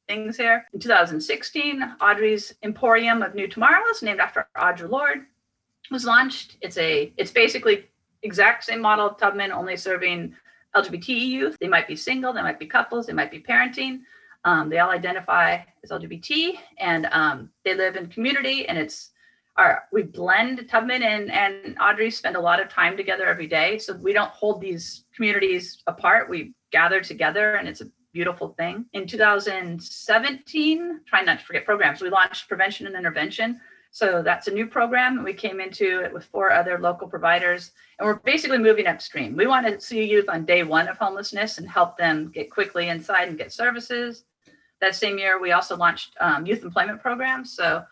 things 0.08 0.38
here. 0.38 0.66
In 0.74 0.80
2016, 0.80 1.96
Audre's 2.00 2.54
Emporium 2.64 3.24
of 3.24 3.34
New 3.34 3.48
Tomorrows, 3.48 4.04
named 4.04 4.20
after 4.20 4.48
Audre 4.56 4.90
Lorde, 4.90 5.26
was 5.92 6.06
launched. 6.06 6.58
It's 6.62 6.78
a 6.78 7.12
it's 7.18 7.32
basically 7.32 7.86
exact 8.24 8.64
same 8.64 8.82
model 8.82 9.08
of 9.08 9.18
Tubman, 9.18 9.52
only 9.52 9.78
serving 9.78 10.36
LGBT 10.76 11.08
youth. 11.08 11.58
They 11.60 11.68
might 11.68 11.88
be 11.88 11.96
single, 11.96 12.34
they 12.34 12.42
might 12.42 12.60
be 12.60 12.68
couples, 12.68 13.08
they 13.08 13.14
might 13.14 13.32
be 13.32 13.40
parenting. 13.40 14.02
Um, 14.46 14.70
they 14.70 14.80
all 14.80 14.92
identify 14.92 15.58
as 15.84 15.90
LGBT 15.90 16.54
and 16.78 17.08
um, 17.12 17.50
they 17.66 17.74
live 17.74 17.96
in 17.96 18.08
community 18.08 18.68
and 18.68 18.78
it's 18.78 19.12
our 19.58 19.84
we 19.92 20.04
blend 20.04 20.68
Tubman 20.70 21.02
and 21.02 21.32
and 21.32 21.78
Audre 21.80 22.14
spend 22.14 22.36
a 22.36 22.40
lot 22.40 22.62
of 22.62 22.70
time 22.70 22.96
together 22.96 23.26
every 23.26 23.48
day. 23.48 23.78
So 23.80 23.94
we 23.96 24.14
don't 24.14 24.32
hold 24.32 24.62
these 24.62 25.06
communities 25.16 25.82
apart. 25.88 26.30
We 26.30 26.54
gather 26.72 27.02
together 27.02 27.56
and 27.56 27.68
it's 27.68 27.82
a 27.82 27.90
beautiful 28.14 28.50
thing. 28.58 28.86
In 28.94 29.08
2017, 29.08 31.02
trying 31.06 31.26
not 31.26 31.40
to 31.40 31.46
forget 31.46 31.66
programs, 31.66 32.02
we 32.02 32.10
launched 32.10 32.48
prevention 32.48 32.88
and 32.88 32.96
intervention. 32.96 33.60
So 33.92 34.22
that's 34.22 34.48
a 34.48 34.52
new 34.52 34.68
program. 34.68 35.24
We 35.24 35.34
came 35.34 35.62
into 35.62 36.02
it 36.02 36.14
with 36.14 36.26
four 36.26 36.52
other 36.52 36.78
local 36.80 37.08
providers, 37.08 37.72
and 37.98 38.06
we're 38.06 38.16
basically 38.16 38.58
moving 38.58 38.88
upstream. 38.88 39.38
We 39.38 39.48
want 39.48 39.66
to 39.68 39.80
see 39.80 40.04
youth 40.04 40.28
on 40.28 40.44
day 40.44 40.64
one 40.64 40.90
of 40.90 40.98
homelessness 40.98 41.60
and 41.60 41.70
help 41.70 41.98
them 41.98 42.30
get 42.30 42.52
quickly 42.52 42.90
inside 42.90 43.30
and 43.30 43.38
get 43.38 43.54
services. 43.54 44.26
That 44.86 44.96
same 44.96 45.18
year, 45.18 45.42
we 45.42 45.52
also 45.52 45.76
launched 45.76 46.16
um, 46.22 46.46
youth 46.46 46.62
employment 46.62 47.02
programs. 47.02 47.56
So 47.56 47.84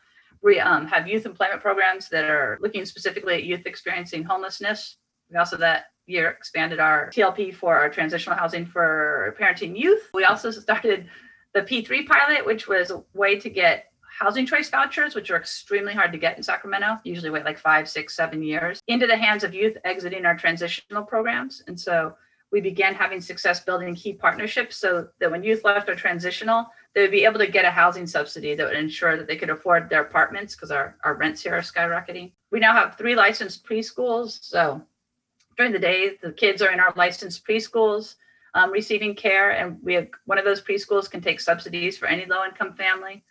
we 0.43 0.59
um, 0.59 0.85
have 0.85 1.07
youth 1.07 1.25
employment 1.25 1.59
programs 1.59 2.07
that 2.09 2.25
are 2.25 2.59
looking 2.62 2.85
specifically 2.85 3.33
at 3.33 3.45
youth 3.45 3.65
experiencing 3.65 4.23
homelessness. 4.23 4.98
We 5.31 5.37
also 5.37 5.57
that 5.57 5.85
year 6.05 6.29
expanded 6.29 6.79
our 6.79 7.09
TLP 7.09 7.55
for 7.55 7.75
our 7.75 7.89
transitional 7.89 8.37
housing 8.37 8.68
for 8.68 9.35
parenting 9.39 9.75
youth. 9.75 10.11
We 10.13 10.25
also 10.25 10.51
started 10.51 11.09
the 11.55 11.63
P3 11.63 12.05
pilot, 12.05 12.46
which 12.46 12.68
was 12.68 12.91
a 12.91 13.03
way 13.15 13.39
to 13.39 13.50
get 13.50 13.85
housing 14.20 14.46
choice 14.46 14.70
vouchers, 14.70 15.15
which 15.15 15.31
are 15.31 15.37
extremely 15.37 15.96
hard 15.96 16.11
to 16.11 16.20
get 16.20 16.37
in 16.37 16.44
Sacramento, 16.44 17.00
usually 17.03 17.31
wait 17.31 17.44
like 17.44 17.57
five, 17.57 17.89
six, 17.89 18.15
seven 18.15 18.44
years, 18.44 18.83
into 18.87 19.07
the 19.07 19.18
hands 19.18 19.44
of 19.44 19.55
youth 19.55 19.75
exiting 19.83 20.27
our 20.27 20.37
transitional 20.37 21.01
programs. 21.01 21.63
And 21.65 21.79
so 21.79 22.13
we 22.53 22.61
began 22.61 22.94
having 22.94 23.20
success 23.20 23.61
building 23.61 23.96
key 23.96 24.13
partnerships 24.13 24.77
so 24.77 25.07
that 25.20 25.31
when 25.31 25.44
youth 25.44 25.63
left 25.63 25.89
our 25.89 25.96
transitional, 25.96 26.68
they 26.94 27.01
would 27.01 27.12
be 27.12 27.25
able 27.25 27.40
to 27.40 27.48
get 27.48 27.66
a 27.66 27.72
housing 27.72 28.06
subsidy 28.06 28.56
that 28.56 28.68
would 28.68 28.77
ensure 28.77 29.18
that 29.18 29.27
they 29.27 29.36
could 29.36 29.50
afford 29.50 29.90
their 29.90 30.01
apartments 30.01 30.56
because 30.56 30.72
our, 30.72 30.96
our 31.03 31.16
rents 31.16 31.42
here 31.42 31.56
are 31.56 31.62
skyrocketing. 31.62 32.32
We 32.51 32.60
now 32.60 32.74
have 32.74 32.98
three 32.98 33.16
licensed 33.16 33.66
preschools. 33.66 34.44
So 34.44 34.82
during 35.58 35.72
the 35.72 35.79
day, 35.79 36.18
the 36.22 36.32
kids 36.32 36.62
are 36.62 36.72
in 36.72 36.79
our 36.79 36.94
licensed 36.96 37.46
preschools 37.48 38.16
um, 38.53 38.72
receiving 38.72 39.16
care. 39.16 39.51
And 39.51 39.79
we 39.82 39.96
have 39.96 40.08
one 40.25 40.38
of 40.38 40.46
those 40.46 40.62
preschools 40.62 41.10
can 41.10 41.22
take 41.22 41.40
subsidies 41.40 41.98
for 41.98 42.08
any 42.08 42.25
low 42.25 42.46
income 42.46 42.74
family. 42.75 43.24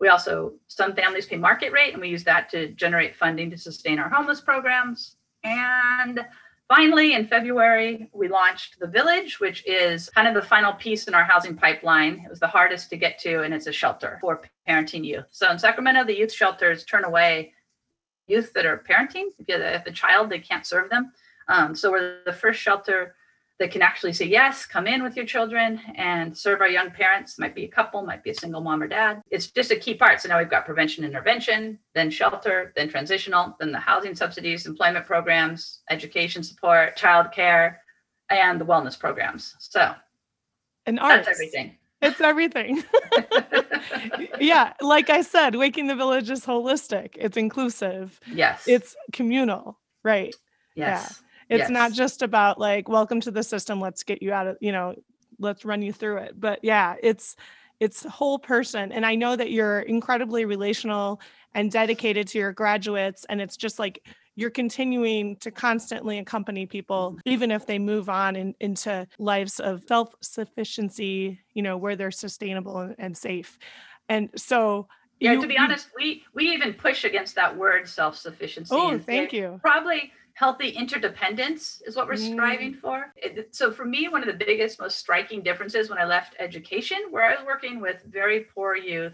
We 0.00 0.08
also, 0.08 0.54
some 0.68 0.94
families 0.94 1.26
pay 1.26 1.36
market 1.36 1.72
rate, 1.72 1.92
and 1.92 2.00
we 2.00 2.08
use 2.08 2.24
that 2.24 2.48
to 2.50 2.68
generate 2.68 3.16
funding 3.16 3.50
to 3.50 3.58
sustain 3.58 3.98
our 3.98 4.08
homeless 4.08 4.40
programs. 4.40 5.16
And 5.44 6.24
Finally, 6.70 7.14
in 7.14 7.26
February, 7.26 8.08
we 8.12 8.28
launched 8.28 8.78
The 8.78 8.86
Village, 8.86 9.40
which 9.40 9.66
is 9.66 10.08
kind 10.10 10.28
of 10.28 10.34
the 10.34 10.48
final 10.48 10.72
piece 10.72 11.08
in 11.08 11.14
our 11.14 11.24
housing 11.24 11.56
pipeline. 11.56 12.22
It 12.24 12.30
was 12.30 12.38
the 12.38 12.46
hardest 12.46 12.90
to 12.90 12.96
get 12.96 13.18
to, 13.18 13.42
and 13.42 13.52
it's 13.52 13.66
a 13.66 13.72
shelter 13.72 14.18
for 14.20 14.40
parenting 14.68 15.04
youth. 15.04 15.24
So 15.32 15.50
in 15.50 15.58
Sacramento, 15.58 16.04
the 16.04 16.16
youth 16.16 16.32
shelters 16.32 16.84
turn 16.84 17.02
away 17.02 17.54
youth 18.28 18.52
that 18.52 18.66
are 18.66 18.84
parenting. 18.88 19.30
Because 19.36 19.60
if 19.62 19.72
have 19.72 19.86
a 19.88 19.90
child, 19.90 20.30
they 20.30 20.38
can't 20.38 20.64
serve 20.64 20.90
them. 20.90 21.10
Um, 21.48 21.74
so 21.74 21.90
we're 21.90 22.18
the 22.24 22.32
first 22.32 22.60
shelter 22.60 23.16
that 23.60 23.70
can 23.70 23.82
actually 23.82 24.12
say 24.12 24.24
yes 24.24 24.66
come 24.66 24.86
in 24.86 25.02
with 25.02 25.14
your 25.14 25.26
children 25.26 25.78
and 25.94 26.36
serve 26.36 26.60
our 26.60 26.68
young 26.68 26.90
parents 26.90 27.38
might 27.38 27.54
be 27.54 27.64
a 27.64 27.68
couple 27.68 28.02
might 28.02 28.24
be 28.24 28.30
a 28.30 28.34
single 28.34 28.60
mom 28.60 28.82
or 28.82 28.88
dad 28.88 29.22
it's 29.30 29.48
just 29.48 29.70
a 29.70 29.76
key 29.76 29.94
part 29.94 30.20
so 30.20 30.28
now 30.28 30.38
we've 30.38 30.50
got 30.50 30.64
prevention 30.64 31.04
intervention 31.04 31.78
then 31.94 32.10
shelter 32.10 32.72
then 32.74 32.88
transitional 32.88 33.54
then 33.60 33.70
the 33.70 33.78
housing 33.78 34.14
subsidies 34.14 34.66
employment 34.66 35.06
programs 35.06 35.80
education 35.90 36.42
support 36.42 36.96
child 36.96 37.30
care 37.30 37.80
and 38.30 38.60
the 38.60 38.64
wellness 38.64 38.98
programs 38.98 39.54
so 39.60 39.92
and 40.86 40.98
arts. 40.98 41.26
that's 41.26 41.38
everything 41.38 41.76
it's 42.02 42.18
everything. 42.22 42.82
yeah, 44.40 44.72
like 44.80 45.10
I 45.10 45.20
said, 45.20 45.56
Waking 45.56 45.86
the 45.86 45.94
Village 45.94 46.30
is 46.30 46.46
holistic. 46.46 47.10
It's 47.16 47.36
inclusive. 47.36 48.18
Yes. 48.26 48.64
It's 48.66 48.96
communal, 49.12 49.78
right? 50.02 50.34
Yes. 50.74 51.20
Yeah. 51.20 51.29
It's 51.50 51.62
yes. 51.62 51.70
not 51.70 51.92
just 51.92 52.22
about 52.22 52.58
like, 52.58 52.88
welcome 52.88 53.20
to 53.22 53.30
the 53.30 53.42
system, 53.42 53.80
let's 53.80 54.04
get 54.04 54.22
you 54.22 54.32
out 54.32 54.46
of, 54.46 54.56
you 54.60 54.70
know, 54.72 54.94
let's 55.40 55.64
run 55.64 55.82
you 55.82 55.92
through 55.92 56.18
it. 56.18 56.40
But 56.40 56.60
yeah, 56.62 56.94
it's 57.02 57.36
it's 57.80 58.04
whole 58.04 58.38
person. 58.38 58.92
And 58.92 59.04
I 59.04 59.14
know 59.14 59.34
that 59.34 59.50
you're 59.50 59.80
incredibly 59.80 60.44
relational 60.44 61.20
and 61.54 61.72
dedicated 61.72 62.28
to 62.28 62.38
your 62.38 62.52
graduates. 62.52 63.24
And 63.28 63.40
it's 63.40 63.56
just 63.56 63.78
like 63.78 64.06
you're 64.36 64.50
continuing 64.50 65.36
to 65.36 65.50
constantly 65.50 66.18
accompany 66.18 66.66
people, 66.66 67.12
mm-hmm. 67.12 67.28
even 67.28 67.50
if 67.50 67.66
they 67.66 67.78
move 67.78 68.08
on 68.08 68.36
in, 68.36 68.54
into 68.60 69.06
lives 69.18 69.60
of 69.60 69.82
self 69.88 70.14
sufficiency, 70.20 71.40
you 71.54 71.62
know, 71.62 71.76
where 71.76 71.96
they're 71.96 72.10
sustainable 72.10 72.78
and, 72.78 72.94
and 72.98 73.16
safe. 73.16 73.58
And 74.08 74.28
so, 74.36 74.86
yeah, 75.18 75.32
you, 75.32 75.40
to 75.40 75.46
be 75.46 75.58
honest, 75.58 75.88
we 75.96 76.22
we 76.34 76.50
even 76.50 76.74
push 76.74 77.04
against 77.04 77.34
that 77.34 77.56
word 77.56 77.88
self 77.88 78.16
sufficiency. 78.16 78.74
Oh, 78.74 78.98
thank 78.98 79.32
you. 79.32 79.58
Probably 79.62 80.12
healthy 80.40 80.70
interdependence 80.70 81.82
is 81.86 81.96
what 81.96 82.06
we're 82.06 82.16
striving 82.16 82.72
mm. 82.72 82.80
for. 82.80 83.12
It, 83.14 83.54
so 83.54 83.70
for 83.70 83.84
me, 83.84 84.08
one 84.08 84.22
of 84.22 84.26
the 84.26 84.44
biggest, 84.46 84.80
most 84.80 84.96
striking 84.96 85.42
differences 85.42 85.90
when 85.90 85.98
I 85.98 86.06
left 86.06 86.34
education, 86.38 86.96
where 87.10 87.24
I 87.24 87.34
was 87.34 87.44
working 87.44 87.78
with 87.78 88.02
very 88.04 88.46
poor 88.54 88.74
youth, 88.74 89.12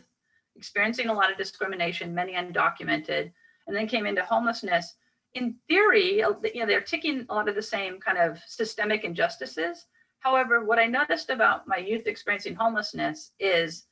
experiencing 0.55 1.09
a 1.09 1.13
lot 1.13 1.33
of 1.33 1.37
discrimination, 1.37 2.15
many 2.15 2.35
undocumented, 2.35 3.33
and 3.67 3.75
then 3.75 3.89
came 3.89 4.07
into 4.07 4.23
homelessness. 4.23 4.95
In 5.35 5.57
theory, 5.67 6.23
uh, 6.23 6.35
you 6.55 6.61
know, 6.61 6.67
they're 6.67 6.81
ticking 6.81 7.27
a 7.29 7.35
lot 7.35 7.49
of 7.49 7.57
the 7.57 7.61
same 7.61 7.99
kind 7.99 8.19
of 8.19 8.39
systemic 8.47 9.03
injustices. 9.03 9.87
However, 10.21 10.65
what 10.65 10.79
I 10.79 10.87
noticed 10.87 11.31
about 11.31 11.67
my 11.67 11.79
youth 11.79 12.07
experiencing 12.07 12.55
homelessness 12.55 13.33
is 13.41 13.87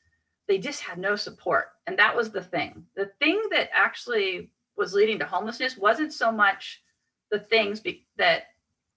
they 0.46 0.58
just 0.58 0.82
had 0.82 0.98
no 0.98 1.16
support. 1.16 1.70
And 1.88 1.98
that 1.98 2.14
was 2.14 2.30
the 2.30 2.44
thing. 2.44 2.86
The 2.94 3.10
thing 3.18 3.42
that 3.50 3.70
actually 3.74 4.52
was 4.76 4.94
leading 4.94 5.18
to 5.18 5.26
homelessness 5.26 5.76
wasn't 5.76 6.12
so 6.12 6.30
much 6.30 6.80
the 7.34 7.40
things 7.40 7.80
be, 7.80 8.06
that 8.16 8.44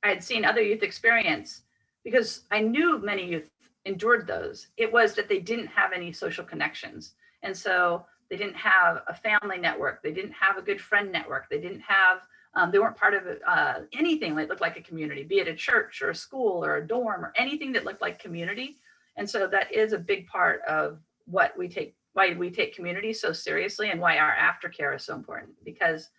I 0.03 0.09
had 0.09 0.23
seen 0.23 0.45
other 0.45 0.61
youth 0.61 0.83
experience 0.83 1.63
because 2.03 2.43
I 2.51 2.59
knew 2.59 2.99
many 2.99 3.25
youth 3.25 3.49
endured 3.85 4.27
those. 4.27 4.67
It 4.77 4.93
was 4.93 5.15
that 5.15 5.27
they 5.27 5.39
didn't 5.39 5.67
have 5.67 5.91
any 5.91 6.11
social 6.11 6.45
connections. 6.45 7.13
And 7.41 7.57
so 7.57 8.05
they 8.29 8.37
didn't 8.37 8.57
have 8.57 9.01
a 9.07 9.15
family 9.15 9.57
network. 9.57 10.03
They 10.03 10.11
didn't 10.13 10.33
have 10.33 10.57
a 10.57 10.61
good 10.61 10.79
friend 10.79 11.11
network. 11.11 11.49
They 11.49 11.59
didn't 11.59 11.81
have, 11.81 12.19
um, 12.53 12.69
they 12.69 12.77
weren't 12.77 12.95
part 12.95 13.15
of 13.15 13.23
uh, 13.47 13.79
anything 13.91 14.35
that 14.35 14.49
looked 14.49 14.61
like 14.61 14.77
a 14.77 14.81
community, 14.81 15.23
be 15.23 15.39
it 15.39 15.47
a 15.47 15.55
church 15.55 16.01
or 16.03 16.11
a 16.11 16.15
school 16.15 16.63
or 16.63 16.75
a 16.75 16.87
dorm 16.87 17.25
or 17.25 17.33
anything 17.35 17.71
that 17.73 17.85
looked 17.85 18.01
like 18.01 18.19
community. 18.19 18.77
And 19.15 19.27
so 19.27 19.47
that 19.47 19.73
is 19.73 19.93
a 19.93 19.97
big 19.97 20.27
part 20.27 20.61
of 20.67 20.99
what 21.25 21.57
we 21.57 21.67
take, 21.67 21.95
why 22.13 22.35
we 22.37 22.51
take 22.51 22.75
community 22.75 23.13
so 23.13 23.31
seriously 23.31 23.89
and 23.89 23.99
why 23.99 24.19
our 24.19 24.35
aftercare 24.35 24.95
is 24.95 25.03
so 25.03 25.15
important 25.15 25.53
because 25.65 26.09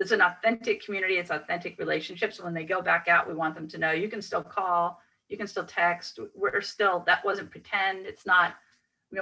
it's 0.00 0.12
an 0.12 0.20
authentic 0.20 0.84
community, 0.84 1.14
it's 1.14 1.30
authentic 1.30 1.78
relationships. 1.78 2.40
When 2.40 2.54
they 2.54 2.64
go 2.64 2.80
back 2.80 3.08
out, 3.08 3.26
we 3.26 3.34
want 3.34 3.54
them 3.54 3.68
to 3.68 3.78
know 3.78 3.90
you 3.90 4.08
can 4.08 4.22
still 4.22 4.42
call, 4.42 5.00
you 5.28 5.36
can 5.36 5.46
still 5.46 5.64
text. 5.64 6.20
We're 6.34 6.60
still, 6.60 7.02
that 7.06 7.24
wasn't 7.24 7.50
pretend. 7.50 8.06
It's 8.06 8.24
not, 8.24 8.54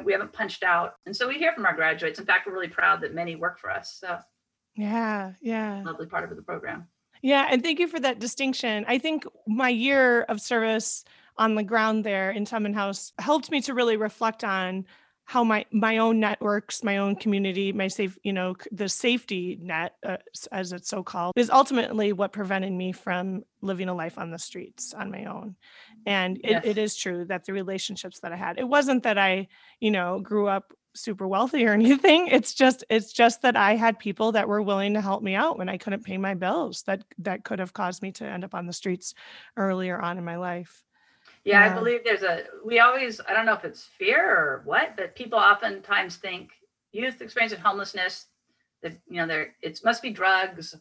we 0.05 0.13
haven't 0.13 0.33
punched 0.33 0.63
out. 0.63 0.97
And 1.07 1.17
so 1.17 1.29
we 1.29 1.35
hear 1.39 1.53
from 1.53 1.67
our 1.67 1.75
graduates. 1.75 2.19
In 2.19 2.27
fact, 2.27 2.47
we're 2.47 2.53
really 2.53 2.69
proud 2.69 3.01
that 3.01 3.15
many 3.15 3.37
work 3.37 3.59
for 3.59 3.71
us. 3.71 3.97
So, 4.01 4.19
yeah, 4.75 5.33
yeah. 5.41 5.83
Lovely 5.85 6.07
part 6.07 6.31
of 6.31 6.37
the 6.37 6.43
program. 6.43 6.87
Yeah. 7.23 7.47
And 7.51 7.63
thank 7.63 7.79
you 7.79 7.89
for 7.89 7.99
that 8.01 8.19
distinction. 8.19 8.85
I 8.87 8.99
think 8.99 9.25
my 9.47 9.71
year 9.71 10.23
of 10.23 10.41
service 10.41 11.05
on 11.39 11.55
the 11.55 11.63
ground 11.63 12.05
there 12.05 12.31
in 12.31 12.45
Tubman 12.45 12.75
House 12.75 13.13
helped 13.19 13.51
me 13.51 13.61
to 13.63 13.75
really 13.75 13.97
reflect 13.97 14.45
on 14.45 14.85
how 15.27 15.43
my 15.43 15.67
my 15.73 15.99
own 15.99 16.21
networks 16.21 16.85
my 16.85 16.99
own 16.99 17.17
community 17.17 17.73
my 17.73 17.89
safe 17.89 18.17
you 18.23 18.33
know 18.33 18.55
the 18.71 18.89
safety 18.89 19.59
net 19.61 19.97
uh, 20.07 20.17
as 20.53 20.73
it's 20.73 20.89
so 20.89 21.03
called 21.03 21.33
is 21.37 21.51
ultimately 21.51 22.13
what 22.13 22.33
prevented 22.33 22.73
me 22.73 22.93
from 22.93 23.43
living 23.61 23.89
a 23.89 23.95
life 23.95 24.19
on 24.19 24.31
the 24.31 24.39
streets 24.39 24.95
on 24.95 25.11
my 25.11 25.25
own 25.25 25.57
and 26.07 26.39
it, 26.39 26.51
yes. 26.51 26.63
it 26.65 26.79
is 26.79 26.97
true 26.97 27.25
that 27.25 27.45
the 27.45 27.53
relationships 27.53 28.21
that 28.21 28.33
i 28.33 28.37
had 28.37 28.59
it 28.59 28.69
wasn't 28.69 29.03
that 29.03 29.19
i 29.19 29.47
you 29.81 29.91
know 29.91 30.21
grew 30.21 30.47
up 30.47 30.73
super 30.95 31.27
wealthy 31.27 31.67
or 31.67 31.73
anything 31.73 32.29
it's 32.29 32.55
just 32.55 32.85
it's 32.89 33.13
just 33.13 33.43
that 33.43 33.57
i 33.57 33.75
had 33.75 33.99
people 33.99 34.33
that 34.33 34.49
were 34.49 34.63
willing 34.63 34.95
to 34.95 35.01
help 35.01 35.25
me 35.25 35.35
out 35.35 35.59
when 35.59 35.69
i 35.69 35.77
couldn't 35.77 36.05
pay 36.05 36.17
my 36.17 36.35
bills 36.35 36.83
that 36.83 37.03
that 37.19 37.45
could 37.45 37.59
have 37.59 37.73
caused 37.73 38.01
me 38.01 38.13
to 38.13 38.25
end 38.25 38.45
up 38.45 38.55
on 38.55 38.67
the 38.67 38.73
streets 38.73 39.13
earlier 39.57 40.01
on 40.01 40.19
in 40.19 40.25
my 40.25 40.37
life 40.37 40.86
yeah, 41.47 41.65
I 41.65 41.73
believe 41.73 42.03
there's 42.03 42.25
a, 42.25 42.43
we 42.65 42.81
always, 42.81 43.21
I 43.29 43.33
don't 43.33 43.47
know 43.47 43.55
if 43.55 43.65
it's 43.65 43.85
fear 43.85 44.21
or 44.21 44.63
what, 44.65 44.97
but 44.97 45.15
people 45.15 45.39
oftentimes 45.39 46.17
think 46.17 46.51
youth 46.91 47.23
experiencing 47.23 47.61
homelessness, 47.61 48.27
that, 48.83 48.99
you 49.09 49.19
know, 49.19 49.29
there, 49.29 49.55
it 49.63 49.81
must 49.85 50.03
be 50.03 50.11
drugs, 50.11 50.75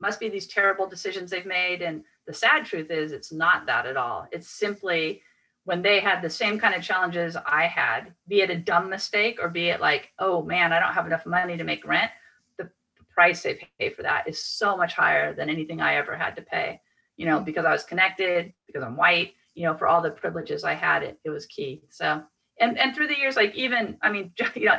must 0.00 0.18
be 0.18 0.28
these 0.28 0.48
terrible 0.48 0.88
decisions 0.88 1.30
they've 1.30 1.46
made. 1.46 1.80
And 1.80 2.02
the 2.26 2.34
sad 2.34 2.64
truth 2.64 2.90
is 2.90 3.12
it's 3.12 3.32
not 3.32 3.66
that 3.66 3.86
at 3.86 3.96
all. 3.96 4.26
It's 4.32 4.48
simply 4.48 5.22
when 5.62 5.80
they 5.80 6.00
had 6.00 6.22
the 6.22 6.30
same 6.30 6.58
kind 6.58 6.74
of 6.74 6.82
challenges 6.82 7.36
I 7.46 7.66
had, 7.66 8.12
be 8.26 8.40
it 8.40 8.50
a 8.50 8.56
dumb 8.56 8.90
mistake 8.90 9.38
or 9.40 9.48
be 9.48 9.68
it 9.68 9.80
like, 9.80 10.10
oh 10.18 10.42
man, 10.42 10.72
I 10.72 10.80
don't 10.80 10.92
have 10.92 11.06
enough 11.06 11.24
money 11.24 11.56
to 11.56 11.62
make 11.62 11.86
rent. 11.86 12.10
The, 12.58 12.64
the 12.64 13.04
price 13.14 13.44
they 13.44 13.68
pay 13.78 13.90
for 13.90 14.02
that 14.02 14.28
is 14.28 14.42
so 14.42 14.76
much 14.76 14.94
higher 14.94 15.34
than 15.34 15.48
anything 15.48 15.80
I 15.80 15.94
ever 15.94 16.16
had 16.16 16.34
to 16.34 16.42
pay, 16.42 16.80
you 17.16 17.26
know, 17.26 17.38
mm. 17.38 17.44
because 17.44 17.64
I 17.64 17.70
was 17.70 17.84
connected, 17.84 18.52
because 18.66 18.82
I'm 18.82 18.96
white, 18.96 19.34
you 19.54 19.64
know, 19.64 19.76
for 19.76 19.86
all 19.86 20.00
the 20.00 20.10
privileges 20.10 20.64
I 20.64 20.74
had, 20.74 21.02
it, 21.02 21.18
it 21.24 21.30
was 21.30 21.46
key. 21.46 21.82
So, 21.90 22.22
and, 22.60 22.78
and 22.78 22.94
through 22.94 23.08
the 23.08 23.18
years, 23.18 23.36
like 23.36 23.54
even, 23.54 23.96
I 24.02 24.10
mean, 24.10 24.32
you 24.54 24.66
know, 24.66 24.78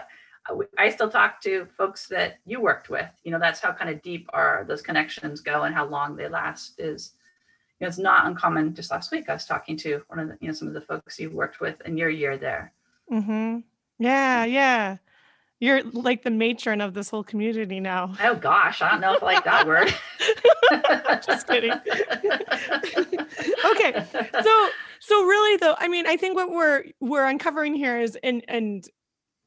I 0.78 0.90
still 0.90 1.10
talk 1.10 1.42
to 1.42 1.68
folks 1.78 2.08
that 2.08 2.40
you 2.46 2.62
worked 2.62 2.90
with, 2.90 3.10
you 3.24 3.32
know, 3.32 3.40
that's 3.40 3.60
how 3.60 3.72
kind 3.72 3.90
of 3.90 4.02
deep 4.02 4.30
are 4.34 4.66
those 4.68 4.82
connections 4.82 5.42
go 5.42 5.64
and 5.64 5.76
how 5.76 5.86
long 5.86 6.16
they 6.16 6.28
last 6.28 6.80
is, 6.80 7.14
you 7.80 7.86
know, 7.86 7.88
it's 7.88 7.98
not 7.98 8.26
uncommon. 8.26 8.74
Just 8.74 8.92
last 8.92 9.12
week, 9.12 9.30
I 9.30 9.34
was 9.34 9.46
talking 9.46 9.78
to 9.78 10.02
one 10.08 10.20
of 10.20 10.28
the, 10.30 10.38
you 10.42 10.48
know, 10.48 10.54
some 10.54 10.68
of 10.68 10.74
the 10.74 10.82
folks 10.82 11.20
you 11.20 11.30
worked 11.30 11.60
with 11.60 11.80
in 11.82 11.98
your 11.98 12.10
year 12.10 12.38
there. 12.38 12.74
Mm-hmm. 13.12 13.60
Yeah. 14.00 14.46
Yeah. 14.46 14.98
You're 15.62 15.84
like 15.84 16.24
the 16.24 16.32
matron 16.32 16.82
of 16.82 16.96
this 16.96 17.12
whole 17.12 17.24
community 17.24 17.80
now. 17.80 18.16
Oh 18.24 18.34
gosh, 18.34 18.82
I 18.82 18.90
don't 18.90 19.00
know 19.00 19.14
if 19.14 19.22
I 19.22 19.26
like 19.28 19.46
that 19.46 19.68
word. 19.68 19.94
Just 21.26 21.48
kidding. 21.48 21.72
okay. 23.72 24.04
So 24.44 24.70
so 25.00 25.24
really 25.24 25.58
though, 25.58 25.76
I 25.78 25.88
mean, 25.88 26.08
I 26.08 26.18
think 26.18 26.36
what 26.36 26.50
we're 26.50 26.86
we're 27.00 27.26
uncovering 27.26 27.76
here 27.76 28.00
is 28.00 28.18
and 28.24 28.44
and 28.48 28.88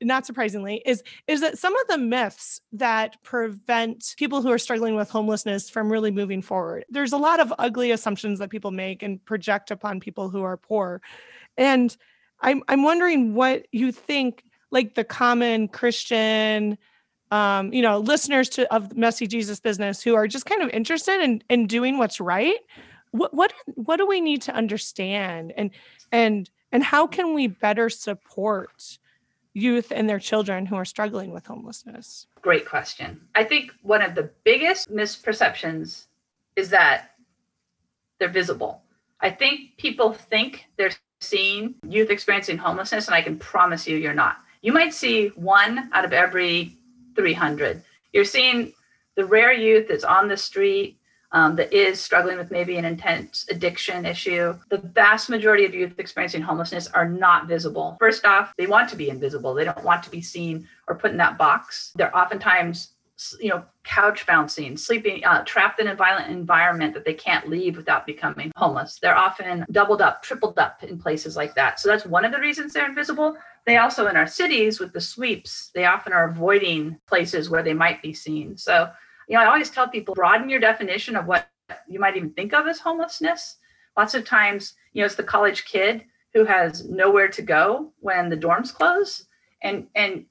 not 0.00 0.24
surprisingly 0.24 0.82
is 0.86 1.02
is 1.26 1.40
that 1.40 1.58
some 1.58 1.76
of 1.76 1.88
the 1.88 1.98
myths 1.98 2.60
that 2.70 3.20
prevent 3.24 4.14
people 4.16 4.40
who 4.40 4.52
are 4.52 4.58
struggling 4.58 4.94
with 4.94 5.10
homelessness 5.10 5.68
from 5.68 5.90
really 5.90 6.10
moving 6.10 6.42
forward 6.42 6.84
there's 6.90 7.12
a 7.12 7.16
lot 7.16 7.40
of 7.40 7.54
ugly 7.58 7.92
assumptions 7.92 8.40
that 8.40 8.50
people 8.50 8.72
make 8.72 9.02
and 9.02 9.24
project 9.24 9.70
upon 9.70 10.00
people 10.00 10.28
who 10.28 10.42
are 10.42 10.56
poor 10.56 11.00
and 11.56 11.96
i'm 12.40 12.60
i'm 12.68 12.82
wondering 12.82 13.34
what 13.34 13.66
you 13.70 13.92
think 13.92 14.42
like 14.74 14.94
the 14.94 15.04
common 15.04 15.68
Christian, 15.68 16.76
um, 17.30 17.72
you 17.72 17.80
know, 17.80 17.98
listeners 17.98 18.48
to 18.50 18.74
of 18.74 18.94
messy 18.94 19.26
Jesus 19.26 19.60
business 19.60 20.02
who 20.02 20.14
are 20.14 20.26
just 20.26 20.44
kind 20.44 20.60
of 20.60 20.68
interested 20.70 21.22
in 21.22 21.42
in 21.48 21.66
doing 21.66 21.96
what's 21.96 22.20
right. 22.20 22.58
What 23.12 23.32
what 23.32 23.54
what 23.66 23.96
do 23.96 24.06
we 24.06 24.20
need 24.20 24.42
to 24.42 24.52
understand 24.52 25.54
and 25.56 25.70
and 26.12 26.50
and 26.72 26.82
how 26.82 27.06
can 27.06 27.32
we 27.32 27.46
better 27.46 27.88
support 27.88 28.98
youth 29.54 29.92
and 29.94 30.10
their 30.10 30.18
children 30.18 30.66
who 30.66 30.74
are 30.74 30.84
struggling 30.84 31.32
with 31.32 31.46
homelessness? 31.46 32.26
Great 32.42 32.68
question. 32.68 33.20
I 33.36 33.44
think 33.44 33.70
one 33.82 34.02
of 34.02 34.16
the 34.16 34.30
biggest 34.42 34.90
misperceptions 34.90 36.06
is 36.56 36.70
that 36.70 37.12
they're 38.18 38.28
visible. 38.28 38.82
I 39.20 39.30
think 39.30 39.76
people 39.76 40.12
think 40.12 40.66
they're 40.76 40.90
seeing 41.20 41.76
youth 41.88 42.10
experiencing 42.10 42.58
homelessness, 42.58 43.06
and 43.06 43.14
I 43.14 43.22
can 43.22 43.38
promise 43.38 43.86
you, 43.86 43.96
you're 43.96 44.12
not 44.12 44.38
you 44.64 44.72
might 44.72 44.94
see 44.94 45.28
one 45.36 45.90
out 45.92 46.06
of 46.06 46.14
every 46.14 46.74
300. 47.16 47.82
You're 48.14 48.24
seeing 48.24 48.72
the 49.14 49.26
rare 49.26 49.52
youth 49.52 49.88
that's 49.88 50.04
on 50.04 50.26
the 50.26 50.38
street 50.38 50.98
um, 51.32 51.54
that 51.56 51.70
is 51.70 52.00
struggling 52.00 52.38
with 52.38 52.50
maybe 52.50 52.78
an 52.78 52.86
intense 52.86 53.44
addiction 53.50 54.06
issue. 54.06 54.58
The 54.70 54.78
vast 54.78 55.28
majority 55.28 55.66
of 55.66 55.74
youth 55.74 55.98
experiencing 55.98 56.40
homelessness 56.40 56.86
are 56.88 57.06
not 57.06 57.46
visible. 57.46 57.98
First 58.00 58.24
off, 58.24 58.54
they 58.56 58.66
want 58.66 58.88
to 58.88 58.96
be 58.96 59.10
invisible. 59.10 59.52
They 59.52 59.64
don't 59.64 59.84
want 59.84 60.02
to 60.04 60.10
be 60.10 60.22
seen 60.22 60.66
or 60.88 60.94
put 60.94 61.10
in 61.10 61.18
that 61.18 61.36
box. 61.36 61.92
They're 61.94 62.16
oftentimes 62.16 62.94
you 63.40 63.48
know 63.48 63.64
couch 63.84 64.26
bouncing 64.26 64.76
sleeping 64.76 65.24
uh, 65.24 65.44
trapped 65.44 65.78
in 65.78 65.86
a 65.86 65.94
violent 65.94 66.28
environment 66.32 66.92
that 66.92 67.04
they 67.04 67.14
can't 67.14 67.48
leave 67.48 67.76
without 67.76 68.04
becoming 68.06 68.50
homeless 68.56 68.98
they're 69.00 69.16
often 69.16 69.64
doubled 69.70 70.02
up 70.02 70.20
tripled 70.20 70.58
up 70.58 70.82
in 70.82 70.98
places 70.98 71.36
like 71.36 71.54
that 71.54 71.78
so 71.78 71.88
that's 71.88 72.04
one 72.04 72.24
of 72.24 72.32
the 72.32 72.40
reasons 72.40 72.72
they're 72.72 72.88
invisible 72.88 73.36
they 73.66 73.78
also 73.78 74.06
in 74.08 74.16
our 74.16 74.26
cities 74.26 74.78
with 74.78 74.92
the 74.92 75.00
sweeps 75.00 75.70
they 75.74 75.86
often 75.86 76.12
are 76.12 76.28
avoiding 76.28 76.98
places 77.06 77.48
where 77.48 77.62
they 77.62 77.74
might 77.74 78.02
be 78.02 78.12
seen. 78.12 78.56
So 78.56 78.90
you 79.28 79.36
know 79.36 79.42
i 79.42 79.46
always 79.46 79.70
tell 79.70 79.88
people 79.88 80.14
broaden 80.14 80.48
your 80.48 80.60
definition 80.60 81.16
of 81.16 81.26
what 81.26 81.48
you 81.88 81.98
might 81.98 82.16
even 82.16 82.30
think 82.30 82.52
of 82.52 82.66
as 82.66 82.78
homelessness. 82.78 83.56
Lots 83.96 84.14
of 84.14 84.24
times 84.24 84.74
you 84.92 85.00
know 85.00 85.06
it's 85.06 85.14
the 85.14 85.22
college 85.22 85.64
kid 85.64 86.04
who 86.32 86.44
has 86.44 86.88
nowhere 86.88 87.28
to 87.28 87.42
go 87.42 87.92
when 88.00 88.28
the 88.28 88.36
dorms 88.36 88.72
close 88.72 89.26
and 89.62 89.86
and 89.94 90.26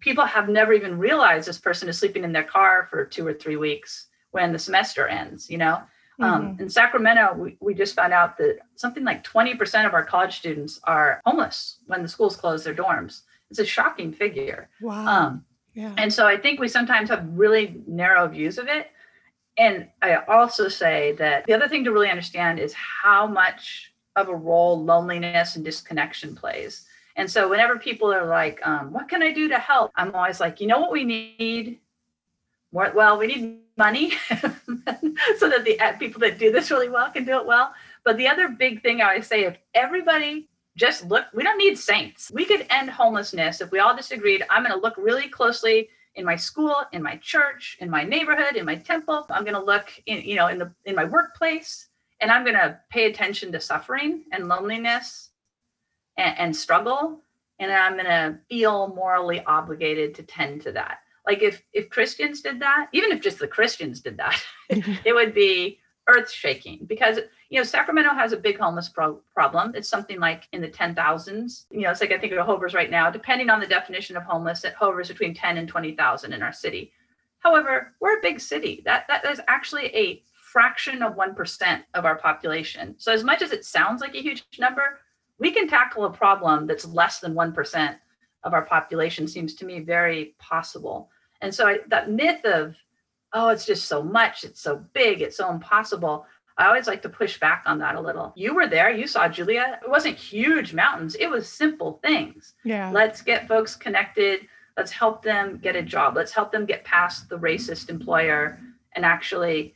people 0.00 0.24
have 0.24 0.48
never 0.48 0.72
even 0.72 0.98
realized 0.98 1.48
this 1.48 1.58
person 1.58 1.88
is 1.88 1.98
sleeping 1.98 2.24
in 2.24 2.32
their 2.32 2.44
car 2.44 2.88
for 2.90 3.04
two 3.04 3.26
or 3.26 3.34
three 3.34 3.56
weeks 3.56 4.08
when 4.32 4.52
the 4.52 4.58
semester 4.58 5.06
ends 5.06 5.48
you 5.50 5.58
know 5.58 5.80
um, 6.18 6.42
mm-hmm. 6.42 6.62
in 6.62 6.70
Sacramento, 6.70 7.34
we, 7.34 7.56
we 7.60 7.74
just 7.74 7.94
found 7.94 8.12
out 8.12 8.38
that 8.38 8.58
something 8.76 9.04
like 9.04 9.22
20% 9.22 9.86
of 9.86 9.92
our 9.92 10.04
college 10.04 10.36
students 10.38 10.80
are 10.84 11.20
homeless 11.26 11.78
when 11.86 12.02
the 12.02 12.08
schools 12.08 12.36
close 12.36 12.64
their 12.64 12.74
dorms. 12.74 13.22
It's 13.50 13.58
a 13.58 13.66
shocking 13.66 14.12
figure. 14.12 14.68
Wow. 14.80 15.06
Um, 15.06 15.44
yeah. 15.74 15.94
And 15.98 16.12
so 16.12 16.26
I 16.26 16.38
think 16.38 16.58
we 16.58 16.68
sometimes 16.68 17.10
have 17.10 17.26
really 17.28 17.82
narrow 17.86 18.26
views 18.28 18.56
of 18.56 18.66
it. 18.66 18.88
And 19.58 19.88
I 20.02 20.16
also 20.28 20.68
say 20.68 21.12
that 21.12 21.46
the 21.46 21.52
other 21.52 21.68
thing 21.68 21.84
to 21.84 21.92
really 21.92 22.10
understand 22.10 22.58
is 22.58 22.72
how 22.74 23.26
much 23.26 23.92
of 24.16 24.28
a 24.28 24.34
role 24.34 24.82
loneliness 24.82 25.56
and 25.56 25.64
disconnection 25.64 26.34
plays. 26.34 26.86
And 27.16 27.30
so 27.30 27.48
whenever 27.48 27.78
people 27.78 28.12
are 28.12 28.26
like, 28.26 28.66
um, 28.66 28.92
what 28.92 29.08
can 29.08 29.22
I 29.22 29.32
do 29.32 29.48
to 29.48 29.58
help? 29.58 29.92
I'm 29.96 30.14
always 30.14 30.40
like, 30.40 30.60
you 30.60 30.66
know 30.66 30.80
what 30.80 30.92
we 30.92 31.04
need? 31.04 31.80
More, 32.72 32.92
well, 32.94 33.18
we 33.18 33.26
need 33.26 33.60
money 33.76 34.12
so 35.38 35.48
that 35.48 35.64
the 35.64 35.78
people 35.98 36.20
that 36.20 36.38
do 36.38 36.50
this 36.50 36.70
really 36.70 36.88
well 36.88 37.10
can 37.10 37.24
do 37.24 37.38
it 37.38 37.46
well. 37.46 37.74
But 38.04 38.16
the 38.16 38.28
other 38.28 38.48
big 38.48 38.82
thing 38.82 39.00
I 39.00 39.14
would 39.14 39.24
say, 39.24 39.44
if 39.44 39.56
everybody 39.74 40.48
just 40.76 41.06
look, 41.06 41.24
we 41.34 41.42
don't 41.42 41.58
need 41.58 41.78
saints. 41.78 42.30
We 42.32 42.44
could 42.44 42.66
end 42.70 42.90
homelessness 42.90 43.60
if 43.60 43.70
we 43.70 43.78
all 43.78 43.96
just 43.96 44.12
agreed, 44.12 44.44
I'm 44.50 44.62
going 44.62 44.74
to 44.74 44.80
look 44.80 44.96
really 44.96 45.28
closely 45.28 45.88
in 46.14 46.24
my 46.24 46.36
school, 46.36 46.76
in 46.92 47.02
my 47.02 47.16
church, 47.16 47.76
in 47.80 47.90
my 47.90 48.02
neighborhood, 48.02 48.56
in 48.56 48.64
my 48.64 48.76
temple. 48.76 49.26
I'm 49.30 49.44
going 49.44 49.54
to 49.54 49.62
look 49.62 49.90
in, 50.06 50.22
you 50.22 50.34
know, 50.36 50.48
in 50.48 50.58
the 50.58 50.72
in 50.84 50.94
my 50.94 51.04
workplace, 51.04 51.88
and 52.20 52.30
I'm 52.30 52.44
going 52.44 52.56
to 52.56 52.78
pay 52.90 53.06
attention 53.06 53.52
to 53.52 53.60
suffering 53.60 54.24
and 54.32 54.48
loneliness 54.48 55.30
and, 56.16 56.38
and 56.38 56.56
struggle, 56.56 57.20
and 57.58 57.70
I'm 57.70 57.94
going 57.94 58.06
to 58.06 58.38
feel 58.48 58.88
morally 58.88 59.42
obligated 59.44 60.14
to 60.16 60.22
tend 60.22 60.62
to 60.62 60.72
that 60.72 60.98
like 61.26 61.42
if 61.42 61.62
if 61.72 61.90
christians 61.90 62.40
did 62.40 62.60
that 62.60 62.88
even 62.92 63.12
if 63.12 63.20
just 63.20 63.38
the 63.38 63.48
christians 63.48 64.00
did 64.00 64.16
that 64.16 64.40
it 64.68 65.14
would 65.14 65.34
be 65.34 65.78
earth 66.08 66.30
shaking 66.30 66.84
because 66.86 67.18
you 67.50 67.58
know 67.58 67.64
sacramento 67.64 68.14
has 68.14 68.32
a 68.32 68.36
big 68.36 68.58
homeless 68.58 68.88
pro- 68.88 69.20
problem. 69.34 69.72
It's 69.74 69.88
something 69.88 70.20
like 70.20 70.48
in 70.52 70.60
the 70.60 70.68
10,000s 70.68 71.64
you 71.70 71.80
know 71.80 71.90
it's 71.90 72.00
like 72.00 72.12
i 72.12 72.18
think 72.18 72.32
it 72.32 72.38
hovers 72.40 72.74
right 72.74 72.90
now. 72.90 73.10
Depending 73.10 73.50
on 73.50 73.60
the 73.60 73.66
definition 73.66 74.16
of 74.16 74.22
homeless 74.22 74.64
it 74.64 74.74
hovers 74.74 75.08
between 75.08 75.34
10 75.34 75.58
and 75.58 75.68
20,000 75.68 76.32
in 76.32 76.42
our 76.42 76.52
city. 76.52 76.92
However 77.40 77.94
we're 78.00 78.18
a 78.18 78.22
big 78.22 78.40
city. 78.40 78.82
That 78.84 79.06
that 79.08 79.24
is 79.24 79.40
actually 79.48 79.86
a 79.86 80.22
fraction 80.34 81.02
of 81.02 81.16
1% 81.16 81.82
of 81.94 82.04
our 82.04 82.16
population. 82.16 82.94
So 82.98 83.12
as 83.12 83.24
much 83.24 83.42
as 83.42 83.52
it 83.52 83.64
sounds 83.64 84.00
like 84.00 84.14
a 84.14 84.22
huge 84.22 84.44
number 84.58 85.00
we 85.38 85.50
can 85.50 85.68
tackle 85.68 86.06
a 86.06 86.10
problem 86.10 86.66
that's 86.66 86.86
less 86.86 87.18
than 87.20 87.34
1% 87.34 87.96
of 88.44 88.54
our 88.54 88.64
population 88.64 89.28
seems 89.28 89.54
to 89.54 89.66
me 89.66 89.80
very 89.80 90.34
possible. 90.38 91.10
And 91.40 91.54
so 91.54 91.66
I, 91.66 91.78
that 91.88 92.10
myth 92.10 92.44
of, 92.44 92.76
oh, 93.32 93.48
it's 93.48 93.66
just 93.66 93.86
so 93.86 94.02
much, 94.02 94.44
it's 94.44 94.60
so 94.60 94.84
big, 94.92 95.20
it's 95.20 95.36
so 95.36 95.50
impossible. 95.50 96.26
I 96.58 96.66
always 96.66 96.86
like 96.86 97.02
to 97.02 97.08
push 97.08 97.38
back 97.38 97.64
on 97.66 97.78
that 97.80 97.96
a 97.96 98.00
little. 98.00 98.32
You 98.34 98.54
were 98.54 98.66
there, 98.66 98.90
you 98.90 99.06
saw 99.06 99.28
Julia. 99.28 99.78
It 99.82 99.90
wasn't 99.90 100.16
huge 100.16 100.72
mountains, 100.72 101.14
it 101.16 101.28
was 101.28 101.48
simple 101.48 102.00
things. 102.02 102.54
Yeah. 102.64 102.90
Let's 102.90 103.20
get 103.20 103.46
folks 103.46 103.74
connected. 103.74 104.48
Let's 104.76 104.90
help 104.92 105.22
them 105.22 105.58
get 105.62 105.76
a 105.76 105.82
job. 105.82 106.16
Let's 106.16 106.32
help 106.32 106.52
them 106.52 106.66
get 106.66 106.84
past 106.84 107.28
the 107.28 107.38
racist 107.38 107.88
employer 107.88 108.58
and 108.94 109.04
actually 109.04 109.74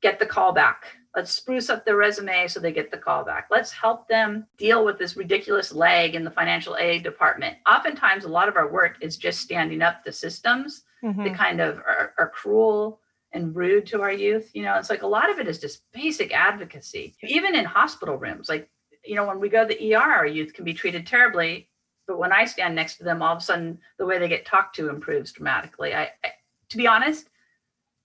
get 0.00 0.18
the 0.18 0.26
call 0.26 0.52
back. 0.52 0.84
Let's 1.14 1.34
spruce 1.34 1.68
up 1.68 1.84
their 1.84 1.96
resume 1.96 2.46
so 2.46 2.60
they 2.60 2.72
get 2.72 2.90
the 2.90 2.98
call 2.98 3.24
back. 3.24 3.48
Let's 3.50 3.72
help 3.72 4.06
them 4.08 4.46
deal 4.56 4.84
with 4.84 4.98
this 4.98 5.16
ridiculous 5.16 5.72
lag 5.72 6.14
in 6.14 6.24
the 6.24 6.30
financial 6.30 6.76
aid 6.76 7.02
department. 7.02 7.56
Oftentimes, 7.68 8.24
a 8.24 8.28
lot 8.28 8.48
of 8.48 8.56
our 8.56 8.70
work 8.70 8.98
is 9.00 9.16
just 9.16 9.40
standing 9.40 9.82
up 9.82 10.04
the 10.04 10.12
systems 10.12 10.84
Mhm. 11.02 11.24
that 11.24 11.34
kind 11.36 11.60
of 11.60 11.78
are, 11.78 12.14
are 12.18 12.28
cruel 12.30 13.00
and 13.32 13.54
rude 13.54 13.86
to 13.86 14.02
our 14.02 14.12
youth. 14.12 14.50
You 14.54 14.62
know, 14.62 14.76
it's 14.76 14.90
like 14.90 15.02
a 15.02 15.06
lot 15.06 15.30
of 15.30 15.38
it 15.38 15.46
is 15.48 15.58
just 15.58 15.82
basic 15.92 16.32
advocacy, 16.32 17.14
even 17.22 17.54
in 17.54 17.64
hospital 17.64 18.16
rooms. 18.16 18.48
Like, 18.48 18.68
you 19.04 19.14
know, 19.14 19.26
when 19.26 19.38
we 19.40 19.48
go 19.48 19.66
to 19.66 19.74
the 19.74 19.94
ER, 19.94 19.98
our 19.98 20.26
youth 20.26 20.54
can 20.54 20.64
be 20.64 20.74
treated 20.74 21.06
terribly. 21.06 21.68
But 22.06 22.18
when 22.18 22.32
I 22.32 22.46
stand 22.46 22.74
next 22.74 22.96
to 22.96 23.04
them, 23.04 23.22
all 23.22 23.32
of 23.34 23.38
a 23.38 23.42
sudden 23.42 23.78
the 23.98 24.06
way 24.06 24.18
they 24.18 24.28
get 24.28 24.46
talked 24.46 24.74
to 24.76 24.88
improves 24.88 25.32
dramatically. 25.32 25.94
I, 25.94 26.04
I 26.24 26.32
to 26.70 26.76
be 26.76 26.86
honest, 26.86 27.28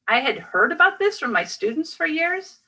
I 0.07 0.19
had 0.19 0.37
heard 0.37 0.71
about 0.71 0.99
this 0.99 1.19
from 1.19 1.31
my 1.31 1.45
students 1.45 1.93
for 1.93 2.05
years, 2.05 2.59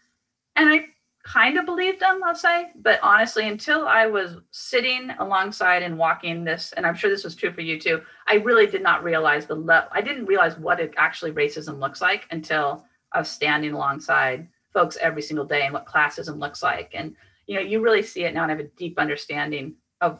and 0.55 0.69
I 0.69 0.85
kind 1.25 1.57
of 1.57 1.65
believed 1.65 1.99
them, 1.99 2.21
I'll 2.23 2.35
say. 2.35 2.71
But 2.75 2.99
honestly, 3.01 3.47
until 3.47 3.87
I 3.87 4.05
was 4.05 4.37
sitting 4.51 5.09
alongside 5.19 5.81
and 5.81 5.97
walking 5.97 6.43
this, 6.43 6.71
and 6.77 6.85
I'm 6.85 6.95
sure 6.95 7.09
this 7.09 7.23
was 7.23 7.35
true 7.35 7.51
for 7.51 7.61
you 7.61 7.79
too, 7.79 8.01
I 8.27 8.35
really 8.35 8.67
did 8.67 8.83
not 8.83 9.03
realize 9.03 9.45
the 9.45 9.55
level. 9.55 9.89
I 9.91 10.01
didn't 10.01 10.27
realize 10.27 10.57
what 10.57 10.79
it 10.79 10.93
actually 10.97 11.31
racism 11.31 11.79
looks 11.79 11.99
like 11.99 12.27
until 12.29 12.85
I 13.11 13.19
was 13.19 13.29
standing 13.29 13.73
alongside 13.73 14.47
folks 14.71 14.97
every 15.01 15.21
single 15.21 15.45
day 15.45 15.63
and 15.63 15.73
what 15.73 15.87
classism 15.87 16.39
looks 16.39 16.61
like. 16.61 16.91
And 16.93 17.15
you 17.47 17.55
know, 17.55 17.61
you 17.61 17.81
really 17.81 18.03
see 18.03 18.23
it 18.23 18.33
now 18.33 18.43
and 18.43 18.51
have 18.51 18.59
a 18.59 18.69
deep 18.77 18.99
understanding 18.99 19.75
of 20.01 20.19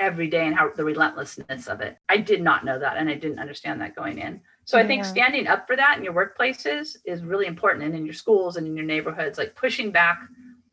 every 0.00 0.26
day 0.28 0.46
and 0.46 0.56
how 0.56 0.70
the 0.70 0.84
relentlessness 0.84 1.68
of 1.68 1.80
it. 1.80 1.98
I 2.08 2.16
did 2.16 2.42
not 2.42 2.64
know 2.64 2.78
that 2.78 2.96
and 2.96 3.08
I 3.08 3.14
didn't 3.14 3.38
understand 3.38 3.80
that 3.80 3.94
going 3.94 4.18
in. 4.18 4.40
So 4.64 4.78
I 4.78 4.86
think 4.86 5.00
Yeah. 5.04 5.10
standing 5.10 5.46
up 5.46 5.66
for 5.66 5.76
that 5.76 5.98
in 5.98 6.04
your 6.04 6.14
workplaces 6.14 6.96
is 7.04 7.22
really 7.22 7.46
important 7.46 7.84
and 7.84 7.94
in 7.94 8.06
your 8.06 8.14
schools 8.14 8.56
and 8.56 8.66
in 8.66 8.76
your 8.76 8.86
neighborhoods, 8.86 9.38
like 9.38 9.54
pushing 9.54 9.90
back 9.92 10.18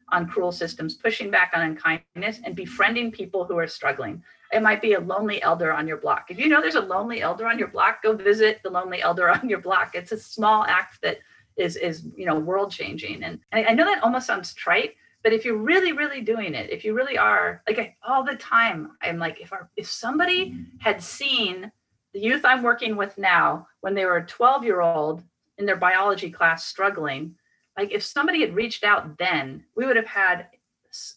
on 0.09 0.27
cruel 0.27 0.51
systems, 0.51 0.95
pushing 0.95 1.29
back 1.29 1.51
on 1.53 1.61
unkindness, 1.61 2.39
and 2.45 2.55
befriending 2.55 3.11
people 3.11 3.45
who 3.45 3.57
are 3.57 3.67
struggling. 3.67 4.23
It 4.53 4.61
might 4.61 4.81
be 4.81 4.93
a 4.93 4.99
lonely 5.01 5.41
elder 5.41 5.73
on 5.73 5.87
your 5.87 5.97
block. 5.97 6.31
If 6.31 6.39
you 6.39 6.47
know 6.47 6.61
there's 6.61 6.75
a 6.75 6.81
lonely 6.81 7.21
elder 7.21 7.45
on 7.47 7.59
your 7.59 7.67
block, 7.67 8.01
go 8.01 8.15
visit 8.15 8.61
the 8.63 8.69
lonely 8.69 9.01
elder 9.01 9.29
on 9.37 9.49
your 9.49 9.59
block. 9.59 9.95
It's 9.95 10.13
a 10.13 10.17
small 10.17 10.63
act 10.63 11.01
that 11.01 11.17
is 11.57 11.75
is 11.75 12.05
you 12.15 12.25
know 12.25 12.39
world 12.39 12.71
changing. 12.71 13.23
And 13.23 13.39
I, 13.51 13.65
I 13.65 13.73
know 13.73 13.83
that 13.85 14.03
almost 14.03 14.27
sounds 14.27 14.53
trite, 14.53 14.95
but 15.27 15.33
if 15.33 15.43
you're 15.43 15.57
really 15.57 15.91
really 15.91 16.21
doing 16.21 16.55
it, 16.55 16.69
if 16.69 16.85
you 16.85 16.93
really 16.93 17.17
are 17.17 17.61
like 17.67 17.79
I, 17.79 17.95
all 18.07 18.23
the 18.23 18.37
time, 18.37 18.93
I'm 19.01 19.17
like 19.17 19.41
if 19.41 19.51
our 19.51 19.69
if 19.75 19.85
somebody 19.85 20.55
had 20.79 21.03
seen 21.03 21.69
the 22.13 22.21
youth 22.21 22.45
I'm 22.45 22.63
working 22.63 22.95
with 22.95 23.17
now 23.17 23.67
when 23.81 23.93
they 23.93 24.05
were 24.05 24.15
a 24.15 24.25
12 24.25 24.63
year 24.63 24.79
old 24.79 25.21
in 25.57 25.65
their 25.65 25.75
biology 25.75 26.29
class 26.29 26.63
struggling 26.63 27.35
like 27.77 27.91
if 27.91 28.03
somebody 28.05 28.39
had 28.39 28.55
reached 28.55 28.85
out 28.85 29.17
then 29.17 29.65
we 29.75 29.85
would 29.85 29.97
have 29.97 30.05
had 30.07 30.47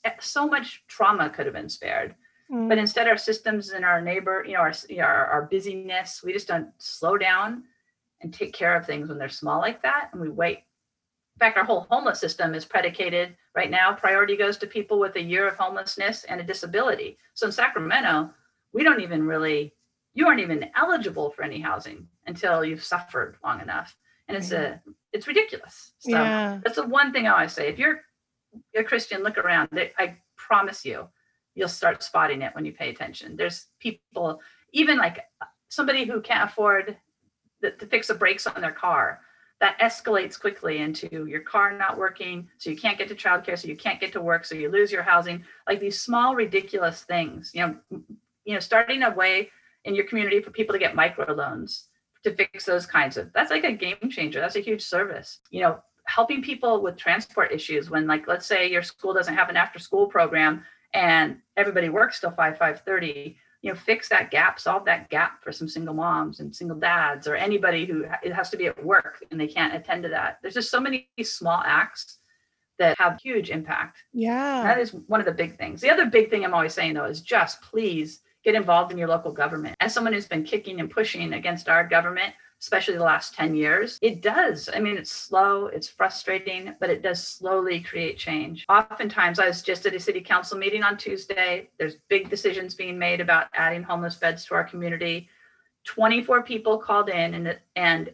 eh, 0.05 0.11
so 0.19 0.49
much 0.49 0.83
trauma 0.89 1.31
could 1.31 1.47
have 1.47 1.55
been 1.55 1.69
spared 1.69 2.17
Mm. 2.51 2.69
but 2.69 2.79
instead 2.79 3.07
our 3.07 3.17
systems 3.17 3.71
and 3.71 3.85
our 3.85 4.01
neighbor 4.01 4.45
you 4.45 4.55
know 4.55 4.61
our, 4.61 4.73
you 4.89 4.97
know, 4.97 5.05
our 5.05 5.27
our 5.27 5.43
busyness 5.43 6.21
we 6.25 6.33
just 6.33 6.49
don't 6.49 6.67
slow 6.79 7.17
down 7.17 7.63
and 8.23 8.35
take 8.35 8.53
care 8.53 8.75
of 8.75 8.85
things 8.85 9.09
when 9.09 9.19
they're 9.19 9.29
small 9.29 9.61
like 9.61 9.81
that 9.83 10.09
and 10.13 10.21
we 10.21 10.29
wait 10.29 10.65
in 11.37 11.39
fact 11.39 11.57
our 11.57 11.65
whole 11.65 11.87
homeless 11.91 12.21
system 12.21 12.55
is 12.55 12.65
predicated 12.65 13.37
right 13.55 13.71
now 13.71 13.93
priority 13.93 14.37
goes 14.37 14.57
to 14.57 14.67
people 14.67 14.99
with 14.99 15.17
a 15.17 15.23
year 15.23 15.49
of 15.49 15.57
homelessness 15.57 16.25
and 16.25 16.41
a 16.41 16.45
disability 16.45 17.17
so 17.35 17.47
in 17.47 17.53
sacramento 17.53 18.31
we 18.73 18.85
don't 18.85 19.01
even 19.01 19.27
really 19.27 19.75
you 20.15 20.27
aren't 20.27 20.41
even 20.41 20.71
eligible 20.77 21.31
for 21.31 21.43
any 21.43 21.61
housing 21.61 22.07
until 22.27 22.65
you've 22.65 22.85
suffered 22.85 23.37
long 23.45 23.61
enough 23.61 23.97
and 24.29 24.37
it's 24.37 24.53
a 24.53 24.81
it's 25.13 25.27
ridiculous 25.27 25.93
so 25.99 26.11
yeah. 26.11 26.61
that's 26.63 26.77
the 26.77 26.87
one 26.87 27.13
thing 27.13 27.27
I 27.27 27.33
always 27.33 27.53
say. 27.53 27.69
If 27.69 27.79
you're 27.79 28.01
a 28.77 28.85
Christian, 28.85 29.23
look 29.23 29.39
around. 29.39 29.69
I 29.99 30.17
promise 30.37 30.85
you, 30.85 31.09
you'll 31.55 31.69
start 31.69 32.03
spotting 32.03 32.43
it 32.43 32.55
when 32.55 32.65
you 32.65 32.73
pay 32.73 32.91
attention. 32.91 33.37
There's 33.37 33.67
people, 33.79 34.41
even 34.73 34.99
like 34.99 35.21
uh, 35.41 35.47
somebody 35.69 36.05
who 36.05 36.21
can't 36.21 36.49
afford 36.51 36.97
the, 37.61 37.73
to 37.73 37.87
fix 37.87 38.09
the 38.09 38.15
brakes 38.15 38.47
on 38.47 38.61
their 38.61 38.73
car. 38.73 39.21
That 39.61 39.79
escalates 39.79 40.41
quickly 40.41 40.79
into 40.79 41.27
your 41.27 41.41
car 41.41 41.77
not 41.77 41.99
working, 41.99 42.49
so 42.59 42.71
you 42.71 42.77
can't 42.77 42.97
get 42.97 43.09
to 43.09 43.15
childcare, 43.15 43.59
so 43.59 43.69
you 43.69 43.77
can't 43.77 44.01
get 44.01 44.13
to 44.13 44.21
work, 44.21 44.45
so 44.45 44.55
you 44.55 44.71
lose 44.71 44.91
your 44.91 45.03
housing. 45.03 45.45
Like 45.69 45.81
these 45.81 46.01
small, 46.01 46.35
ridiculous 46.35 47.03
things. 47.03 47.51
You 47.55 47.67
know, 47.67 47.77
you 48.45 48.55
know, 48.55 48.61
starting 48.61 49.03
a 49.03 49.11
way 49.11 49.51
in 49.85 49.95
your 49.95 50.07
community 50.07 50.41
for 50.41 50.51
people 50.51 50.73
to 50.73 50.79
get 50.79 50.95
microloans 50.95 51.85
to 52.25 52.35
fix 52.35 52.65
those 52.65 52.87
kinds 52.87 53.17
of. 53.17 53.33
That's 53.33 53.51
like 53.51 53.65
a 53.65 53.73
game 53.73 54.11
changer. 54.11 54.41
That's 54.41 54.57
a 54.57 54.61
huge 54.61 54.83
service. 54.83 55.41
You 55.51 55.63
know, 55.63 55.83
helping 56.05 56.43
people 56.43 56.83
with 56.83 56.97
transport 56.97 57.53
issues 57.53 57.91
when 57.91 58.07
like 58.07 58.27
let's 58.27 58.47
say 58.47 58.71
your 58.71 58.83
school 58.83 59.15
doesn't 59.15 59.37
have 59.37 59.49
an 59.49 59.57
after 59.57 59.79
school 59.79 60.07
program 60.07 60.65
and 60.93 61.37
everybody 61.57 61.89
works 61.89 62.21
till 62.21 62.33
5 62.33 62.59
5.30 62.59 63.37
you 63.63 63.71
know 63.71 63.77
fix 63.79 64.09
that 64.09 64.31
gap 64.31 64.59
solve 64.59 64.85
that 64.85 65.09
gap 65.11 65.43
for 65.43 65.53
some 65.53 65.69
single 65.69 65.95
moms 65.95 66.41
and 66.41 66.55
single 66.55 66.79
dads 66.79 67.27
or 67.27 67.35
anybody 67.37 67.85
who 67.85 68.05
it 68.23 68.33
has 68.33 68.49
to 68.51 68.57
be 68.57 68.67
at 68.67 68.85
work 68.85 69.23
and 69.31 69.41
they 69.41 69.47
can't 69.47 69.75
attend 69.75 70.03
to 70.03 70.09
that 70.09 70.39
there's 70.41 70.55
just 70.55 70.71
so 70.71 70.81
many 70.81 71.09
small 71.23 71.63
acts 71.65 72.19
that 72.79 72.97
have 72.99 73.21
huge 73.21 73.51
impact 73.51 73.99
Yeah. 74.15 74.63
that 74.63 74.79
is 74.79 74.93
one 75.07 75.21
of 75.21 75.27
the 75.27 75.33
big 75.33 75.59
things. 75.59 75.83
The 75.83 75.91
other 75.91 76.07
big 76.07 76.31
thing 76.31 76.45
I'm 76.45 76.55
always 76.55 76.73
saying 76.73 76.95
though 76.95 77.05
is 77.05 77.21
just 77.21 77.61
please 77.61 78.21
get 78.43 78.55
involved 78.55 78.91
in 78.91 78.97
your 78.97 79.09
local 79.09 79.33
government. 79.33 79.77
As 79.81 79.93
someone 79.93 80.15
who's 80.15 80.27
been 80.27 80.45
kicking 80.45 80.81
and 80.81 80.91
pushing 80.91 81.35
against 81.35 81.69
our 81.69 81.87
government, 81.87 82.33
especially 82.61 82.97
the 82.97 83.03
last 83.03 83.35
10 83.35 83.55
years, 83.55 83.99
it 84.03 84.21
does. 84.21 84.69
I 84.75 84.81
mean, 84.81 84.97
it's 84.97 85.11
slow, 85.11 85.67
it's 85.67 85.89
frustrating, 85.89 86.75
but 86.79 86.91
it 86.91 87.03
does 87.03 87.27
slowly 87.27 87.81
create 87.81 88.19
change. 88.19 88.67
Oftentimes, 88.69 89.39
I 89.39 89.47
was 89.47 89.63
just 89.63 89.87
at 89.87 89.95
a 89.95 90.01
city 90.01 90.21
council 90.21 90.59
meeting 90.59 90.83
on 90.83 90.99
Tuesday. 90.99 91.71
There's 91.79 91.97
big 92.09 92.29
decisions 92.29 92.75
being 92.75 92.99
made 92.99 93.21
about 93.21 93.47
adding 93.55 93.83
homeless 93.83 94.17
beds 94.17 94.45
to 94.47 94.55
our 94.55 94.65
community. 94.65 95.29
24 95.85 96.43
people 96.43 96.77
called 96.79 97.09
in 97.09 97.35
and 97.35 97.59
and 97.77 98.13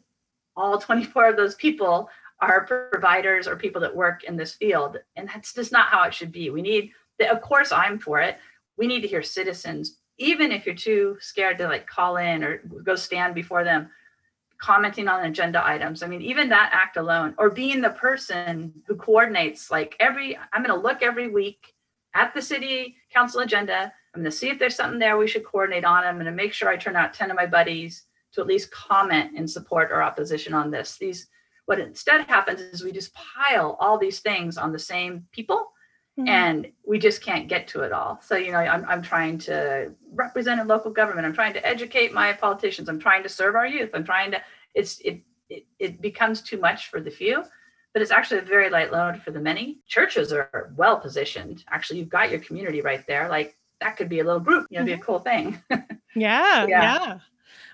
all 0.56 0.78
24 0.80 1.30
of 1.30 1.36
those 1.36 1.56
people 1.56 2.08
are 2.40 2.66
providers 2.92 3.48
or 3.48 3.56
people 3.56 3.80
that 3.80 3.94
work 3.94 4.22
in 4.24 4.36
this 4.36 4.54
field 4.54 4.98
and 5.16 5.28
that's 5.28 5.54
just 5.54 5.72
not 5.72 5.86
how 5.86 6.02
it 6.04 6.14
should 6.14 6.30
be 6.30 6.50
we 6.50 6.62
need 6.62 6.92
the, 7.18 7.28
of 7.30 7.40
course 7.40 7.72
i'm 7.72 7.98
for 7.98 8.20
it 8.20 8.36
we 8.76 8.86
need 8.86 9.00
to 9.00 9.08
hear 9.08 9.22
citizens 9.22 9.98
even 10.18 10.52
if 10.52 10.66
you're 10.66 10.74
too 10.74 11.16
scared 11.18 11.58
to 11.58 11.66
like 11.66 11.86
call 11.86 12.18
in 12.18 12.44
or 12.44 12.58
go 12.84 12.94
stand 12.94 13.34
before 13.34 13.64
them 13.64 13.88
commenting 14.58 15.08
on 15.08 15.24
agenda 15.24 15.66
items. 15.66 16.02
I 16.02 16.06
mean 16.06 16.22
even 16.22 16.48
that 16.48 16.70
act 16.72 16.96
alone 16.96 17.34
or 17.38 17.50
being 17.50 17.80
the 17.80 17.90
person 17.90 18.72
who 18.86 18.96
coordinates 18.96 19.70
like 19.70 19.96
every 20.00 20.36
i'm 20.52 20.62
going 20.62 20.74
to 20.74 20.82
look 20.82 21.02
every 21.02 21.28
week 21.28 21.74
at 22.14 22.34
the 22.34 22.42
city 22.42 22.96
council 23.12 23.40
agenda. 23.40 23.92
I'm 24.14 24.22
going 24.22 24.30
to 24.30 24.36
see 24.36 24.48
if 24.48 24.58
there's 24.58 24.74
something 24.74 24.98
there 24.98 25.18
we 25.18 25.28
should 25.28 25.44
coordinate 25.44 25.84
on. 25.84 26.04
I'm 26.04 26.14
going 26.14 26.26
to 26.26 26.32
make 26.32 26.54
sure 26.54 26.68
i 26.68 26.76
turn 26.76 26.96
out 26.96 27.12
10 27.12 27.30
of 27.30 27.36
my 27.36 27.46
buddies 27.46 28.04
to 28.32 28.40
at 28.40 28.46
least 28.46 28.70
comment 28.70 29.36
in 29.36 29.46
support 29.46 29.90
or 29.92 30.02
opposition 30.02 30.54
on 30.54 30.70
this. 30.70 30.96
These 30.98 31.28
what 31.66 31.80
instead 31.80 32.26
happens 32.26 32.60
is 32.60 32.84
we 32.84 32.92
just 32.92 33.12
pile 33.14 33.76
all 33.80 33.98
these 33.98 34.20
things 34.20 34.56
on 34.56 34.72
the 34.72 34.78
same 34.78 35.26
people 35.32 35.72
Mhm. 36.18 36.28
and 36.28 36.72
we 36.86 36.98
just 36.98 37.22
can't 37.22 37.46
get 37.46 37.68
to 37.68 37.82
it 37.82 37.92
all. 37.92 38.18
So, 38.22 38.36
you 38.36 38.50
know, 38.52 38.58
I'm, 38.58 38.84
I'm 38.86 39.02
trying 39.02 39.36
to 39.40 39.92
represent 40.12 40.60
a 40.60 40.64
local 40.64 40.90
government. 40.90 41.26
I'm 41.26 41.34
trying 41.34 41.52
to 41.52 41.66
educate 41.66 42.12
my 42.14 42.32
politicians. 42.32 42.88
I'm 42.88 42.98
trying 42.98 43.22
to 43.22 43.28
serve 43.28 43.54
our 43.54 43.66
youth. 43.66 43.90
I'm 43.92 44.04
trying 44.04 44.30
to, 44.30 44.40
it's, 44.74 44.98
it, 45.00 45.20
it, 45.50 45.66
it 45.78 46.00
becomes 46.00 46.40
too 46.40 46.58
much 46.58 46.88
for 46.88 47.00
the 47.00 47.10
few, 47.10 47.44
but 47.92 48.00
it's 48.00 48.10
actually 48.10 48.38
a 48.38 48.42
very 48.44 48.70
light 48.70 48.92
load 48.92 49.20
for 49.20 49.30
the 49.30 49.40
many. 49.40 49.78
Churches 49.86 50.32
are 50.32 50.72
well 50.76 50.98
positioned. 50.98 51.64
Actually, 51.70 51.98
you've 52.00 52.08
got 52.08 52.30
your 52.30 52.40
community 52.40 52.80
right 52.80 53.06
there. 53.06 53.28
Like 53.28 53.56
that 53.82 53.98
could 53.98 54.08
be 54.08 54.20
a 54.20 54.24
little 54.24 54.40
group, 54.40 54.66
you 54.70 54.78
know, 54.78 54.84
be 54.86 54.92
a 54.92 54.98
cool 54.98 55.18
thing. 55.18 55.62
Yeah, 56.14 56.64
Yeah. 56.66 56.82
yeah. 56.82 57.18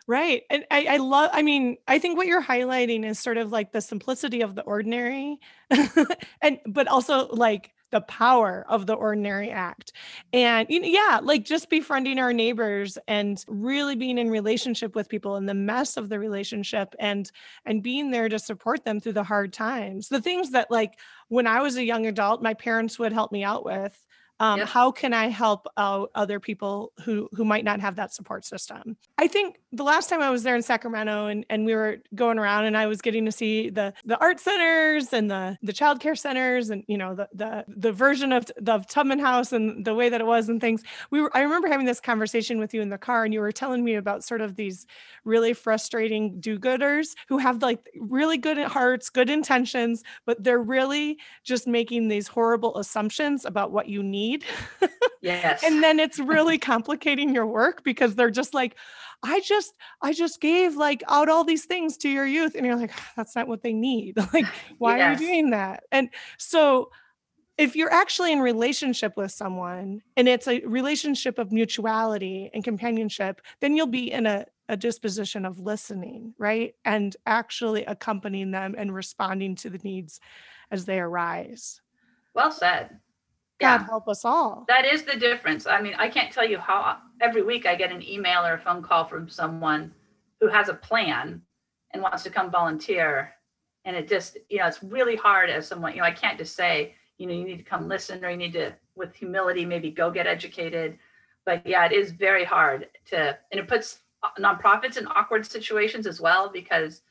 Right. 0.09 0.43
And 0.51 0.65
I, 0.69 0.87
I 0.91 0.97
love, 0.97 1.31
I 1.33 1.43
mean, 1.43 1.77
I 1.87 2.01
think 2.01 2.17
what 2.17 2.27
you're 2.27 2.43
highlighting 2.43 3.05
is 3.05 3.21
sort 3.21 3.37
of 3.37 3.53
like 3.53 3.71
the 3.71 3.81
simplicity 3.81 4.41
of 4.41 4.57
the 4.57 4.63
ordinary 4.63 5.39
and, 6.43 6.59
but 6.67 6.89
also 6.89 7.29
like 7.29 7.71
the 7.93 8.01
power 8.01 8.65
of 8.69 8.87
the 8.87 8.95
ordinary 8.95 9.51
act. 9.51 9.93
And 10.33 10.67
yeah, 10.69 11.21
like 11.23 11.45
just 11.45 11.71
befriending 11.71 12.19
our 12.19 12.33
neighbors 12.33 12.99
and 13.07 13.43
really 13.47 13.95
being 13.95 14.19
in 14.19 14.31
relationship 14.31 14.97
with 14.97 15.09
people 15.09 15.37
and 15.37 15.49
the 15.49 15.55
mess 15.55 15.97
of 15.97 16.09
the 16.09 16.19
relationship 16.19 16.95
and, 16.99 17.31
and 17.65 17.83
being 17.83 18.11
there 18.11 18.29
to 18.29 18.39
support 18.39 18.85
them 18.85 18.99
through 18.99 19.13
the 19.13 19.23
hard 19.23 19.53
times. 19.53 20.09
The 20.09 20.23
things 20.23 20.51
that 20.51 20.71
like 20.71 20.99
when 21.29 21.47
I 21.47 21.61
was 21.61 21.77
a 21.77 21.85
young 21.85 22.07
adult, 22.07 22.43
my 22.43 22.55
parents 22.55 22.99
would 22.99 23.13
help 23.13 23.31
me 23.31 23.45
out 23.45 23.65
with 23.65 23.97
um, 24.41 24.59
Yep. 24.61 24.69
how 24.69 24.91
can 24.91 25.13
i 25.13 25.29
help 25.29 25.67
out 25.77 26.11
other 26.15 26.41
people 26.41 26.93
who 27.05 27.29
who 27.33 27.45
might 27.45 27.65
not 27.65 27.81
have 27.81 27.97
that 27.97 28.13
support 28.13 28.45
system 28.45 28.97
i 29.19 29.27
think 29.27 29.57
the 29.73 29.85
last 29.85 30.09
time 30.09 30.21
i 30.21 30.31
was 30.31 30.43
there 30.43 30.55
in 30.57 30.63
sacramento 30.63 31.27
and, 31.27 31.45
and 31.51 31.65
we 31.67 31.75
were 31.75 31.99
going 32.15 32.39
around 32.39 32.65
and 32.65 32.77
i 32.77 32.87
was 32.87 33.01
getting 33.01 33.25
to 33.25 33.33
see 33.33 33.71
the 33.71 33.93
the 34.05 34.19
art 34.21 34.41
centers 34.41 35.13
and 35.13 35.31
the 35.31 35.57
the 35.63 35.73
child 35.73 36.01
care 36.01 36.15
centers 36.15 36.71
and 36.71 36.85
you 36.89 36.97
know 36.99 37.15
the 37.15 37.29
the 37.33 37.65
the 37.69 37.93
version 37.93 38.33
of 38.33 38.47
the 38.57 38.79
tubman 38.89 39.19
house 39.19 39.53
and 39.53 39.85
the 39.85 39.95
way 39.95 40.09
that 40.09 40.21
it 40.21 40.27
was 40.27 40.49
and 40.49 40.61
things 40.61 40.83
we 41.11 41.21
were 41.21 41.35
i 41.37 41.41
remember 41.41 41.69
having 41.69 41.87
this 41.87 42.01
conversation 42.01 42.59
with 42.59 42.75
you 42.75 42.81
in 42.81 42.89
the 42.89 42.99
car 42.99 43.25
and 43.25 43.33
you 43.35 43.41
were 43.41 43.53
telling 43.53 43.85
me 43.85 43.95
about 43.95 44.25
sort 44.25 44.41
of 44.41 44.57
these 44.57 44.87
really 45.25 45.53
frustrating 45.53 46.41
do-gooders 46.41 47.15
who 47.29 47.39
have 47.39 47.63
like 47.63 47.89
really 48.01 48.37
good 48.39 48.59
hearts 48.59 49.09
good 49.11 49.31
intentions 49.31 50.03
but 50.27 50.43
they're 50.43 50.63
really 50.63 51.19
just 51.45 51.67
making 51.67 52.09
these 52.09 52.27
horrible 52.27 52.77
assumptions 52.79 53.45
about 53.45 53.73
what 53.73 53.89
you 53.89 54.03
need 54.03 54.22
Yes. 55.23 55.63
and 55.65 55.83
then 55.83 56.01
it's 56.01 56.19
really 56.35 56.59
complicating 56.59 57.33
your 57.33 57.47
work 57.47 57.85
because 57.85 58.17
they're 58.17 58.31
just 58.31 58.55
like 58.55 58.77
i 59.23 59.39
just 59.41 59.73
i 60.03 60.13
just 60.13 60.41
gave 60.41 60.75
like 60.77 61.03
out 61.09 61.29
all 61.29 61.45
these 61.45 61.65
things 61.65 61.97
to 61.99 62.09
your 62.09 62.27
youth 62.27 62.57
and 62.57 62.67
you're 62.67 62.75
like 62.75 62.91
ah, 62.93 63.13
that's 63.17 63.37
not 63.37 63.47
what 63.47 63.63
they 63.63 63.73
need 63.73 64.17
like 64.35 64.47
why 64.79 64.99
Yes. 64.99 65.07
are 65.07 65.23
you 65.23 65.29
doing 65.29 65.51
that 65.51 65.85
and 65.93 66.09
so 66.39 66.91
if 67.59 67.77
you're 67.77 67.93
actually 67.93 68.33
in 68.33 68.41
relationship 68.41 69.13
with 69.17 69.31
someone 69.31 70.03
and 70.17 70.27
it's 70.27 70.49
a 70.49 70.61
relationship 70.63 71.39
of 71.39 71.53
mutuality 71.53 72.51
and 72.53 72.65
companionship 72.65 73.41
then 73.61 73.77
you'll 73.77 73.87
be 73.87 74.11
in 74.11 74.27
a, 74.27 74.45
a 74.69 74.77
disposition 74.77 75.45
of 75.47 75.61
listening 75.61 76.35
right 76.39 76.75
and 76.85 77.17
actually 77.27 77.85
accompanying 77.85 78.51
them 78.51 78.75
and 78.77 78.93
responding 78.93 79.55
to 79.55 79.71
the 79.71 79.79
needs 79.85 80.19
as 80.73 80.85
they 80.85 80.99
arise 80.99 81.81
well 82.35 82.51
said. 82.51 82.99
God 83.63 83.81
Yeah. 83.81 83.87
help 83.93 84.07
us 84.09 84.25
all 84.25 84.65
That 84.69 84.85
is 84.95 85.01
the 85.05 85.17
difference. 85.17 85.67
I 85.67 85.81
mean, 85.85 85.95
I 86.05 86.09
can't 86.09 86.33
tell 86.33 86.49
you 86.53 86.59
how 86.59 86.99
every 87.21 87.43
week 87.43 87.65
I 87.67 87.75
get 87.83 87.93
an 87.97 88.03
email 88.15 88.41
or 88.49 88.55
a 88.55 88.59
phone 88.67 88.83
call 88.83 89.05
from 89.05 89.29
someone 89.29 89.83
who 90.41 90.49
has 90.49 90.69
a 90.69 90.75
plan 90.89 91.43
and 91.93 92.03
wants 92.03 92.23
to 92.25 92.31
come 92.31 92.51
volunteer. 92.51 93.33
And 93.85 93.97
it 93.97 94.09
just, 94.09 94.31
you 94.49 94.59
know, 94.59 94.67
it's 94.71 94.83
really 94.83 95.17
hard 95.17 95.49
as 95.51 95.67
someone, 95.67 95.93
you 95.95 96.01
know, 96.01 96.05
I 96.13 96.13
can't 96.23 96.39
just 96.39 96.55
say, 96.63 96.95
you 97.19 97.27
know, 97.27 97.35
you 97.35 97.45
need 97.45 97.59
to 97.59 97.71
come 97.73 97.89
listen 97.89 98.25
or 98.25 98.31
you 98.31 98.37
need 98.37 98.53
to, 98.55 98.73
with 99.01 99.15
humility, 99.15 99.65
maybe 99.65 99.91
go 99.91 100.11
get 100.11 100.27
educated. 100.27 100.99
But 101.47 101.67
yeah, 101.67 101.85
it 101.87 101.93
is 101.93 102.13
very 102.13 102.45
hard 102.45 102.89
to, 103.11 103.19
and 103.51 103.61
it 103.61 103.69
puts 103.69 103.99
nonprofits 104.39 104.97
in 104.97 105.07
awkward 105.09 105.45
situations 105.47 106.07
as 106.07 106.21
well 106.21 106.49
because 106.61 107.03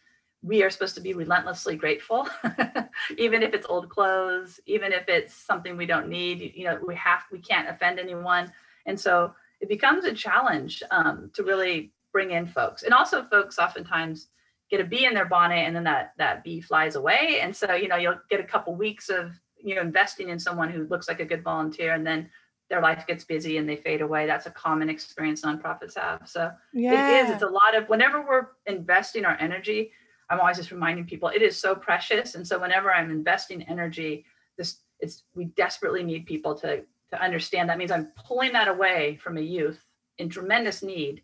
we 0.44 0.64
are 0.64 0.70
supposed 0.70 0.96
to 0.96 1.02
be 1.02 1.14
relentlessly 1.14 1.76
grateful 1.76 2.28
even 3.18 3.44
if 3.44 3.54
it's 3.54 3.68
old 3.70 3.90
clothes 3.90 4.60
even 4.66 4.92
if 4.92 5.08
it's 5.08 5.34
something 5.34 5.78
we 5.78 5.86
don't 5.86 6.10
need 6.10 6.54
you 6.56 6.66
know 6.66 6.80
we 6.86 6.96
have 6.96 7.22
we 7.32 7.40
can't 7.40 7.70
offend 7.70 8.00
anyone. 8.00 8.52
And 8.86 9.00
so 9.00 9.34
it 9.60 9.70
becomes 9.70 10.06
a 10.06 10.14
challenge 10.14 10.84
um, 10.92 11.32
to 11.34 11.44
really 11.44 11.92
bring 12.12 12.32
in 12.32 12.48
folks. 12.48 12.84
And 12.84 12.94
also 12.94 13.24
folks 13.24 13.60
oftentimes 13.60 14.28
get 14.70 14.82
a 14.82 14.86
bee 14.86 15.06
in 15.06 15.14
their 15.14 15.26
bonnet 15.26 15.66
and 15.66 15.76
then 15.76 15.84
that 15.84 16.14
that 16.18 16.44
bee 16.44 16.62
flies 16.62 16.96
away. 16.96 17.40
And 17.42 17.56
so 17.56 17.74
you 17.74 17.88
know 17.88 17.98
you'll 17.98 18.20
get 18.30 18.40
a 18.40 18.46
couple 18.46 18.76
weeks 18.76 19.10
of 19.10 19.32
you 19.58 19.76
know 19.76 19.82
investing 19.82 20.30
in 20.30 20.40
someone 20.40 20.70
who 20.70 20.88
looks 20.88 21.08
like 21.08 21.20
a 21.20 21.26
good 21.26 21.44
volunteer 21.44 21.94
and 21.94 22.06
then 22.06 22.30
their 22.70 22.82
life 22.82 23.06
gets 23.06 23.26
busy 23.26 23.58
and 23.58 23.68
they 23.68 23.76
fade 23.76 24.02
away. 24.02 24.26
That's 24.26 24.46
a 24.46 24.52
common 24.52 24.90
experience 24.90 25.42
nonprofits 25.42 25.98
have. 25.98 26.22
So 26.26 26.52
yeah 26.74 27.20
it 27.20 27.26
is. 27.26 27.32
It's 27.32 27.44
a 27.44 27.48
lot 27.48 27.76
of 27.76 27.90
whenever 27.90 28.22
we're 28.22 28.48
investing 28.66 29.26
our 29.26 29.38
energy, 29.40 29.92
I'm 30.32 30.40
always 30.40 30.58
just 30.58 30.72
reminding 30.72 31.06
people 31.06 31.30
it 31.30 31.42
is 31.42 31.58
so 31.58 31.76
precious. 31.76 32.36
And 32.36 32.48
so 32.48 32.58
whenever 32.58 32.92
I'm 32.92 33.12
investing 33.12 33.62
energy, 33.64 34.26
this 34.58 34.78
it's 35.00 35.24
we 35.36 35.46
desperately 35.46 36.04
need 36.04 36.26
people 36.26 36.56
to 36.56 36.84
to 37.12 37.22
understand 37.22 37.70
that 37.70 37.78
means 37.78 37.92
I'm 37.92 38.12
pulling 38.26 38.54
that 38.54 38.70
away 38.70 39.20
from 39.22 39.38
a 39.38 39.42
youth 39.42 39.84
in 40.18 40.30
tremendous 40.30 40.82
need. 40.82 41.22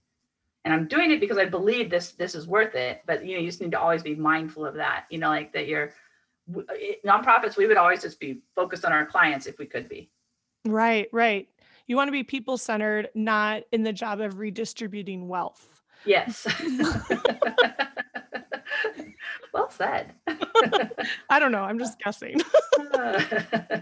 And 0.65 0.73
I'm 0.73 0.87
doing 0.89 1.11
it 1.11 1.21
because 1.21 1.37
I 1.37 1.45
believe 1.45 1.89
this 1.89 2.11
this 2.11 2.35
is 2.35 2.47
worth 2.47 2.75
it. 2.75 3.01
But 3.07 3.25
you 3.25 3.35
know, 3.35 3.41
you 3.41 3.47
just 3.47 3.61
need 3.61 3.71
to 3.71 3.79
always 3.79 4.03
be 4.03 4.13
mindful 4.13 4.65
of 4.65 4.75
that. 4.75 5.05
You 5.09 5.19
know, 5.19 5.29
like 5.29 5.53
that 5.53 5.67
you're 5.67 5.93
nonprofits, 7.05 7.55
we 7.55 7.67
would 7.67 7.77
always 7.77 8.01
just 8.01 8.19
be 8.19 8.41
focused 8.55 8.83
on 8.83 8.91
our 8.91 9.05
clients 9.05 9.47
if 9.47 9.57
we 9.57 9.65
could 9.65 9.87
be. 9.87 10.09
Right, 10.65 11.07
right. 11.13 11.47
You 11.87 11.95
want 11.95 12.09
to 12.09 12.11
be 12.11 12.23
people 12.23 12.57
centered, 12.57 13.09
not 13.15 13.63
in 13.71 13.83
the 13.83 13.93
job 13.93 14.19
of 14.19 14.37
redistributing 14.37 15.29
wealth. 15.29 15.81
Yes. 16.05 16.45
well 19.53 19.69
said. 19.69 20.13
I 21.29 21.39
don't 21.39 21.51
know. 21.51 21.63
I'm 21.63 21.79
just 21.79 21.99
guessing. 21.99 22.41
Uh, 22.93 23.21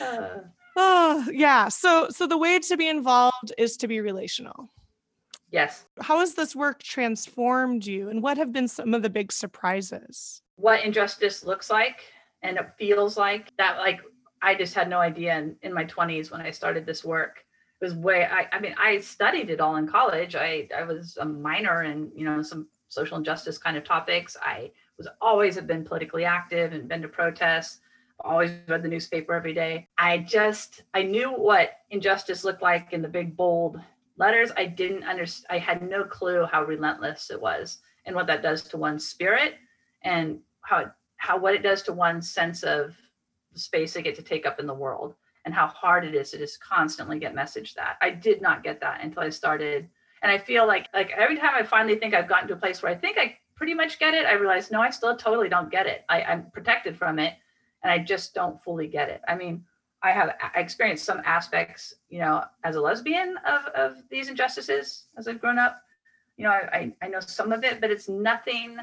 uh, 0.00 0.28
oh, 0.76 1.26
yeah. 1.32 1.68
So, 1.68 2.08
so 2.10 2.26
the 2.26 2.38
way 2.38 2.58
to 2.58 2.76
be 2.76 2.88
involved 2.88 3.52
is 3.56 3.76
to 3.78 3.88
be 3.88 4.00
relational. 4.00 4.70
yes. 5.50 5.86
How 6.00 6.20
has 6.20 6.34
this 6.34 6.54
work 6.54 6.82
transformed 6.82 7.86
you, 7.86 8.08
and 8.08 8.22
what 8.22 8.36
have 8.38 8.52
been 8.52 8.68
some 8.68 8.94
of 8.94 9.02
the 9.02 9.10
big 9.10 9.32
surprises? 9.32 10.42
What 10.56 10.84
injustice 10.84 11.44
looks 11.44 11.70
like 11.70 12.02
and 12.42 12.56
it 12.56 12.70
feels 12.78 13.16
like 13.16 13.52
that, 13.56 13.78
like, 13.78 14.00
I 14.40 14.54
just 14.54 14.74
had 14.74 14.88
no 14.88 14.98
idea 14.98 15.36
in, 15.36 15.56
in 15.62 15.74
my 15.74 15.84
20s 15.84 16.30
when 16.30 16.40
I 16.40 16.50
started 16.50 16.86
this 16.86 17.04
work. 17.04 17.38
It 17.80 17.84
was 17.84 17.94
way, 17.94 18.24
I, 18.24 18.46
I 18.52 18.60
mean, 18.60 18.74
I 18.78 18.98
studied 18.98 19.50
it 19.50 19.60
all 19.60 19.76
in 19.76 19.88
college. 19.88 20.36
I, 20.36 20.68
I 20.76 20.84
was 20.84 21.16
a 21.20 21.24
minor 21.24 21.82
in, 21.82 22.10
you 22.14 22.24
know, 22.24 22.40
some 22.42 22.68
social 22.88 23.18
injustice 23.18 23.58
kind 23.58 23.76
of 23.76 23.84
topics. 23.84 24.36
I 24.42 24.70
was 24.96 25.08
always 25.20 25.54
have 25.54 25.66
been 25.66 25.84
politically 25.84 26.24
active 26.24 26.72
and 26.72 26.88
been 26.88 27.02
to 27.02 27.08
protests 27.08 27.80
always 28.20 28.50
read 28.66 28.82
the 28.82 28.88
newspaper 28.88 29.34
every 29.34 29.54
day. 29.54 29.88
I 29.98 30.18
just 30.18 30.82
I 30.94 31.02
knew 31.02 31.30
what 31.30 31.70
injustice 31.90 32.44
looked 32.44 32.62
like 32.62 32.92
in 32.92 33.02
the 33.02 33.08
big 33.08 33.36
bold 33.36 33.80
letters. 34.16 34.50
I 34.56 34.66
didn't 34.66 35.04
understand. 35.04 35.46
I 35.50 35.58
had 35.58 35.88
no 35.88 36.04
clue 36.04 36.46
how 36.50 36.64
relentless 36.64 37.30
it 37.30 37.40
was 37.40 37.78
and 38.06 38.16
what 38.16 38.26
that 38.26 38.42
does 38.42 38.62
to 38.64 38.76
one's 38.76 39.06
spirit 39.06 39.54
and 40.02 40.40
how 40.62 40.78
it, 40.78 40.88
how 41.16 41.38
what 41.38 41.54
it 41.54 41.62
does 41.62 41.82
to 41.82 41.92
one's 41.92 42.30
sense 42.30 42.62
of 42.62 42.96
the 43.52 43.60
space 43.60 43.94
they 43.94 44.02
get 44.02 44.16
to 44.16 44.22
take 44.22 44.46
up 44.46 44.60
in 44.60 44.66
the 44.66 44.74
world 44.74 45.14
and 45.44 45.54
how 45.54 45.66
hard 45.68 46.04
it 46.04 46.14
is 46.14 46.30
to 46.30 46.38
just 46.38 46.60
constantly 46.60 47.18
get 47.18 47.34
messaged 47.34 47.74
that. 47.74 47.96
I 48.02 48.10
did 48.10 48.42
not 48.42 48.64
get 48.64 48.80
that 48.80 49.02
until 49.02 49.22
I 49.22 49.30
started. 49.30 49.88
And 50.22 50.32
I 50.32 50.38
feel 50.38 50.66
like 50.66 50.88
like 50.92 51.10
every 51.10 51.36
time 51.36 51.52
I 51.54 51.62
finally 51.62 51.96
think 51.96 52.14
I've 52.14 52.28
gotten 52.28 52.48
to 52.48 52.54
a 52.54 52.58
place 52.58 52.82
where 52.82 52.92
I 52.92 52.94
think 52.94 53.18
I 53.18 53.36
pretty 53.54 53.74
much 53.74 53.98
get 53.98 54.14
it, 54.14 54.26
I 54.26 54.34
realize 54.34 54.70
no, 54.70 54.80
I 54.80 54.90
still 54.90 55.16
totally 55.16 55.48
don't 55.48 55.70
get 55.70 55.86
it. 55.86 56.04
I, 56.08 56.22
I'm 56.22 56.50
protected 56.50 56.96
from 56.96 57.18
it 57.18 57.34
and 57.82 57.92
I 57.92 57.98
just 57.98 58.34
don't 58.34 58.62
fully 58.62 58.86
get 58.86 59.08
it. 59.08 59.20
I 59.28 59.34
mean, 59.34 59.64
I 60.02 60.12
have 60.12 60.36
I 60.54 60.60
experienced 60.60 61.04
some 61.04 61.22
aspects, 61.24 61.94
you 62.08 62.20
know, 62.20 62.44
as 62.64 62.76
a 62.76 62.80
lesbian 62.80 63.36
of, 63.46 63.66
of 63.74 63.96
these 64.10 64.28
injustices 64.28 65.06
as 65.16 65.26
I've 65.26 65.40
grown 65.40 65.58
up. 65.58 65.82
You 66.36 66.44
know, 66.44 66.50
I, 66.50 66.68
I, 66.72 66.92
I 67.02 67.08
know 67.08 67.20
some 67.20 67.50
of 67.50 67.64
it, 67.64 67.80
but 67.80 67.90
it's 67.90 68.08
nothing 68.08 68.76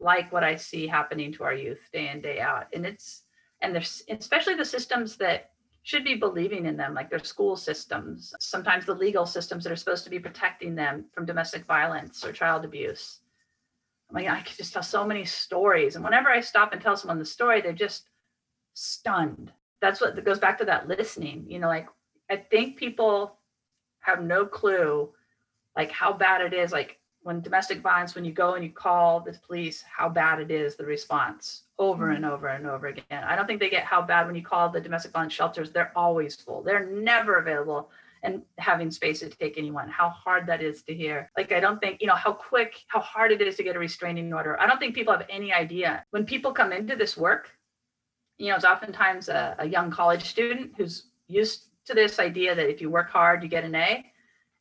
like 0.00 0.32
what 0.32 0.42
I 0.42 0.56
see 0.56 0.86
happening 0.86 1.32
to 1.34 1.44
our 1.44 1.54
youth 1.54 1.78
day 1.92 2.08
in, 2.08 2.20
day 2.20 2.40
out. 2.40 2.66
And 2.72 2.84
it's, 2.84 3.22
and 3.62 3.74
there's 3.74 4.02
especially 4.08 4.54
the 4.54 4.64
systems 4.64 5.16
that 5.18 5.50
should 5.90 6.04
be 6.04 6.14
believing 6.14 6.66
in 6.66 6.76
them, 6.76 6.94
like 6.94 7.10
their 7.10 7.24
school 7.24 7.56
systems, 7.56 8.32
sometimes 8.38 8.86
the 8.86 8.94
legal 8.94 9.26
systems 9.26 9.64
that 9.64 9.72
are 9.72 9.76
supposed 9.76 10.04
to 10.04 10.10
be 10.10 10.20
protecting 10.20 10.76
them 10.76 11.06
from 11.12 11.26
domestic 11.26 11.64
violence 11.64 12.24
or 12.24 12.32
child 12.32 12.64
abuse. 12.64 13.18
I 14.08 14.14
mean, 14.14 14.28
I 14.28 14.40
could 14.40 14.56
just 14.56 14.72
tell 14.72 14.84
so 14.84 15.04
many 15.04 15.24
stories. 15.24 15.96
And 15.96 16.04
whenever 16.04 16.28
I 16.28 16.42
stop 16.42 16.72
and 16.72 16.80
tell 16.80 16.96
someone 16.96 17.18
the 17.18 17.24
story, 17.24 17.60
they're 17.60 17.72
just 17.72 18.04
stunned. 18.72 19.50
That's 19.80 20.00
what 20.00 20.24
goes 20.24 20.38
back 20.38 20.58
to 20.58 20.64
that 20.66 20.86
listening. 20.86 21.44
You 21.48 21.58
know, 21.58 21.66
like 21.66 21.88
I 22.30 22.36
think 22.36 22.76
people 22.76 23.36
have 23.98 24.22
no 24.22 24.46
clue 24.46 25.10
like 25.76 25.90
how 25.90 26.12
bad 26.12 26.40
it 26.40 26.54
is. 26.54 26.70
Like 26.70 26.99
when 27.22 27.40
domestic 27.40 27.80
violence, 27.80 28.14
when 28.14 28.24
you 28.24 28.32
go 28.32 28.54
and 28.54 28.64
you 28.64 28.70
call 28.70 29.20
the 29.20 29.38
police, 29.46 29.82
how 29.82 30.08
bad 30.08 30.40
it 30.40 30.50
is, 30.50 30.76
the 30.76 30.84
response 30.84 31.62
over 31.78 32.06
mm-hmm. 32.06 32.16
and 32.16 32.24
over 32.24 32.48
and 32.48 32.66
over 32.66 32.86
again. 32.88 33.24
I 33.24 33.36
don't 33.36 33.46
think 33.46 33.60
they 33.60 33.70
get 33.70 33.84
how 33.84 34.02
bad 34.02 34.26
when 34.26 34.34
you 34.34 34.42
call 34.42 34.68
the 34.70 34.80
domestic 34.80 35.12
violence 35.12 35.32
shelters, 35.32 35.70
they're 35.70 35.92
always 35.94 36.36
full. 36.36 36.62
They're 36.62 36.86
never 36.86 37.36
available 37.36 37.90
and 38.22 38.42
having 38.58 38.90
space 38.90 39.20
to 39.20 39.28
take 39.28 39.56
anyone, 39.56 39.88
how 39.88 40.10
hard 40.10 40.46
that 40.46 40.62
is 40.62 40.82
to 40.82 40.94
hear. 40.94 41.30
Like, 41.36 41.52
I 41.52 41.60
don't 41.60 41.80
think, 41.80 42.00
you 42.00 42.06
know, 42.06 42.14
how 42.14 42.32
quick, 42.32 42.74
how 42.88 43.00
hard 43.00 43.32
it 43.32 43.40
is 43.40 43.56
to 43.56 43.62
get 43.62 43.76
a 43.76 43.78
restraining 43.78 44.32
order. 44.32 44.60
I 44.60 44.66
don't 44.66 44.78
think 44.78 44.94
people 44.94 45.12
have 45.12 45.26
any 45.30 45.52
idea. 45.52 46.04
When 46.10 46.26
people 46.26 46.52
come 46.52 46.72
into 46.72 46.96
this 46.96 47.16
work, 47.16 47.50
you 48.36 48.48
know, 48.48 48.56
it's 48.56 48.64
oftentimes 48.64 49.28
a, 49.28 49.56
a 49.58 49.66
young 49.66 49.90
college 49.90 50.24
student 50.24 50.72
who's 50.76 51.04
used 51.28 51.68
to 51.86 51.94
this 51.94 52.18
idea 52.18 52.54
that 52.54 52.68
if 52.68 52.80
you 52.80 52.90
work 52.90 53.10
hard, 53.10 53.42
you 53.42 53.48
get 53.48 53.64
an 53.64 53.74
A. 53.74 54.04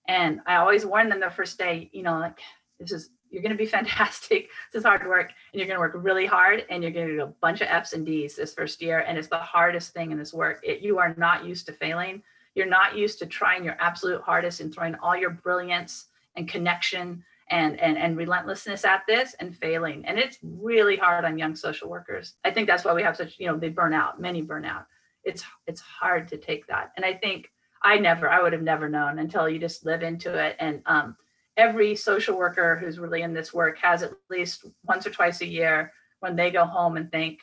And 0.07 0.41
I 0.45 0.55
always 0.55 0.85
warn 0.85 1.09
them 1.09 1.19
the 1.19 1.29
first 1.29 1.57
day, 1.57 1.89
you 1.93 2.03
know, 2.03 2.19
like, 2.19 2.39
this 2.79 2.91
is, 2.91 3.09
you're 3.29 3.43
going 3.43 3.55
to 3.55 3.57
be 3.57 3.65
fantastic. 3.77 4.49
This 4.71 4.79
is 4.79 4.85
hard 4.85 5.05
work 5.07 5.31
and 5.53 5.59
you're 5.59 5.67
going 5.67 5.77
to 5.77 5.81
work 5.81 5.93
really 5.95 6.25
hard 6.25 6.65
and 6.69 6.81
you're 6.81 6.91
going 6.91 7.07
to 7.07 7.15
do 7.15 7.23
a 7.23 7.33
bunch 7.41 7.61
of 7.61 7.67
F's 7.69 7.93
and 7.93 8.05
D's 8.05 8.35
this 8.35 8.53
first 8.53 8.81
year. 8.81 8.99
And 8.99 9.17
it's 9.17 9.27
the 9.27 9.37
hardest 9.37 9.93
thing 9.93 10.11
in 10.11 10.17
this 10.17 10.33
work. 10.33 10.59
It, 10.63 10.81
you 10.81 10.97
are 10.99 11.13
not 11.17 11.45
used 11.45 11.65
to 11.67 11.73
failing 11.73 12.23
you're 12.55 12.65
not 12.65 12.97
used 12.97 13.19
to 13.19 13.27
trying 13.27 13.63
your 13.63 13.77
absolute 13.79 14.21
hardest 14.21 14.59
and 14.59 14.73
throwing 14.73 14.95
all 14.95 15.15
your 15.15 15.29
brilliance 15.29 16.07
and 16.35 16.49
connection 16.49 17.23
and, 17.51 17.79
and 17.79 17.97
and 17.97 18.17
relentlessness 18.17 18.83
at 18.83 19.03
this 19.07 19.35
and 19.39 19.55
failing 19.55 20.03
and 20.05 20.19
it's 20.19 20.39
really 20.43 20.97
hard 20.97 21.25
on 21.25 21.37
young 21.37 21.55
social 21.55 21.89
workers 21.89 22.33
i 22.43 22.51
think 22.51 22.67
that's 22.67 22.83
why 22.83 22.93
we 22.93 23.01
have 23.01 23.15
such 23.15 23.39
you 23.39 23.47
know 23.47 23.57
they 23.57 23.69
burn 23.69 23.93
out 23.93 24.19
many 24.19 24.41
burn 24.41 24.65
out 24.65 24.85
it's 25.23 25.43
it's 25.67 25.81
hard 25.81 26.27
to 26.29 26.37
take 26.37 26.67
that. 26.67 26.91
And 26.95 27.05
I 27.05 27.13
think 27.13 27.49
I 27.83 27.97
never, 27.97 28.29
I 28.29 28.41
would 28.41 28.53
have 28.53 28.61
never 28.61 28.89
known 28.89 29.19
until 29.19 29.47
you 29.47 29.59
just 29.59 29.85
live 29.85 30.03
into 30.03 30.33
it. 30.33 30.55
And 30.59 30.81
um, 30.85 31.15
every 31.57 31.95
social 31.95 32.37
worker 32.37 32.75
who's 32.77 32.99
really 32.99 33.21
in 33.21 33.33
this 33.33 33.53
work 33.53 33.77
has 33.79 34.03
at 34.03 34.11
least 34.29 34.65
once 34.83 35.05
or 35.05 35.11
twice 35.11 35.41
a 35.41 35.47
year 35.47 35.93
when 36.19 36.35
they 36.35 36.51
go 36.51 36.65
home 36.65 36.97
and 36.97 37.11
think, 37.11 37.39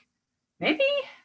maybe, 0.61 0.85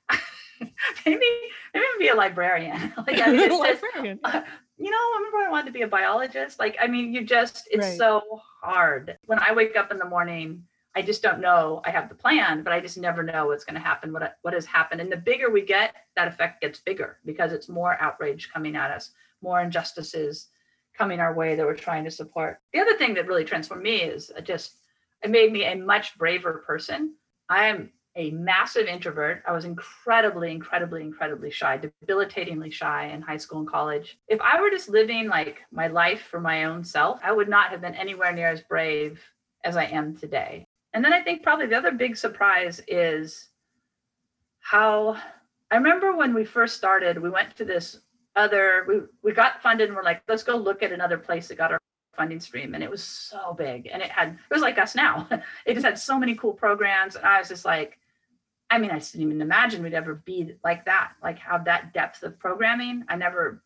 maybe, 1.06 1.26
maybe 1.74 1.86
be 2.00 2.08
a 2.08 2.16
librarian. 2.16 2.94
like, 3.08 3.20
I 3.20 3.32
mean, 3.32 3.50
librarian. 3.60 4.20
Just, 4.24 4.36
uh, 4.36 4.42
you 4.78 4.90
know, 4.90 4.98
I 4.98 5.16
remember 5.18 5.38
I 5.38 5.52
wanted 5.52 5.68
to 5.68 5.74
be 5.74 5.82
a 5.82 5.88
biologist. 5.88 6.60
Like, 6.60 6.78
I 6.82 6.88
mean, 6.88 7.14
you 7.14 7.24
just, 7.26 7.68
it's 7.72 7.86
right. 7.86 7.98
so 7.98 8.42
hard. 8.62 9.18
When 9.26 9.40
I 9.40 9.54
wake 9.54 9.76
up 9.76 9.92
in 9.92 9.98
the 9.98 10.06
morning, 10.06 10.64
I 10.96 11.02
just 11.02 11.24
don't 11.24 11.40
know. 11.40 11.82
I 11.86 11.90
have 11.92 12.10
the 12.10 12.16
plan, 12.16 12.64
but 12.64 12.74
I 12.74 12.82
just 12.82 12.98
never 12.98 13.24
know 13.24 13.48
what's 13.48 13.64
going 13.64 13.76
to 13.76 13.88
happen, 13.88 14.12
what, 14.12 14.38
what 14.42 14.54
has 14.54 14.66
happened. 14.66 15.00
And 15.00 15.12
the 15.12 15.18
bigger 15.18 15.50
we 15.50 15.62
get, 15.62 15.96
that 16.16 16.28
effect 16.28 16.62
gets 16.62 16.80
bigger 16.80 17.18
because 17.26 17.54
it's 17.54 17.70
more 17.70 17.98
outrage 18.02 18.50
coming 18.52 18.76
at 18.76 18.92
us, 18.92 19.12
more 19.42 19.62
injustices 19.62 20.50
coming 20.98 21.22
our 21.22 21.34
way 21.34 21.56
that 21.56 21.66
we're 21.66 21.76
trying 21.76 22.04
to 22.04 22.12
support. 22.12 22.60
The 22.74 22.80
other 22.82 22.98
thing 22.98 23.14
that 23.14 23.28
really 23.28 23.46
transformed 23.46 23.84
me 23.84 24.02
is 24.02 24.32
just, 24.44 24.76
it 25.24 25.30
made 25.30 25.54
me 25.54 25.64
a 25.64 25.76
much 25.76 26.18
braver 26.18 26.64
person. 26.68 27.16
I 27.48 27.68
am 27.68 27.92
a 28.18 28.32
massive 28.32 28.88
introvert. 28.88 29.42
I 29.48 29.54
was 29.54 29.64
incredibly, 29.64 30.52
incredibly, 30.52 31.02
incredibly 31.02 31.52
shy, 31.52 31.78
debilitatingly 31.78 32.70
shy 32.70 33.08
in 33.08 33.22
high 33.22 33.38
school 33.38 33.60
and 33.60 33.68
college. 33.70 34.20
If 34.28 34.42
I 34.42 34.60
were 34.60 34.70
just 34.70 34.90
living 34.90 35.30
like 35.30 35.62
my 35.72 35.88
life 35.88 36.24
for 36.30 36.42
my 36.42 36.66
own 36.66 36.84
self, 36.84 37.22
I 37.24 37.32
would 37.32 37.48
not 37.48 37.70
have 37.70 37.80
been 37.80 37.96
anywhere 37.96 38.34
near 38.34 38.50
as 38.50 38.62
brave 38.62 39.22
as 39.64 39.78
I 39.78 39.86
am 39.86 40.18
today. 40.18 40.66
And 40.94 41.04
then 41.04 41.14
I 41.14 41.22
think 41.22 41.44
probably 41.44 41.68
the 41.68 41.78
other 41.78 41.92
big 41.92 42.18
surprise 42.18 42.82
is 42.88 43.50
how 44.60 45.18
I 45.72 45.76
remember 45.76 46.16
when 46.16 46.34
we 46.34 46.44
first 46.44 46.76
started, 46.76 47.22
we 47.22 47.30
went 47.30 47.56
to 47.58 47.66
this 47.66 48.00
other, 48.36 48.86
we, 48.88 48.96
we 49.24 49.34
got 49.34 49.62
funded 49.62 49.88
and 49.88 49.96
we're 49.96 50.04
like, 50.04 50.22
let's 50.28 50.44
go 50.44 50.56
look 50.56 50.84
at 50.84 50.92
another 50.92 51.18
place 51.18 51.48
that 51.48 51.58
got 51.58 51.72
our 51.72 51.80
funding 52.16 52.40
stream. 52.40 52.76
And 52.76 52.84
it 52.84 52.92
was 52.92 53.04
so 53.04 53.56
big. 53.58 53.90
And 53.92 54.02
it 54.02 54.10
had, 54.10 54.30
it 54.30 54.54
was 54.54 54.62
like 54.62 54.78
us 54.78 54.96
now. 54.96 55.28
it 55.66 55.74
just 55.74 55.86
had 55.86 55.98
so 55.98 56.20
many 56.20 56.36
cool 56.36 56.54
programs. 56.54 57.16
And 57.16 57.26
I 57.26 57.40
was 57.40 57.48
just 57.48 57.66
like, 57.66 57.98
I 58.70 58.78
mean, 58.78 58.92
I 58.92 59.00
didn't 59.00 59.22
even 59.22 59.42
imagine 59.42 59.84
we'd 59.84 59.94
ever 59.94 60.16
be 60.16 60.56
like 60.64 60.86
that, 60.86 61.14
like 61.22 61.40
have 61.40 61.66
that 61.66 61.94
depth 61.94 62.24
of 62.24 62.40
programming. 62.40 63.04
I 63.10 63.16
never 63.16 63.64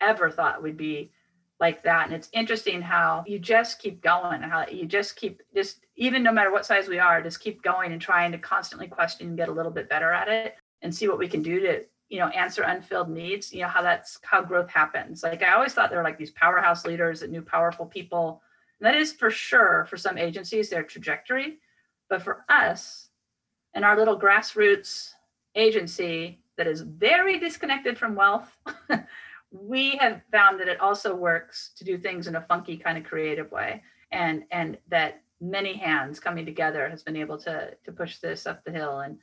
ever 0.00 0.30
thought 0.30 0.62
we'd 0.62 0.76
be 0.76 1.12
like 1.60 1.82
that. 1.82 2.06
And 2.06 2.14
it's 2.14 2.28
interesting 2.32 2.82
how 2.82 3.24
you 3.26 3.38
just 3.38 3.78
keep 3.78 4.02
going, 4.02 4.42
how 4.42 4.66
you 4.66 4.86
just 4.86 5.16
keep 5.16 5.42
just 5.54 5.84
even 5.96 6.22
no 6.22 6.32
matter 6.32 6.50
what 6.50 6.66
size 6.66 6.88
we 6.88 6.98
are, 6.98 7.22
just 7.22 7.40
keep 7.40 7.62
going 7.62 7.92
and 7.92 8.00
trying 8.00 8.32
to 8.32 8.38
constantly 8.38 8.88
question 8.88 9.28
and 9.28 9.36
get 9.36 9.48
a 9.48 9.52
little 9.52 9.70
bit 9.70 9.88
better 9.88 10.10
at 10.10 10.28
it 10.28 10.56
and 10.82 10.94
see 10.94 11.08
what 11.08 11.18
we 11.18 11.28
can 11.28 11.42
do 11.42 11.60
to, 11.60 11.84
you 12.08 12.18
know, 12.18 12.28
answer 12.28 12.62
unfilled 12.62 13.08
needs, 13.08 13.52
you 13.52 13.62
know, 13.62 13.68
how 13.68 13.82
that's 13.82 14.18
how 14.22 14.42
growth 14.42 14.68
happens. 14.68 15.22
Like 15.22 15.42
I 15.42 15.54
always 15.54 15.72
thought 15.72 15.90
there 15.90 15.98
were 15.98 16.04
like 16.04 16.18
these 16.18 16.32
powerhouse 16.32 16.84
leaders 16.84 17.20
that 17.20 17.30
knew 17.30 17.42
powerful 17.42 17.86
people. 17.86 18.42
And 18.80 18.86
that 18.86 18.96
is 18.96 19.12
for 19.12 19.30
sure 19.30 19.86
for 19.88 19.96
some 19.96 20.18
agencies, 20.18 20.68
their 20.68 20.82
trajectory. 20.82 21.58
But 22.08 22.22
for 22.22 22.44
us 22.48 23.08
and 23.74 23.84
our 23.84 23.96
little 23.96 24.18
grassroots 24.18 25.12
agency 25.54 26.40
that 26.56 26.66
is 26.66 26.80
very 26.82 27.38
disconnected 27.38 27.96
from 27.96 28.14
wealth, 28.14 28.56
we 29.54 29.96
have 29.96 30.20
found 30.32 30.58
that 30.60 30.68
it 30.68 30.80
also 30.80 31.14
works 31.14 31.70
to 31.76 31.84
do 31.84 31.96
things 31.96 32.26
in 32.26 32.36
a 32.36 32.40
funky 32.42 32.76
kind 32.76 32.98
of 32.98 33.04
creative 33.04 33.50
way. 33.52 33.82
And 34.10 34.44
and 34.50 34.76
that 34.88 35.22
many 35.40 35.74
hands 35.74 36.20
coming 36.20 36.44
together 36.44 36.88
has 36.88 37.02
been 37.02 37.16
able 37.16 37.38
to 37.38 37.74
to 37.84 37.92
push 37.92 38.18
this 38.18 38.46
up 38.46 38.64
the 38.64 38.72
hill 38.72 39.00
and 39.00 39.18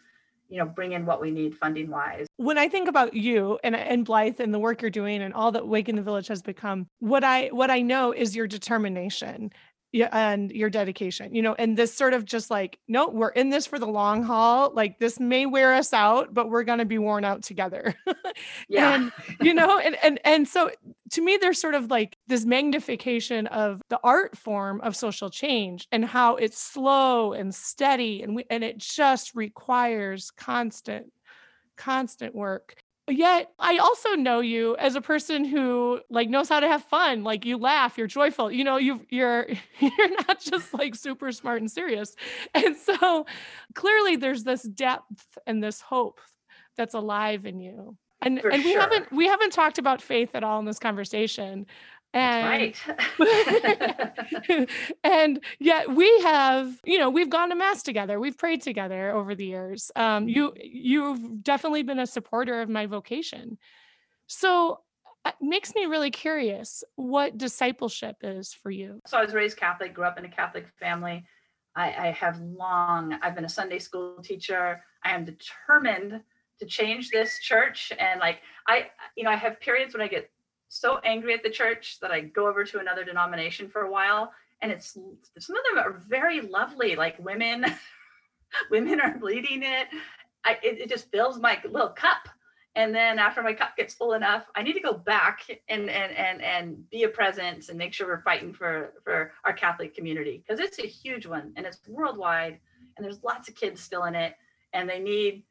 you 0.49 0.57
know 0.57 0.65
bring 0.65 0.93
in 0.93 1.05
what 1.05 1.21
we 1.21 1.32
need 1.32 1.57
funding 1.57 1.89
wise. 1.89 2.27
When 2.38 2.57
i 2.57 2.67
think 2.67 2.88
about 2.88 3.13
you 3.13 3.59
and 3.63 3.75
and 3.75 4.05
blythe 4.05 4.39
and 4.39 4.53
the 4.53 4.59
work 4.59 4.82
you're 4.82 4.91
doing 4.91 5.21
and 5.21 5.34
all 5.34 5.51
that 5.51 5.67
Waking 5.67 5.95
the 5.95 6.01
Village 6.01 6.27
has 6.27 6.41
become 6.41 6.88
what 6.99 7.23
i 7.23 7.47
what 7.47 7.69
i 7.69 7.82
know 7.82 8.11
is 8.11 8.36
your 8.36 8.47
determination 8.47 9.51
yeah, 9.92 10.08
and 10.12 10.52
your 10.52 10.70
dedication, 10.70 11.36
you 11.36 11.42
know, 11.42 11.54
and 11.56 11.78
this 11.78 11.94
sort 11.94 12.14
of 12.14 12.24
just 12.24 12.50
like, 12.50 12.80
no, 12.88 13.10
we're 13.10 13.30
in 13.30 13.50
this 13.50 13.68
for 13.68 13.78
the 13.78 13.88
long 13.88 14.24
haul. 14.24 14.72
Like 14.74 15.00
this 15.00 15.20
may 15.20 15.46
wear 15.46 15.74
us 15.74 15.92
out, 15.92 16.34
but 16.34 16.50
we're 16.50 16.64
gonna 16.64 16.86
be 16.86 16.98
worn 16.98 17.26
out 17.26 17.44
together. 17.44 17.94
yeah. 18.70 18.96
and 18.96 19.12
you 19.42 19.54
know, 19.54 19.80
and 19.80 19.98
and 20.02 20.20
and 20.24 20.48
so 20.48 20.72
to 21.12 21.22
me, 21.22 21.38
there's 21.42 21.60
sort 21.60 21.76
of 21.76 21.92
like 21.92 22.16
this 22.28 22.46
magnification 22.46 23.48
of 23.48 23.82
the 23.89 24.00
art 24.02 24.38
form 24.38 24.80
of 24.82 24.96
social 24.96 25.30
change 25.30 25.88
and 25.92 26.06
how 26.06 26.38
it's 26.38 26.58
slow 26.58 27.34
and 27.34 27.54
steady 27.54 28.24
and 28.24 28.34
we 28.34 28.46
and 28.50 28.64
it 28.64 28.78
just 28.78 29.36
requires 29.36 30.32
constant, 30.32 31.12
constant 31.76 32.34
work 32.34 32.76
yet 33.10 33.52
i 33.60 33.78
also 33.78 34.16
know 34.16 34.39
you 34.39 34.76
as 34.78 34.95
a 34.95 35.02
person 35.02 35.43
who 35.43 35.99
like 36.10 36.30
knows 36.30 36.47
how 36.47 36.60
to 36.60 36.68
have 36.68 36.84
fun 36.84 37.24
like 37.24 37.45
you 37.45 37.58
laugh 37.58 37.97
you're 37.97 38.08
joyful 38.08 38.52
you 38.52 38.64
know 38.64 38.78
you 38.78 39.06
you're 39.10 39.47
you're 39.80 40.10
not 40.28 40.39
just 40.39 40.74
like 40.74 40.95
super 40.95 41.32
smart 41.32 41.62
and 41.62 41.72
serious. 41.72 42.16
And 42.54 42.76
so 42.76 43.26
clearly 43.74 44.16
there's 44.16 44.43
this 44.43 44.64
depth 44.64 45.38
and 45.47 45.64
this 45.64 45.82
hope 45.82 46.20
that's 46.78 46.93
alive 46.93 47.45
in 47.45 47.60
you. 47.60 47.97
And 48.22 48.39
For 48.41 48.49
and 48.49 48.64
we 48.64 48.74
sure. 48.74 48.82
haven't 48.82 49.12
we 49.12 49.28
haven't 49.28 49.52
talked 49.52 49.78
about 49.78 50.02
faith 50.02 50.30
at 50.36 50.43
all 50.43 50.60
in 50.60 50.66
this 50.66 50.80
conversation 50.80 51.66
and 52.14 52.76
right. 53.20 54.70
and 55.03 55.39
yet 55.59 55.89
we 55.93 56.22
have 56.22 56.80
you 56.84 56.97
know 56.97 57.09
we've 57.09 57.30
gone 57.30 57.49
to 57.49 57.55
mass 57.55 57.84
together 57.84 58.20
we've 58.20 58.38
prayed 58.38 58.62
together 58.62 59.12
over 59.12 59.36
the 59.36 59.45
years. 59.45 59.91
Um, 59.95 60.28
you 60.28 60.53
you've 60.62 61.43
definitely 61.43 61.84
been 61.84 61.99
a 61.99 62.07
supporter 62.07 62.62
of 62.62 62.70
my 62.70 62.86
vocation. 62.86 63.57
So 64.28 64.80
it 65.26 65.36
makes 65.39 65.76
me 65.76 65.86
really 65.86 66.12
curious 66.12 66.84
what 66.95 67.38
discipleship 67.38 68.18
is 68.22 68.53
for 68.53 68.72
you. 68.72 68.99
So 69.05 69.18
i 69.18 69.24
was 69.24 69.34
raised 69.34 69.57
catholic 69.57 69.93
grew 69.93 70.05
up 70.05 70.18
in 70.18 70.26
a 70.26 70.30
catholic 70.30 70.68
family. 70.80 71.24
I, 71.76 72.07
I 72.07 72.12
have 72.12 72.39
long 72.39 73.18
i've 73.22 73.36
been 73.36 73.45
a 73.45 73.49
sunday 73.49 73.80
school 73.80 74.18
teacher. 74.24 74.84
I 75.03 75.16
am 75.16 75.26
determined 75.26 76.22
to 76.59 76.66
change 76.66 77.09
this 77.09 77.39
church 77.39 77.91
and 77.97 78.20
like 78.20 78.39
i 78.68 78.88
you 79.16 79.24
know 79.24 79.32
i 79.32 79.36
have 79.36 79.59
periods 79.59 79.93
when 79.93 80.01
i 80.01 80.07
get 80.07 80.30
so 80.72 80.99
angry 81.03 81.34
at 81.34 81.43
the 81.43 81.49
church 81.49 81.99
that 81.99 82.11
I 82.11 82.22
go 82.22 82.47
over 82.47 82.63
to 82.63 82.80
another 82.80 83.03
denomination 83.03 83.67
for 83.67 83.82
a 83.82 83.91
while. 83.91 84.32
And 84.61 84.72
it's 84.72 84.93
some 84.93 85.55
of 85.57 85.63
them 85.69 85.84
are 85.84 86.01
very 86.07 86.39
lovely, 86.39 86.95
like 86.95 87.19
women, 87.19 87.65
women 88.72 89.01
are 89.01 89.19
leading 89.22 89.63
it. 89.63 89.88
I, 90.45 90.53
it, 90.63 90.80
it 90.80 90.89
just 90.89 91.11
fills 91.11 91.39
my 91.39 91.59
little 91.69 91.89
cup. 91.89 92.30
And 92.76 92.95
then 92.95 93.19
after 93.19 93.43
my 93.43 93.51
cup 93.51 93.76
gets 93.76 93.93
full 93.93 94.13
enough, 94.13 94.45
I 94.55 94.63
need 94.63 94.74
to 94.74 94.80
go 94.80 94.93
back 94.93 95.45
and 95.67 95.89
and 95.89 96.15
and 96.15 96.41
and 96.41 96.89
be 96.89 97.03
a 97.03 97.09
presence 97.09 97.67
and 97.67 97.78
make 97.78 97.93
sure 97.93 98.07
we're 98.07 98.22
fighting 98.22 98.53
for 98.53 98.93
for 99.03 99.34
our 99.43 99.51
Catholic 99.51 99.93
community 99.93 100.41
because 100.41 100.61
it's 100.61 100.80
a 100.80 100.88
huge 100.88 101.26
one 101.26 101.51
and 101.57 101.65
it's 101.65 101.80
worldwide 101.86 102.59
and 102.95 103.05
there's 103.05 103.26
lots 103.26 103.49
of 103.49 103.55
kids 103.55 103.82
still 103.82 104.05
in 104.05 104.15
it 104.15 104.36
and 104.72 104.88
they 104.88 104.99
need 104.99 105.43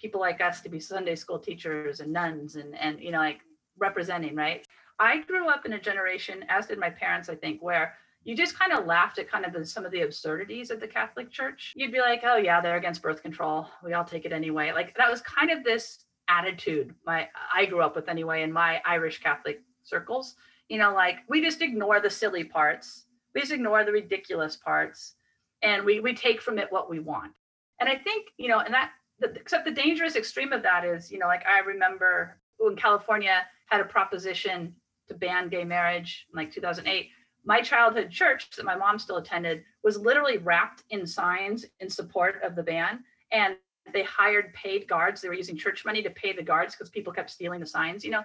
people 0.00 0.20
like 0.20 0.40
us 0.40 0.60
to 0.60 0.68
be 0.68 0.78
Sunday 0.78 1.16
school 1.16 1.40
teachers 1.40 1.98
and 1.98 2.12
nuns 2.12 2.54
and 2.54 2.78
and 2.78 3.00
you 3.00 3.10
know 3.10 3.18
like 3.18 3.40
representing, 3.78 4.34
right? 4.34 4.66
I 4.98 5.22
grew 5.22 5.48
up 5.48 5.66
in 5.66 5.72
a 5.72 5.80
generation, 5.80 6.44
as 6.48 6.66
did 6.66 6.78
my 6.78 6.90
parents, 6.90 7.28
I 7.28 7.34
think, 7.34 7.62
where 7.62 7.94
you 8.24 8.36
just 8.36 8.58
kind 8.58 8.72
of 8.72 8.86
laughed 8.86 9.18
at 9.18 9.30
kind 9.30 9.44
of 9.44 9.52
the, 9.52 9.66
some 9.66 9.84
of 9.84 9.90
the 9.90 10.02
absurdities 10.02 10.70
of 10.70 10.80
the 10.80 10.86
Catholic 10.86 11.30
Church. 11.30 11.72
You'd 11.74 11.92
be 11.92 12.00
like, 12.00 12.22
oh 12.24 12.36
yeah, 12.36 12.60
they're 12.60 12.76
against 12.76 13.02
birth 13.02 13.22
control. 13.22 13.66
We 13.84 13.94
all 13.94 14.04
take 14.04 14.24
it 14.24 14.32
anyway. 14.32 14.72
Like 14.72 14.96
that 14.96 15.10
was 15.10 15.20
kind 15.22 15.50
of 15.50 15.64
this 15.64 16.04
attitude 16.28 16.94
my 17.04 17.28
I 17.52 17.66
grew 17.66 17.82
up 17.82 17.96
with 17.96 18.08
anyway 18.08 18.42
in 18.42 18.52
my 18.52 18.80
Irish 18.86 19.20
Catholic 19.20 19.60
circles. 19.82 20.36
You 20.68 20.78
know, 20.78 20.94
like 20.94 21.16
we 21.28 21.42
just 21.42 21.62
ignore 21.62 22.00
the 22.00 22.10
silly 22.10 22.44
parts. 22.44 23.06
We 23.34 23.40
just 23.40 23.52
ignore 23.52 23.84
the 23.84 23.92
ridiculous 23.92 24.56
parts 24.56 25.14
and 25.62 25.84
we 25.84 26.00
we 26.00 26.14
take 26.14 26.40
from 26.40 26.58
it 26.58 26.70
what 26.70 26.88
we 26.88 27.00
want. 27.00 27.32
And 27.80 27.88
I 27.88 27.96
think, 27.96 28.28
you 28.38 28.48
know, 28.48 28.60
and 28.60 28.72
that 28.72 28.90
except 29.20 29.64
the 29.64 29.72
dangerous 29.72 30.16
extreme 30.16 30.52
of 30.52 30.62
that 30.62 30.84
is, 30.84 31.10
you 31.10 31.18
know, 31.18 31.26
like 31.26 31.44
I 31.46 31.60
remember 31.60 32.38
in 32.60 32.76
California 32.76 33.42
had 33.72 33.80
a 33.80 33.84
proposition 33.84 34.74
to 35.08 35.14
ban 35.14 35.48
gay 35.48 35.64
marriage 35.64 36.26
in 36.32 36.36
like 36.36 36.52
2008 36.52 37.08
my 37.44 37.60
childhood 37.60 38.10
church 38.10 38.50
that 38.56 38.64
my 38.64 38.76
mom 38.76 38.98
still 38.98 39.16
attended 39.16 39.64
was 39.82 39.98
literally 39.98 40.38
wrapped 40.38 40.84
in 40.90 41.06
signs 41.06 41.64
in 41.80 41.88
support 41.88 42.36
of 42.44 42.54
the 42.54 42.62
ban 42.62 43.02
and 43.32 43.56
they 43.92 44.04
hired 44.04 44.54
paid 44.54 44.86
guards. 44.86 45.20
They 45.20 45.28
were 45.28 45.34
using 45.34 45.56
church 45.56 45.84
money 45.84 46.02
to 46.02 46.10
pay 46.10 46.32
the 46.32 46.42
guards 46.42 46.74
because 46.74 46.88
people 46.88 47.12
kept 47.12 47.30
stealing 47.30 47.60
the 47.60 47.66
signs 47.66 48.04
you 48.04 48.10
know? 48.10 48.22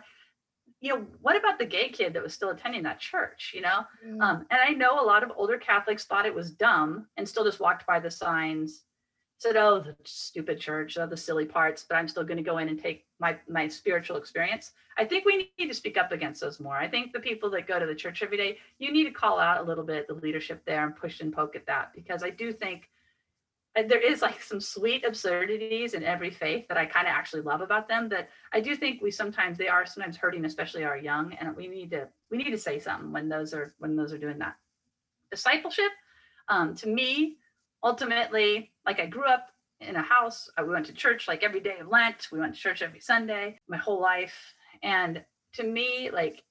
You 0.82 0.94
know 0.94 1.06
what 1.22 1.36
about 1.36 1.58
the 1.58 1.66
gay 1.66 1.90
kid 1.90 2.14
that 2.14 2.22
was 2.22 2.34
still 2.34 2.50
attending 2.50 2.84
that 2.84 3.00
church 3.00 3.54
you 3.56 3.62
know? 3.62 3.80
Mm. 4.06 4.22
um, 4.22 4.46
and 4.52 4.60
i 4.62 4.70
know 4.70 5.02
a 5.02 5.06
lot 5.06 5.24
of 5.24 5.32
older 5.36 5.58
catholics 5.58 6.06
thought 6.06 6.26
it 6.28 6.36
was 6.36 6.52
dumb 6.52 7.08
and 7.18 7.28
still 7.28 7.44
just 7.44 7.60
walked 7.60 7.88
by 7.88 8.00
the 8.00 8.12
signs 8.12 8.84
said, 9.38 9.56
"Oh, 9.56 9.80
the 9.80 9.96
stupid 10.04 10.60
church, 10.60 10.98
oh, 10.98 11.06
the 11.06 11.18
silly 11.18 11.46
parts," 11.46 11.86
but 11.88 11.96
I'm 11.96 12.08
still 12.08 12.24
going 12.24 12.38
to 12.38 12.44
go 12.44 12.58
in 12.58 12.70
and 12.70 12.82
take 12.82 13.06
my 13.20 13.38
my 13.48 13.68
spiritual 13.68 14.18
experience. 14.18 14.72
I 14.98 15.06
think 15.06 15.26
we 15.26 15.52
need 15.58 15.68
to 15.68 15.74
speak 15.74 15.98
up 15.98 16.12
against 16.12 16.42
those 16.42 16.60
more. 16.60 16.76
I 16.76 16.88
think 16.88 17.14
the 17.14 17.20
people 17.20 17.50
that 17.52 17.68
go 17.68 17.80
to 17.80 17.86
the 17.86 17.96
church 17.96 18.24
every 18.24 18.38
day, 18.38 18.58
you 18.80 18.92
need 18.92 19.06
to 19.06 19.12
call 19.12 19.40
out 19.40 19.62
a 19.62 19.64
little 19.64 19.84
bit 19.84 20.08
the 20.08 20.14
leadership 20.14 20.64
there 20.66 20.84
and 20.84 20.96
push 20.96 21.20
and 21.22 21.32
poke 21.34 21.56
at 21.56 21.68
that 21.68 21.94
because 21.94 22.24
I 22.24 22.32
do 22.32 22.52
think 22.52 22.90
there 23.86 24.00
is 24.00 24.22
like 24.22 24.42
some 24.42 24.60
sweet 24.60 25.06
absurdities 25.06 25.94
in 25.94 26.04
every 26.04 26.32
faith 26.32 26.68
that 26.68 26.78
I 26.78 26.86
kind 26.86 27.08
of 27.08 27.14
actually 27.14 27.44
love 27.44 27.62
about 27.62 27.88
them 27.88 28.10
that 28.10 28.30
I 28.52 28.60
do 28.60 28.76
think 28.76 29.02
we 29.02 29.12
sometimes 29.12 29.58
they 29.58 29.68
are 29.68 29.86
sometimes 29.86 30.18
hurting 30.18 30.46
especially 30.46 30.84
our 30.84 30.98
young 30.98 31.34
and 31.34 31.56
we 31.56 31.68
need 31.68 31.92
to 31.92 32.08
we 32.32 32.38
need 32.38 32.52
to 32.52 32.58
say 32.58 32.80
something 32.80 33.12
when 33.12 33.30
those 33.30 33.54
are 33.54 33.76
when 33.78 33.96
those 33.96 34.14
are 34.14 34.18
doing 34.18 34.40
that 34.40 34.56
discipleship 35.30 35.92
um, 36.48 36.74
to 36.76 36.88
me 36.88 37.38
ultimately 37.84 38.72
like 38.86 39.00
I 39.00 39.06
grew 39.06 39.26
up 39.26 39.48
in 39.80 39.96
a 39.96 40.02
house 40.02 40.50
uh, 40.58 40.64
we 40.64 40.74
went 40.74 40.86
to 40.88 40.94
church 40.94 41.28
like 41.28 41.44
every 41.44 41.60
day 41.60 41.78
of 41.80 41.88
Lent 41.88 42.28
we 42.32 42.40
went 42.40 42.56
to 42.56 42.60
church 42.60 42.82
every 42.82 43.00
Sunday 43.00 43.60
my 43.68 43.78
whole 43.78 44.02
life 44.02 44.36
and 44.84 45.24
to 45.54 45.64
me 45.64 46.10
like 46.12 46.44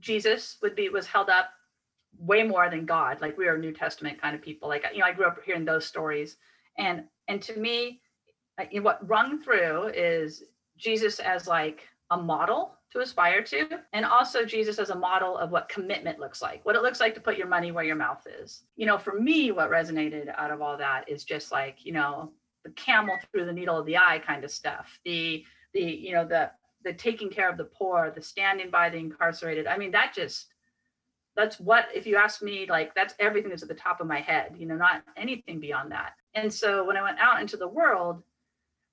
Jesus 0.00 0.56
would 0.62 0.74
be 0.74 0.88
was 0.88 1.06
held 1.06 1.28
up 1.28 1.50
way 2.18 2.42
more 2.42 2.70
than 2.70 2.86
God. 2.86 3.20
Like 3.20 3.36
we 3.36 3.48
are 3.48 3.58
New 3.58 3.72
Testament 3.72 4.20
kind 4.20 4.34
of 4.34 4.42
people. 4.42 4.68
Like 4.68 4.84
you 4.92 5.00
know, 5.00 5.06
I 5.06 5.12
grew 5.12 5.26
up 5.26 5.38
hearing 5.44 5.64
those 5.64 5.86
stories, 5.86 6.36
and 6.76 7.04
and 7.28 7.42
to 7.42 7.58
me, 7.58 8.00
what 8.80 9.06
rung 9.08 9.42
through 9.42 9.88
is 9.88 10.44
Jesus 10.76 11.18
as 11.20 11.46
like 11.46 11.86
a 12.10 12.16
model 12.16 12.77
to 12.92 13.00
aspire 13.00 13.42
to, 13.42 13.68
and 13.92 14.04
also 14.04 14.44
Jesus 14.44 14.78
as 14.78 14.90
a 14.90 14.94
model 14.94 15.36
of 15.36 15.50
what 15.50 15.68
commitment 15.68 16.18
looks 16.18 16.40
like, 16.40 16.64
what 16.64 16.76
it 16.76 16.82
looks 16.82 17.00
like 17.00 17.14
to 17.14 17.20
put 17.20 17.36
your 17.36 17.46
money 17.46 17.70
where 17.70 17.84
your 17.84 17.96
mouth 17.96 18.26
is. 18.40 18.62
You 18.76 18.86
know, 18.86 18.98
for 18.98 19.18
me, 19.20 19.52
what 19.52 19.70
resonated 19.70 20.32
out 20.36 20.50
of 20.50 20.62
all 20.62 20.76
that 20.78 21.08
is 21.08 21.24
just 21.24 21.52
like 21.52 21.84
you 21.84 21.92
know 21.92 22.32
the 22.64 22.70
camel 22.70 23.16
through 23.30 23.46
the 23.46 23.52
needle 23.52 23.78
of 23.78 23.86
the 23.86 23.96
eye 23.96 24.20
kind 24.26 24.44
of 24.44 24.50
stuff. 24.50 24.98
The 25.04 25.44
the 25.74 25.82
you 25.82 26.12
know 26.12 26.26
the 26.26 26.50
the 26.84 26.92
taking 26.94 27.28
care 27.28 27.50
of 27.50 27.58
the 27.58 27.64
poor, 27.64 28.10
the 28.14 28.22
standing 28.22 28.70
by 28.70 28.88
the 28.88 28.98
incarcerated. 28.98 29.66
I 29.66 29.76
mean, 29.76 29.90
that 29.92 30.14
just 30.14 30.46
that's 31.38 31.60
what 31.60 31.86
if 31.94 32.04
you 32.04 32.16
ask 32.16 32.42
me 32.42 32.66
like 32.68 32.94
that's 32.96 33.14
everything 33.20 33.50
that's 33.50 33.62
at 33.62 33.68
the 33.68 33.74
top 33.74 34.00
of 34.00 34.08
my 34.08 34.20
head 34.20 34.56
you 34.58 34.66
know 34.66 34.74
not 34.74 35.04
anything 35.16 35.60
beyond 35.60 35.92
that 35.92 36.14
and 36.34 36.52
so 36.52 36.84
when 36.84 36.96
i 36.96 37.02
went 37.02 37.18
out 37.20 37.40
into 37.40 37.56
the 37.56 37.68
world 37.68 38.24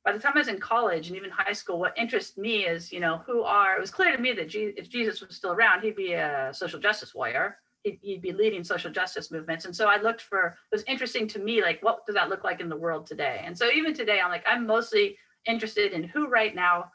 by 0.05 0.11
the 0.11 0.19
time 0.19 0.33
i 0.35 0.39
was 0.39 0.47
in 0.47 0.59
college 0.59 1.07
and 1.07 1.17
even 1.17 1.29
high 1.29 1.53
school 1.53 1.79
what 1.79 1.97
interests 1.97 2.37
me 2.37 2.65
is 2.65 2.91
you 2.91 2.99
know 2.99 3.21
who 3.25 3.41
are 3.41 3.75
it 3.75 3.81
was 3.81 3.91
clear 3.91 4.15
to 4.15 4.21
me 4.21 4.31
that 4.31 4.53
if 4.53 4.89
jesus 4.89 5.21
was 5.21 5.35
still 5.35 5.51
around 5.51 5.81
he'd 5.81 5.95
be 5.95 6.13
a 6.13 6.49
social 6.53 6.79
justice 6.79 7.13
warrior 7.13 7.57
he'd, 7.83 7.99
he'd 8.01 8.21
be 8.21 8.31
leading 8.31 8.63
social 8.63 8.91
justice 8.91 9.31
movements 9.31 9.65
and 9.65 9.75
so 9.75 9.87
i 9.87 9.99
looked 9.99 10.21
for 10.21 10.47
it 10.71 10.75
was 10.75 10.83
interesting 10.87 11.27
to 11.27 11.39
me 11.39 11.61
like 11.61 11.81
what 11.81 12.05
does 12.05 12.15
that 12.15 12.29
look 12.29 12.43
like 12.43 12.61
in 12.61 12.69
the 12.69 12.77
world 12.77 13.05
today 13.05 13.41
and 13.43 13.57
so 13.57 13.69
even 13.71 13.93
today 13.93 14.19
i'm 14.23 14.31
like 14.31 14.45
i'm 14.47 14.65
mostly 14.65 15.17
interested 15.47 15.91
in 15.91 16.03
who 16.03 16.27
right 16.27 16.55
now 16.55 16.85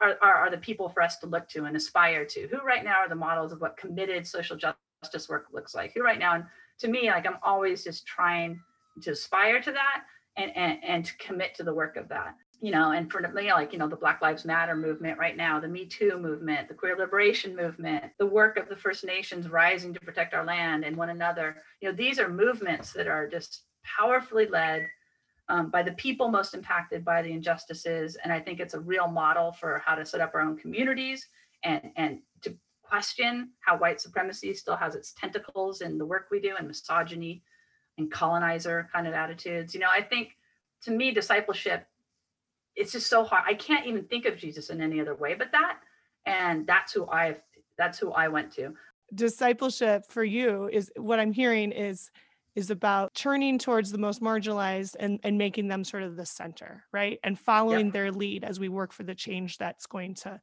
are, 0.00 0.16
are, 0.22 0.34
are 0.34 0.50
the 0.50 0.58
people 0.58 0.88
for 0.88 1.02
us 1.02 1.18
to 1.18 1.26
look 1.26 1.48
to 1.50 1.64
and 1.64 1.76
aspire 1.76 2.24
to? 2.24 2.48
Who 2.48 2.58
right 2.58 2.84
now 2.84 2.96
are 2.96 3.08
the 3.08 3.14
models 3.14 3.52
of 3.52 3.60
what 3.60 3.76
committed 3.76 4.26
social 4.26 4.56
justice 4.56 5.28
work 5.28 5.46
looks 5.52 5.74
like? 5.74 5.92
Who 5.94 6.02
right 6.02 6.18
now, 6.18 6.34
and 6.34 6.44
to 6.80 6.88
me, 6.88 7.10
like 7.10 7.26
I'm 7.26 7.38
always 7.42 7.84
just 7.84 8.06
trying 8.06 8.60
to 9.02 9.10
aspire 9.10 9.60
to 9.60 9.72
that 9.72 10.04
and, 10.36 10.56
and, 10.56 10.78
and 10.82 11.04
to 11.04 11.16
commit 11.18 11.54
to 11.56 11.62
the 11.62 11.74
work 11.74 11.96
of 11.96 12.08
that. 12.08 12.34
You 12.60 12.70
know, 12.70 12.92
and 12.92 13.10
for 13.10 13.20
me, 13.20 13.52
like, 13.52 13.72
you 13.72 13.78
know, 13.78 13.88
the 13.88 13.96
Black 13.96 14.22
Lives 14.22 14.44
Matter 14.44 14.74
movement 14.74 15.18
right 15.18 15.36
now, 15.36 15.60
the 15.60 15.68
Me 15.68 15.84
Too 15.84 16.16
movement, 16.18 16.68
the 16.68 16.74
queer 16.74 16.96
liberation 16.96 17.54
movement, 17.54 18.04
the 18.18 18.26
work 18.26 18.56
of 18.56 18.68
the 18.68 18.76
First 18.76 19.04
Nations 19.04 19.50
rising 19.50 19.92
to 19.92 20.00
protect 20.00 20.32
our 20.32 20.46
land 20.46 20.82
and 20.84 20.96
one 20.96 21.10
another. 21.10 21.56
You 21.82 21.90
know, 21.90 21.94
these 21.94 22.18
are 22.18 22.28
movements 22.28 22.92
that 22.92 23.06
are 23.06 23.28
just 23.28 23.64
powerfully 23.82 24.46
led 24.46 24.86
um, 25.50 25.68
by 25.68 25.82
the 25.82 25.92
people 25.92 26.28
most 26.28 26.54
impacted 26.54 27.04
by 27.04 27.20
the 27.20 27.32
injustices. 27.32 28.16
And 28.22 28.32
I 28.32 28.40
think 28.40 28.60
it's 28.60 28.74
a 28.74 28.80
real 28.80 29.08
model 29.08 29.52
for 29.52 29.82
how 29.84 29.94
to 29.94 30.06
set 30.06 30.22
up 30.22 30.32
our 30.34 30.40
own 30.40 30.56
communities 30.56 31.28
and, 31.64 31.82
and 31.96 32.20
to 32.42 32.56
question 32.82 33.50
how 33.60 33.76
white 33.76 34.00
supremacy 34.00 34.54
still 34.54 34.76
has 34.76 34.94
its 34.94 35.12
tentacles 35.12 35.82
in 35.82 35.98
the 35.98 36.06
work 36.06 36.28
we 36.30 36.40
do 36.40 36.54
and 36.56 36.68
misogyny 36.68 37.42
and 37.98 38.10
colonizer 38.10 38.88
kind 38.92 39.06
of 39.06 39.14
attitudes. 39.14 39.74
You 39.74 39.80
know, 39.80 39.88
I 39.90 40.02
think 40.02 40.36
to 40.82 40.90
me, 40.90 41.12
discipleship, 41.12 41.86
it's 42.76 42.92
just 42.92 43.08
so 43.08 43.24
hard. 43.24 43.44
I 43.46 43.54
can't 43.54 43.86
even 43.86 44.04
think 44.04 44.26
of 44.26 44.36
Jesus 44.36 44.70
in 44.70 44.80
any 44.80 45.00
other 45.00 45.14
way 45.14 45.34
but 45.34 45.52
that. 45.52 45.78
And 46.26 46.66
that's 46.66 46.92
who 46.92 47.06
I 47.08 47.36
that's 47.76 47.98
who 47.98 48.12
I 48.12 48.28
went 48.28 48.52
to. 48.54 48.74
Discipleship 49.14 50.04
for 50.08 50.24
you 50.24 50.68
is 50.72 50.90
what 50.96 51.20
I'm 51.20 51.32
hearing 51.32 51.72
is 51.72 52.10
is 52.54 52.70
about 52.70 53.12
turning 53.14 53.58
towards 53.58 53.90
the 53.90 53.98
most 53.98 54.22
marginalized 54.22 54.94
and, 55.00 55.18
and 55.24 55.36
making 55.36 55.66
them 55.66 55.82
sort 55.82 56.04
of 56.04 56.14
the 56.14 56.24
center, 56.24 56.84
right? 56.92 57.18
And 57.24 57.38
following 57.38 57.90
their 57.90 58.12
lead 58.12 58.44
as 58.44 58.60
we 58.60 58.68
work 58.68 58.92
for 58.92 59.02
the 59.02 59.14
change 59.14 59.58
that's 59.58 59.86
going 59.86 60.14
to 60.16 60.40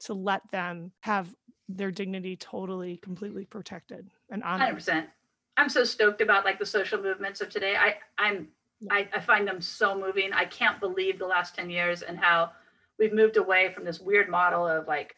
to 0.00 0.14
let 0.14 0.42
them 0.50 0.92
have 1.00 1.34
their 1.68 1.90
dignity 1.90 2.36
totally, 2.36 2.98
completely 2.98 3.46
protected 3.46 4.10
and 4.30 4.42
honored. 4.42 4.76
100%. 4.76 5.06
I'm 5.56 5.68
so 5.68 5.84
stoked 5.84 6.20
about 6.20 6.44
like 6.44 6.58
the 6.58 6.66
social 6.66 7.00
movements 7.00 7.40
of 7.40 7.48
today. 7.48 7.76
I 7.76 7.96
I'm 8.18 8.48
I, 8.90 9.08
I 9.14 9.20
find 9.20 9.46
them 9.46 9.60
so 9.60 9.98
moving. 9.98 10.32
I 10.32 10.44
can't 10.44 10.80
believe 10.80 11.18
the 11.18 11.26
last 11.26 11.54
10 11.54 11.70
years 11.70 12.02
and 12.02 12.18
how 12.18 12.50
we've 12.98 13.12
moved 13.12 13.36
away 13.36 13.72
from 13.72 13.84
this 13.84 14.00
weird 14.00 14.28
model 14.28 14.66
of 14.66 14.86
like 14.86 15.14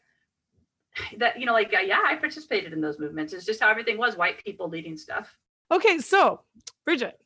that, 1.18 1.38
you 1.38 1.46
know, 1.46 1.52
like 1.52 1.72
yeah, 1.72 2.00
I 2.04 2.16
participated 2.16 2.72
in 2.72 2.80
those 2.80 2.98
movements. 2.98 3.32
It's 3.32 3.44
just 3.44 3.60
how 3.60 3.68
everything 3.68 3.98
was 3.98 4.16
white 4.16 4.42
people 4.44 4.68
leading 4.68 4.96
stuff. 4.96 5.36
Okay, 5.70 5.98
so 5.98 6.40
Bridget. 6.84 7.18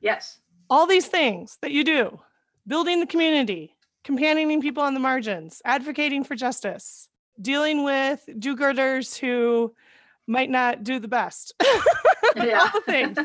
Yes. 0.00 0.40
All 0.68 0.86
these 0.86 1.06
things 1.06 1.58
that 1.62 1.70
you 1.70 1.84
do, 1.84 2.20
building 2.66 3.00
the 3.00 3.06
community, 3.06 3.76
companioning 4.02 4.60
people 4.60 4.82
on 4.82 4.94
the 4.94 5.00
margins, 5.00 5.62
advocating 5.64 6.24
for 6.24 6.34
justice, 6.34 7.08
dealing 7.40 7.84
with 7.84 8.28
do-gooders 8.38 9.18
who 9.18 9.74
might 10.26 10.50
not 10.50 10.82
do 10.84 10.98
the 10.98 11.08
best. 11.08 11.54
Yeah. 12.44 12.58
All 12.58 12.68
the 12.68 12.80
things. 12.80 13.18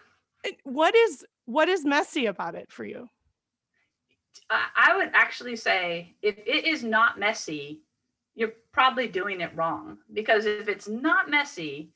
what 0.64 0.94
is 0.94 1.24
what 1.46 1.68
is 1.68 1.84
messy 1.84 2.26
about 2.26 2.54
it 2.54 2.70
for 2.70 2.84
you? 2.84 3.08
I 4.50 4.96
would 4.96 5.10
actually 5.14 5.56
say 5.56 6.14
if 6.20 6.36
it 6.38 6.66
is 6.66 6.84
not 6.84 7.18
messy, 7.18 7.80
you're 8.34 8.52
probably 8.72 9.08
doing 9.08 9.40
it 9.40 9.54
wrong. 9.54 9.98
Because 10.12 10.46
if 10.46 10.68
it's 10.68 10.88
not 10.88 11.30
messy, 11.30 11.90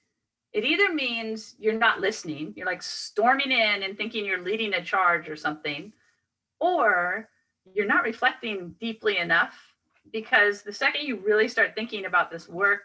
it 0.52 0.64
either 0.64 0.92
means 0.92 1.54
you're 1.58 1.74
not 1.74 2.00
listening, 2.00 2.54
you're 2.56 2.66
like 2.66 2.82
storming 2.82 3.52
in 3.52 3.82
and 3.82 3.96
thinking 3.96 4.24
you're 4.24 4.42
leading 4.42 4.74
a 4.74 4.82
charge 4.82 5.28
or 5.28 5.36
something, 5.36 5.92
or 6.60 7.28
you're 7.74 7.86
not 7.86 8.04
reflecting 8.04 8.74
deeply 8.80 9.18
enough 9.18 9.54
because 10.12 10.62
the 10.62 10.72
second 10.72 11.06
you 11.06 11.16
really 11.16 11.48
start 11.48 11.74
thinking 11.74 12.06
about 12.06 12.30
this 12.30 12.48
work 12.48 12.84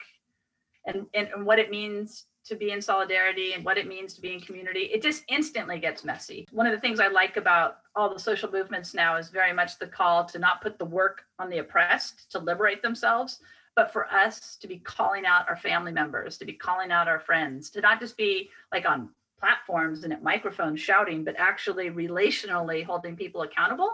and, 0.86 1.06
and, 1.14 1.30
and 1.30 1.46
what 1.46 1.60
it 1.60 1.70
means 1.70 2.26
to 2.46 2.56
be 2.56 2.72
in 2.72 2.82
solidarity 2.82 3.54
and 3.54 3.64
what 3.64 3.78
it 3.78 3.88
means 3.88 4.14
to 4.14 4.22
be 4.22 4.34
in 4.34 4.40
community, 4.40 4.90
it 4.94 5.02
just 5.02 5.24
instantly 5.28 5.80
gets 5.80 6.04
messy. 6.04 6.48
One 6.52 6.66
of 6.66 6.72
the 6.72 6.80
things 6.80 7.00
I 7.00 7.08
like 7.08 7.38
about 7.38 7.78
all 7.96 8.12
the 8.12 8.20
social 8.20 8.52
movements 8.52 8.94
now 8.94 9.18
is 9.18 9.30
very 9.30 9.54
much 9.54 9.78
the 9.78 9.88
call 9.88 10.26
to 10.26 10.40
not 10.40 10.62
put 10.62 10.80
the 10.80 10.86
work 10.86 11.24
on 11.40 11.50
the 11.50 11.60
oppressed 11.60 12.32
to 12.32 12.40
liberate 12.40 12.82
themselves, 12.82 13.40
but 13.76 13.94
for 13.94 14.12
us 14.12 14.58
to 14.58 14.68
be 14.68 14.78
calling 14.78 15.26
out 15.26 15.48
our 15.50 15.56
family 15.56 15.92
members, 15.92 16.38
to 16.38 16.46
be 16.46 16.54
calling 16.54 16.92
out 16.92 17.08
our 17.08 17.20
friends, 17.20 17.70
to 17.72 17.82
not 17.82 18.00
just 18.00 18.18
be 18.18 18.50
like 18.74 18.88
on 18.88 19.10
platforms 19.40 20.04
and 20.04 20.14
at 20.14 20.24
microphones 20.24 20.80
shouting, 20.80 21.24
but 21.24 21.36
actually 21.38 21.90
relationally 21.90 22.84
holding 22.86 23.16
people 23.16 23.42
accountable. 23.42 23.92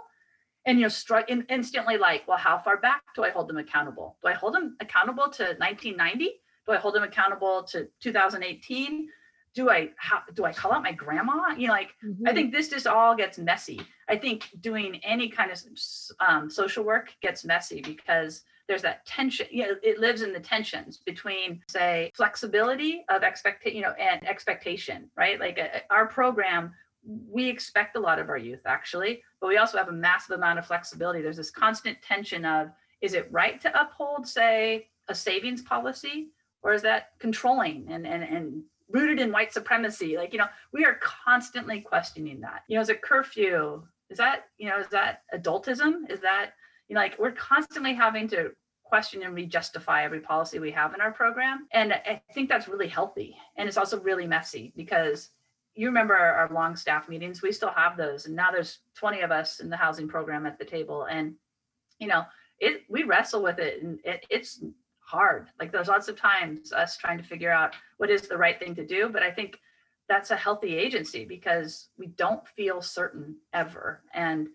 And 0.65 0.79
you're 0.79 0.89
struck 0.89 1.29
in, 1.29 1.45
instantly 1.49 1.97
like, 1.97 2.27
well, 2.27 2.37
how 2.37 2.57
far 2.57 2.77
back 2.77 3.01
do 3.15 3.23
I 3.23 3.29
hold 3.29 3.47
them 3.47 3.57
accountable? 3.57 4.17
Do 4.21 4.27
I 4.27 4.33
hold 4.33 4.53
them 4.53 4.75
accountable 4.81 5.29
to 5.29 5.43
1990? 5.57 6.41
Do 6.67 6.73
I 6.73 6.77
hold 6.77 6.95
them 6.95 7.03
accountable 7.03 7.63
to 7.63 7.87
2018? 8.01 9.09
Do 9.53 9.69
I 9.69 9.89
how, 9.97 10.21
do 10.33 10.45
I 10.45 10.53
call 10.53 10.73
out 10.73 10.83
my 10.83 10.91
grandma? 10.91 11.55
You 11.57 11.67
know, 11.67 11.73
like 11.73 11.89
mm-hmm. 12.05 12.27
I 12.27 12.33
think 12.33 12.51
this 12.51 12.69
just 12.69 12.85
all 12.85 13.15
gets 13.15 13.39
messy. 13.39 13.81
I 14.07 14.17
think 14.17 14.49
doing 14.61 14.99
any 15.03 15.29
kind 15.29 15.51
of 15.51 15.59
um, 16.19 16.49
social 16.49 16.83
work 16.83 17.13
gets 17.21 17.43
messy 17.43 17.81
because 17.81 18.43
there's 18.67 18.81
that 18.81 19.05
tension 19.05 19.47
you 19.49 19.63
know 19.63 19.75
it 19.81 19.99
lives 19.99 20.21
in 20.21 20.33
the 20.33 20.39
tensions 20.39 20.97
between 21.05 21.61
say 21.69 22.11
flexibility 22.15 23.03
of 23.09 23.23
expectation 23.23 23.77
you 23.77 23.81
know 23.81 23.93
and 23.93 24.25
expectation 24.27 25.09
right 25.15 25.39
like 25.39 25.57
a, 25.57 25.77
uh, 25.77 25.79
our 25.89 26.05
program 26.05 26.73
we 27.29 27.47
expect 27.47 27.95
a 27.95 27.99
lot 27.99 28.19
of 28.19 28.29
our 28.29 28.37
youth 28.37 28.59
actually 28.65 29.21
but 29.39 29.47
we 29.47 29.57
also 29.57 29.77
have 29.77 29.87
a 29.87 29.93
massive 29.93 30.35
amount 30.35 30.59
of 30.59 30.65
flexibility 30.65 31.21
there's 31.21 31.37
this 31.37 31.49
constant 31.49 31.97
tension 32.01 32.43
of 32.45 32.69
is 33.01 33.13
it 33.13 33.27
right 33.31 33.61
to 33.61 33.81
uphold 33.81 34.27
say 34.27 34.87
a 35.07 35.15
savings 35.15 35.61
policy 35.61 36.27
or 36.63 36.73
is 36.73 36.81
that 36.81 37.11
controlling 37.19 37.87
and 37.89 38.05
and 38.05 38.23
and 38.23 38.63
rooted 38.89 39.19
in 39.19 39.31
white 39.31 39.51
supremacy 39.51 40.15
like 40.15 40.31
you 40.31 40.39
know 40.39 40.47
we 40.71 40.85
are 40.85 40.97
constantly 41.01 41.81
questioning 41.81 42.39
that 42.39 42.63
you 42.67 42.75
know 42.75 42.81
is 42.81 42.89
a 42.89 42.95
curfew 42.95 43.83
is 44.09 44.17
that 44.17 44.45
you 44.57 44.69
know 44.69 44.79
is 44.79 44.87
that 44.87 45.23
adultism 45.33 46.09
is 46.09 46.21
that 46.21 46.51
you 46.87 46.95
know, 46.95 47.01
like 47.01 47.19
we're 47.19 47.31
constantly 47.31 47.93
having 47.93 48.27
to 48.29 48.51
question 48.83 49.23
and 49.23 49.35
re-justify 49.35 50.03
every 50.03 50.21
policy 50.21 50.59
we 50.59 50.71
have 50.71 50.93
in 50.93 51.01
our 51.01 51.11
program. 51.11 51.67
And 51.71 51.93
I 51.93 52.21
think 52.33 52.49
that's 52.49 52.67
really 52.67 52.87
healthy. 52.87 53.35
And 53.57 53.67
it's 53.67 53.77
also 53.77 53.99
really 53.99 54.25
messy 54.25 54.73
because 54.75 55.29
you 55.75 55.87
remember 55.87 56.15
our, 56.15 56.33
our, 56.33 56.53
long 56.53 56.75
staff 56.75 57.07
meetings, 57.07 57.41
we 57.41 57.51
still 57.51 57.71
have 57.71 57.97
those. 57.97 58.25
And 58.25 58.35
now 58.35 58.51
there's 58.51 58.79
20 58.95 59.21
of 59.21 59.31
us 59.31 59.59
in 59.59 59.69
the 59.69 59.77
housing 59.77 60.07
program 60.07 60.45
at 60.45 60.57
the 60.57 60.65
table. 60.65 61.03
And, 61.03 61.35
you 61.99 62.07
know, 62.07 62.23
it 62.59 62.83
we 62.89 63.03
wrestle 63.03 63.43
with 63.43 63.59
it 63.59 63.83
and 63.83 63.99
it, 64.03 64.25
it's 64.29 64.63
hard. 65.07 65.47
Like 65.57 65.71
there's 65.71 65.87
lots 65.87 66.09
of 66.09 66.17
times 66.17 66.73
us 66.73 66.97
trying 66.97 67.17
to 67.17 67.23
figure 67.23 67.51
out 67.51 67.75
what 67.95 68.09
is 68.09 68.23
the 68.23 68.37
right 68.37 68.59
thing 68.59 68.75
to 68.75 68.85
do. 68.85 69.07
But 69.07 69.23
I 69.23 69.31
think 69.31 69.57
that's 70.09 70.31
a 70.31 70.35
healthy 70.35 70.77
agency 70.77 71.23
because 71.23 71.87
we 71.97 72.07
don't 72.07 72.45
feel 72.45 72.81
certain 72.81 73.37
ever. 73.53 74.01
And 74.13 74.49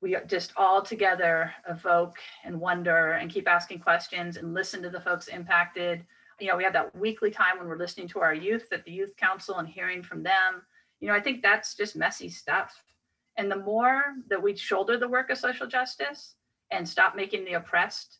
we 0.00 0.16
just 0.28 0.52
all 0.56 0.80
together 0.80 1.52
evoke 1.68 2.18
and 2.44 2.60
wonder 2.60 3.12
and 3.12 3.30
keep 3.30 3.48
asking 3.48 3.80
questions 3.80 4.36
and 4.36 4.54
listen 4.54 4.80
to 4.82 4.90
the 4.90 5.00
folks 5.00 5.26
impacted. 5.26 6.04
You 6.38 6.48
know, 6.48 6.56
we 6.56 6.64
have 6.64 6.72
that 6.74 6.94
weekly 6.96 7.30
time 7.30 7.58
when 7.58 7.66
we're 7.66 7.78
listening 7.78 8.06
to 8.08 8.20
our 8.20 8.34
youth 8.34 8.68
at 8.72 8.84
the 8.84 8.92
youth 8.92 9.16
council 9.16 9.58
and 9.58 9.68
hearing 9.68 10.04
from 10.04 10.22
them. 10.22 10.62
You 11.00 11.08
know, 11.08 11.14
I 11.14 11.20
think 11.20 11.42
that's 11.42 11.74
just 11.74 11.96
messy 11.96 12.28
stuff. 12.28 12.80
And 13.36 13.50
the 13.50 13.56
more 13.56 14.02
that 14.28 14.40
we 14.40 14.54
shoulder 14.54 14.98
the 14.98 15.08
work 15.08 15.30
of 15.30 15.38
social 15.38 15.66
justice 15.66 16.36
and 16.70 16.88
stop 16.88 17.16
making 17.16 17.44
the 17.44 17.54
oppressed 17.54 18.18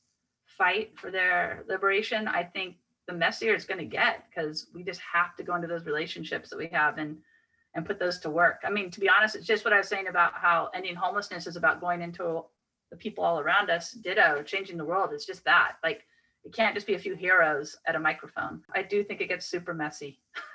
fight 0.56 0.98
for 0.98 1.10
their 1.10 1.64
liberation, 1.68 2.28
I 2.28 2.44
think 2.44 2.76
the 3.06 3.12
messier 3.12 3.54
it's 3.54 3.66
going 3.66 3.78
to 3.78 3.84
get 3.84 4.24
because 4.28 4.66
we 4.74 4.82
just 4.82 5.00
have 5.00 5.36
to 5.36 5.42
go 5.42 5.54
into 5.54 5.68
those 5.68 5.84
relationships 5.84 6.48
that 6.50 6.58
we 6.58 6.68
have 6.68 6.98
and 6.98 7.18
and 7.74 7.84
put 7.84 7.98
those 7.98 8.20
to 8.20 8.30
work. 8.30 8.60
I 8.64 8.70
mean, 8.70 8.88
to 8.92 9.00
be 9.00 9.08
honest, 9.08 9.34
it's 9.34 9.46
just 9.46 9.64
what 9.64 9.74
I 9.74 9.78
was 9.78 9.88
saying 9.88 10.06
about 10.06 10.34
how 10.34 10.70
ending 10.74 10.94
homelessness 10.94 11.48
is 11.48 11.56
about 11.56 11.80
going 11.80 12.02
into 12.02 12.44
the 12.90 12.96
people 12.96 13.24
all 13.24 13.40
around 13.40 13.68
us. 13.68 13.90
Ditto, 13.90 14.44
changing 14.44 14.76
the 14.76 14.84
world. 14.84 15.10
It's 15.12 15.26
just 15.26 15.44
that. 15.44 15.72
Like 15.82 16.04
it 16.44 16.52
can't 16.52 16.74
just 16.74 16.86
be 16.86 16.94
a 16.94 16.98
few 16.98 17.14
heroes 17.14 17.76
at 17.86 17.96
a 17.96 18.00
microphone. 18.00 18.62
I 18.74 18.82
do 18.82 19.02
think 19.02 19.20
it 19.20 19.28
gets 19.28 19.46
super 19.46 19.74
messy. 19.74 20.20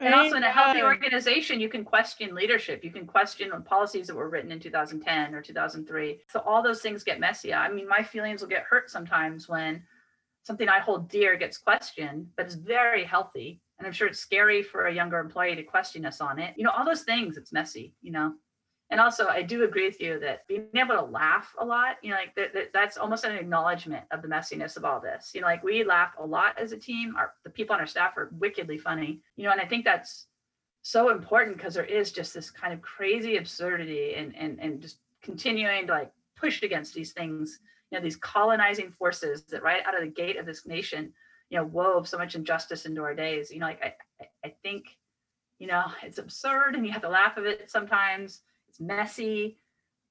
and 0.00 0.14
also 0.14 0.36
in 0.36 0.42
a 0.44 0.50
healthy 0.50 0.82
organization, 0.82 1.60
you 1.60 1.68
can 1.68 1.84
question 1.84 2.34
leadership. 2.34 2.82
You 2.82 2.90
can 2.90 3.06
question 3.06 3.50
policies 3.64 4.06
that 4.06 4.16
were 4.16 4.30
written 4.30 4.50
in 4.50 4.58
2010 4.58 5.34
or 5.34 5.42
2003. 5.42 6.20
So 6.28 6.40
all 6.40 6.62
those 6.62 6.80
things 6.80 7.04
get 7.04 7.20
messy. 7.20 7.52
I 7.52 7.70
mean, 7.70 7.86
my 7.86 8.02
feelings 8.02 8.40
will 8.40 8.48
get 8.48 8.62
hurt 8.62 8.90
sometimes 8.90 9.48
when 9.48 9.82
something 10.42 10.68
I 10.68 10.78
hold 10.78 11.08
dear 11.08 11.36
gets 11.36 11.58
questioned, 11.58 12.28
but 12.36 12.46
it's 12.46 12.54
very 12.54 13.04
healthy. 13.04 13.60
And 13.78 13.86
I'm 13.86 13.92
sure 13.92 14.08
it's 14.08 14.18
scary 14.18 14.62
for 14.62 14.86
a 14.86 14.94
younger 14.94 15.18
employee 15.18 15.56
to 15.56 15.62
question 15.62 16.04
us 16.04 16.20
on 16.20 16.38
it. 16.38 16.54
You 16.56 16.64
know, 16.64 16.70
all 16.70 16.84
those 16.84 17.02
things, 17.02 17.36
it's 17.36 17.52
messy, 17.52 17.94
you 18.02 18.12
know. 18.12 18.34
And 18.90 19.00
also, 19.00 19.28
I 19.28 19.42
do 19.42 19.62
agree 19.62 19.86
with 19.86 20.00
you 20.00 20.18
that 20.18 20.46
being 20.48 20.66
able 20.74 20.96
to 20.96 21.02
laugh 21.02 21.54
a 21.58 21.64
lot, 21.64 21.96
you 22.02 22.10
know, 22.10 22.16
like 22.16 22.34
that, 22.34 22.52
that, 22.54 22.72
that's 22.72 22.96
almost 22.96 23.24
an 23.24 23.36
acknowledgement 23.36 24.04
of 24.10 24.20
the 24.20 24.26
messiness 24.26 24.76
of 24.76 24.84
all 24.84 25.00
this. 25.00 25.30
You 25.32 25.40
know, 25.40 25.46
like 25.46 25.62
we 25.62 25.84
laugh 25.84 26.14
a 26.18 26.26
lot 26.26 26.58
as 26.58 26.72
a 26.72 26.76
team. 26.76 27.14
Our 27.16 27.32
the 27.44 27.50
people 27.50 27.74
on 27.74 27.80
our 27.80 27.86
staff 27.86 28.16
are 28.16 28.30
wickedly 28.38 28.78
funny, 28.78 29.20
you 29.36 29.44
know, 29.44 29.52
and 29.52 29.60
I 29.60 29.66
think 29.66 29.84
that's 29.84 30.26
so 30.82 31.10
important 31.10 31.56
because 31.56 31.74
there 31.74 31.84
is 31.84 32.10
just 32.10 32.34
this 32.34 32.50
kind 32.50 32.72
of 32.72 32.80
crazy 32.80 33.36
absurdity 33.36 34.14
and 34.14 34.34
and 34.36 34.58
and 34.60 34.80
just 34.80 34.98
continuing 35.22 35.86
to 35.86 35.92
like 35.92 36.10
push 36.36 36.62
against 36.62 36.94
these 36.94 37.12
things 37.12 37.60
you 37.90 37.98
know 37.98 38.02
these 38.02 38.16
colonizing 38.16 38.90
forces 38.90 39.42
that 39.42 39.62
right 39.62 39.82
out 39.86 39.94
of 39.94 40.00
the 40.00 40.10
gate 40.10 40.38
of 40.38 40.46
this 40.46 40.66
nation 40.66 41.12
you 41.50 41.58
know 41.58 41.64
wove 41.64 42.08
so 42.08 42.16
much 42.16 42.34
injustice 42.34 42.86
into 42.86 43.02
our 43.02 43.14
days 43.14 43.50
you 43.50 43.58
know 43.58 43.66
like 43.66 43.82
i 43.82 44.24
i 44.44 44.54
think 44.62 44.96
you 45.58 45.66
know 45.66 45.84
it's 46.02 46.18
absurd 46.18 46.74
and 46.74 46.86
you 46.86 46.92
have 46.92 47.02
to 47.02 47.08
laugh 47.08 47.36
of 47.36 47.44
it 47.44 47.70
sometimes 47.70 48.40
it's 48.70 48.80
messy. 48.80 49.58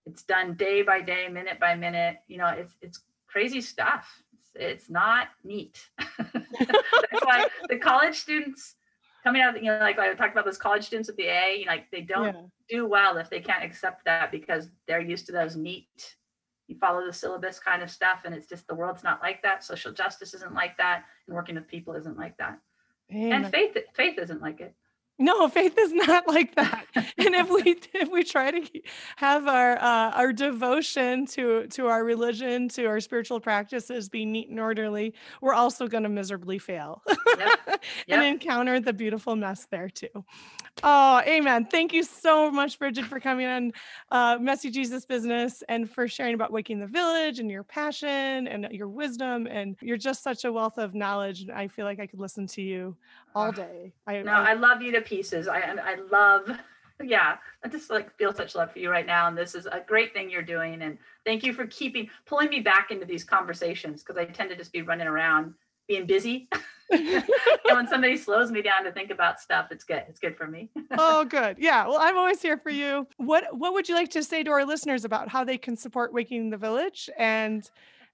It's 0.05 0.23
done 0.23 0.55
day 0.55 0.81
by 0.81 1.01
day 1.01 1.27
minute 1.27 1.59
by 1.59 1.75
minute. 1.75 2.17
You 2.27 2.37
know 2.37 2.47
it's 2.47 2.75
it's 2.81 2.99
crazy 3.27 3.61
stuff. 3.61 4.21
It's, 4.33 4.51
it's 4.55 4.89
not 4.89 5.29
neat. 5.43 5.89
That's 6.17 7.23
why 7.23 7.47
the 7.69 7.77
college 7.77 8.15
students 8.19 8.75
coming 9.23 9.41
out 9.41 9.61
you 9.61 9.69
know 9.69 9.79
like 9.79 9.99
i 9.99 10.13
talked 10.13 10.31
about 10.31 10.45
those 10.45 10.57
college 10.57 10.85
students 10.85 11.09
with 11.09 11.17
the 11.17 11.25
a 11.25 11.57
you 11.59 11.65
know, 11.65 11.73
like 11.73 11.91
they 11.91 11.99
don't 11.99 12.33
yeah. 12.33 12.41
do 12.69 12.87
well 12.87 13.17
if 13.17 13.29
they 13.29 13.41
can't 13.41 13.65
accept 13.65 14.05
that 14.05 14.31
because 14.31 14.69
they're 14.87 15.01
used 15.01 15.25
to 15.25 15.33
those 15.33 15.57
neat 15.57 16.15
you 16.69 16.77
follow 16.77 17.05
the 17.05 17.11
syllabus 17.11 17.59
kind 17.59 17.81
of 17.81 17.89
stuff 17.89 18.21
and 18.23 18.33
it's 18.33 18.47
just 18.47 18.67
the 18.67 18.75
world's 18.75 19.03
not 19.03 19.21
like 19.21 19.41
that. 19.41 19.63
Social 19.63 19.91
justice 19.91 20.35
isn't 20.35 20.53
like 20.53 20.77
that 20.77 21.03
and 21.27 21.35
working 21.35 21.55
with 21.55 21.67
people 21.67 21.95
isn't 21.95 22.17
like 22.17 22.37
that. 22.37 22.59
Amen. 23.11 23.43
and 23.43 23.51
faith 23.51 23.75
faith 23.95 24.19
isn't 24.19 24.41
like 24.41 24.61
it 24.61 24.75
no 25.19 25.47
faith 25.49 25.77
is 25.77 25.93
not 25.93 26.27
like 26.27 26.55
that 26.55 26.85
and 26.95 27.35
if 27.35 27.49
we 27.49 27.61
if 27.93 28.09
we 28.09 28.23
try 28.23 28.49
to 28.49 28.81
have 29.17 29.47
our 29.47 29.77
uh, 29.77 30.11
our 30.11 30.33
devotion 30.33 31.25
to 31.25 31.67
to 31.67 31.87
our 31.87 32.03
religion 32.03 32.67
to 32.69 32.85
our 32.85 32.99
spiritual 32.99 33.39
practices 33.39 34.09
be 34.09 34.25
neat 34.25 34.49
and 34.49 34.59
orderly 34.59 35.13
we're 35.41 35.53
also 35.53 35.87
going 35.87 36.03
to 36.03 36.09
miserably 36.09 36.57
fail 36.57 37.03
yep. 37.37 37.59
Yep. 37.67 37.81
and 38.09 38.23
encounter 38.23 38.79
the 38.79 38.93
beautiful 38.93 39.35
mess 39.35 39.67
there 39.69 39.89
too 39.89 40.25
Oh, 40.81 41.21
amen. 41.27 41.65
Thank 41.65 41.91
you 41.93 42.03
so 42.03 42.49
much, 42.49 42.79
Bridget, 42.79 43.05
for 43.05 43.19
coming 43.19 43.47
on 43.47 43.73
uh, 44.11 44.37
Messy 44.39 44.69
Jesus 44.69 45.05
Business 45.05 45.61
and 45.67 45.89
for 45.89 46.07
sharing 46.07 46.35
about 46.35 46.53
Waking 46.53 46.79
the 46.79 46.87
Village 46.87 47.39
and 47.39 47.51
your 47.51 47.63
passion 47.63 48.47
and 48.47 48.67
your 48.71 48.87
wisdom. 48.87 49.45
And 49.47 49.75
you're 49.81 49.97
just 49.97 50.23
such 50.23 50.45
a 50.45 50.53
wealth 50.53 50.77
of 50.77 50.95
knowledge. 50.95 51.47
I 51.53 51.67
feel 51.67 51.85
like 51.85 51.99
I 51.99 52.07
could 52.07 52.19
listen 52.19 52.47
to 52.47 52.61
you 52.61 52.95
all 53.35 53.51
day. 53.51 53.93
I, 54.07 54.21
no, 54.21 54.33
I, 54.33 54.51
I 54.51 54.53
love 54.53 54.81
you 54.81 54.91
to 54.93 55.01
pieces. 55.01 55.47
I, 55.47 55.59
I 55.59 55.95
love, 56.11 56.49
yeah, 57.03 57.37
I 57.63 57.67
just 57.67 57.89
like 57.89 58.15
feel 58.17 58.33
such 58.33 58.55
love 58.55 58.71
for 58.71 58.79
you 58.79 58.89
right 58.89 59.05
now. 59.05 59.27
And 59.27 59.37
this 59.37 59.55
is 59.55 59.65
a 59.65 59.83
great 59.85 60.13
thing 60.13 60.29
you're 60.29 60.41
doing. 60.41 60.81
And 60.81 60.97
thank 61.25 61.43
you 61.43 61.53
for 61.53 61.65
keeping, 61.67 62.09
pulling 62.25 62.49
me 62.49 62.59
back 62.59 62.91
into 62.91 63.05
these 63.05 63.23
conversations 63.23 64.03
because 64.03 64.17
I 64.17 64.25
tend 64.25 64.49
to 64.49 64.55
just 64.55 64.73
be 64.73 64.81
running 64.81 65.07
around 65.07 65.53
being 65.87 66.05
busy. 66.05 66.47
and 66.91 67.23
when 67.65 67.87
somebody 67.87 68.17
slows 68.17 68.51
me 68.51 68.61
down 68.61 68.83
to 68.83 68.91
think 68.91 69.11
about 69.11 69.39
stuff, 69.39 69.67
it's 69.71 69.83
good. 69.83 70.03
It's 70.07 70.19
good 70.19 70.37
for 70.37 70.47
me. 70.47 70.69
oh, 70.97 71.25
good. 71.25 71.57
Yeah. 71.59 71.87
Well, 71.87 71.99
I'm 71.99 72.17
always 72.17 72.41
here 72.41 72.57
for 72.57 72.69
you. 72.69 73.07
What 73.17 73.45
What 73.51 73.73
would 73.73 73.89
you 73.89 73.95
like 73.95 74.09
to 74.09 74.23
say 74.23 74.43
to 74.43 74.51
our 74.51 74.65
listeners 74.65 75.05
about 75.05 75.29
how 75.29 75.43
they 75.43 75.57
can 75.57 75.75
support 75.75 76.13
Waking 76.13 76.49
the 76.49 76.57
Village 76.57 77.09
and 77.17 77.69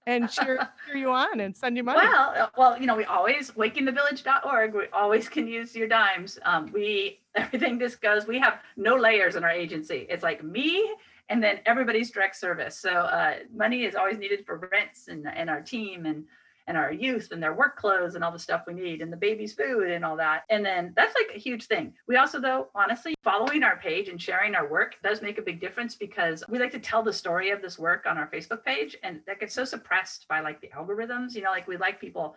and 0.06 0.30
cheer, 0.30 0.70
cheer 0.86 0.97
you 0.97 1.12
on 1.12 1.39
and 1.39 1.56
send 1.56 1.78
you 1.78 1.84
money? 1.84 1.99
Well, 1.99 2.34
uh, 2.36 2.47
well, 2.58 2.80
you 2.80 2.86
know, 2.86 2.95
we 2.95 3.06
always 3.06 3.51
wakingthevillage.org. 3.51 4.74
We 4.74 4.88
always 4.93 5.30
can 5.30 5.47
use 5.47 5.76
your 5.76 5.88
dimes. 5.88 6.39
Um, 6.43 6.72
we 6.74 7.20
everything 7.36 7.80
just 7.80 8.01
goes. 8.01 8.28
We 8.28 8.39
have 8.39 8.60
no 8.78 8.95
layers 8.95 9.36
in 9.36 9.43
our 9.43 9.51
agency. 9.51 10.06
It's 10.10 10.24
like 10.24 10.43
me 10.43 10.95
and 11.30 11.43
then 11.43 11.60
everybody's 11.66 12.12
direct 12.12 12.36
service. 12.36 12.78
So 12.78 12.91
uh, 12.91 13.36
money 13.53 13.84
is 13.84 13.95
always 13.95 14.18
needed 14.18 14.45
for 14.45 14.70
rents 14.72 15.08
and 15.08 15.28
and 15.28 15.49
our 15.49 15.62
team 15.62 16.06
and 16.06 16.26
and 16.68 16.78
our 16.78 16.91
youth 16.91 17.30
and 17.32 17.41
their 17.41 17.53
work 17.53 17.78
clothes 17.78 18.16
and 18.16 18.24
all 18.24 18.32
the 18.32 18.39
stuff 18.39 18.63
we 18.68 18.74
need 18.74 19.01
and 19.01 19.11
the 19.11 19.18
baby's 19.18 19.53
food 19.53 19.89
and 19.89 20.03
all 20.03 20.18
that. 20.18 20.43
And 20.49 20.66
then 20.66 20.93
that's 20.95 21.16
like 21.16 21.36
a 21.36 21.39
huge 21.39 21.66
thing. 21.66 21.93
We 22.07 22.18
also, 22.18 22.39
though, 22.39 22.68
honestly, 22.76 23.16
following 23.24 23.63
our 23.63 23.78
page 23.78 24.09
and 24.09 24.22
sharing 24.22 24.55
our 24.55 24.68
work 24.68 24.95
does 25.03 25.22
make 25.22 25.38
a 25.38 25.43
big 25.43 25.59
difference 25.59 25.95
because 25.95 26.43
we 26.49 26.59
like 26.59 26.72
to 26.72 26.80
tell 26.80 27.03
the 27.03 27.13
story 27.13 27.51
of 27.51 27.61
this 27.61 27.78
work 27.78 28.05
on 28.05 28.18
our 28.18 28.28
Facebook 28.28 28.63
page. 28.63 28.97
And 29.03 29.22
that 29.28 29.39
gets 29.39 29.53
so 29.53 29.66
suppressed 29.66 30.28
by 30.28 30.39
like 30.41 30.61
the 30.61 30.70
algorithms, 30.70 31.36
you 31.36 31.41
know, 31.41 31.51
like 31.51 31.68
we 31.68 31.78
like 31.78 32.01
people 32.01 32.36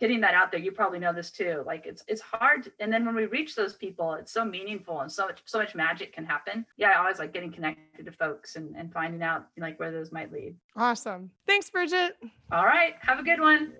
getting 0.00 0.20
that 0.20 0.34
out 0.34 0.50
there 0.50 0.60
you 0.60 0.72
probably 0.72 0.98
know 0.98 1.12
this 1.12 1.30
too 1.30 1.62
like 1.66 1.86
it's 1.86 2.02
it's 2.08 2.20
hard 2.20 2.72
and 2.80 2.92
then 2.92 3.04
when 3.04 3.14
we 3.14 3.26
reach 3.26 3.54
those 3.54 3.74
people 3.74 4.14
it's 4.14 4.32
so 4.32 4.44
meaningful 4.44 5.00
and 5.00 5.10
so 5.10 5.26
much 5.26 5.40
so 5.44 5.58
much 5.58 5.74
magic 5.74 6.12
can 6.12 6.24
happen. 6.24 6.66
Yeah 6.76 6.90
i 6.90 6.98
always 6.98 7.18
like 7.18 7.32
getting 7.32 7.52
connected 7.52 8.04
to 8.04 8.12
folks 8.12 8.56
and, 8.56 8.74
and 8.76 8.92
finding 8.92 9.22
out 9.22 9.46
like 9.56 9.78
where 9.78 9.92
those 9.92 10.12
might 10.12 10.32
lead. 10.32 10.56
Awesome. 10.76 11.30
Thanks 11.46 11.70
bridget. 11.70 12.16
All 12.50 12.64
right 12.64 12.94
have 13.00 13.18
a 13.18 13.22
good 13.22 13.40
one 13.40 13.72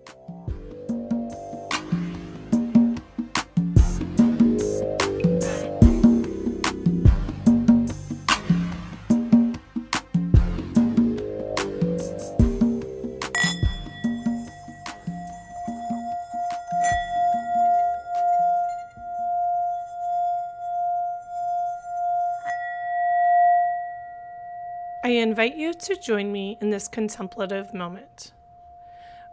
invite 25.23 25.57
you 25.57 25.73
to 25.73 25.95
join 26.05 26.31
me 26.31 26.57
in 26.61 26.69
this 26.69 26.87
contemplative 26.87 27.73
moment. 27.73 28.33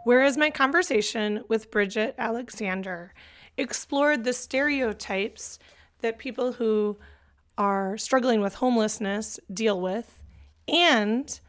Whereas 0.05 0.37
my 0.37 0.49
conversation 0.49 1.43
with 1.47 1.69
Bridget 1.69 2.15
Alexander 2.17 3.13
explored 3.57 4.23
the 4.23 4.33
stereotypes 4.33 5.59
that 5.99 6.17
people 6.17 6.53
who 6.53 6.97
are 7.57 7.97
struggling 7.97 8.41
with 8.41 8.55
homelessness 8.55 9.39
deal 9.53 9.79
with 9.79 10.23
and 10.67 11.39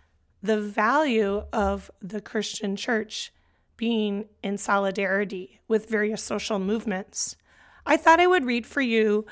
the 0.43 0.61
value 0.61 1.45
of 1.53 1.91
the 2.03 2.21
Christian 2.21 2.77
church 2.77 3.33
being 3.77 4.27
in 4.43 4.59
solidarity 4.59 5.61
with 5.69 5.89
various 5.89 6.23
social 6.23 6.59
movements, 6.59 7.37
I 7.87 7.97
thought 7.97 8.21
I 8.21 8.27
would 8.27 8.45
read 8.45 8.67
for 8.67 8.81
you 8.81 9.25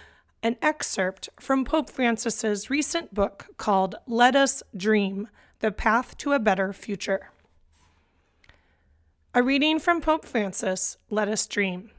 an 0.43 0.57
excerpt 0.62 1.28
from 1.38 1.64
Pope 1.64 1.91
Francis's 1.91 2.70
recent 2.70 3.12
book 3.12 3.47
called 3.59 3.97
Let 4.07 4.34
Us 4.34 4.62
Dream 4.74 5.28
The 5.59 5.70
Path 5.70 6.16
to 6.18 6.32
a 6.32 6.38
Better 6.38 6.72
Future. 6.72 7.28
A 9.34 9.43
reading 9.43 9.78
from 9.78 10.01
Pope 10.01 10.24
Francis, 10.24 10.97
Let 11.11 11.28
Us 11.28 11.47
Dream. 11.47 11.91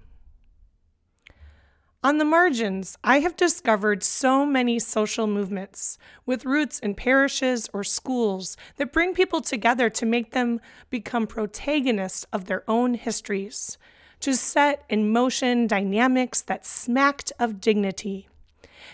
On 2.03 2.17
the 2.17 2.25
margins, 2.25 2.97
I 3.03 3.19
have 3.19 3.37
discovered 3.37 4.01
so 4.01 4.43
many 4.43 4.79
social 4.79 5.27
movements 5.27 5.99
with 6.25 6.45
roots 6.45 6.79
in 6.79 6.95
parishes 6.95 7.69
or 7.73 7.83
schools 7.83 8.57
that 8.77 8.91
bring 8.91 9.13
people 9.13 9.41
together 9.41 9.87
to 9.91 10.05
make 10.07 10.31
them 10.31 10.59
become 10.89 11.27
protagonists 11.27 12.25
of 12.33 12.45
their 12.45 12.63
own 12.67 12.95
histories, 12.95 13.77
to 14.19 14.35
set 14.35 14.83
in 14.89 15.11
motion 15.11 15.67
dynamics 15.67 16.41
that 16.41 16.65
smacked 16.65 17.31
of 17.37 17.61
dignity. 17.61 18.27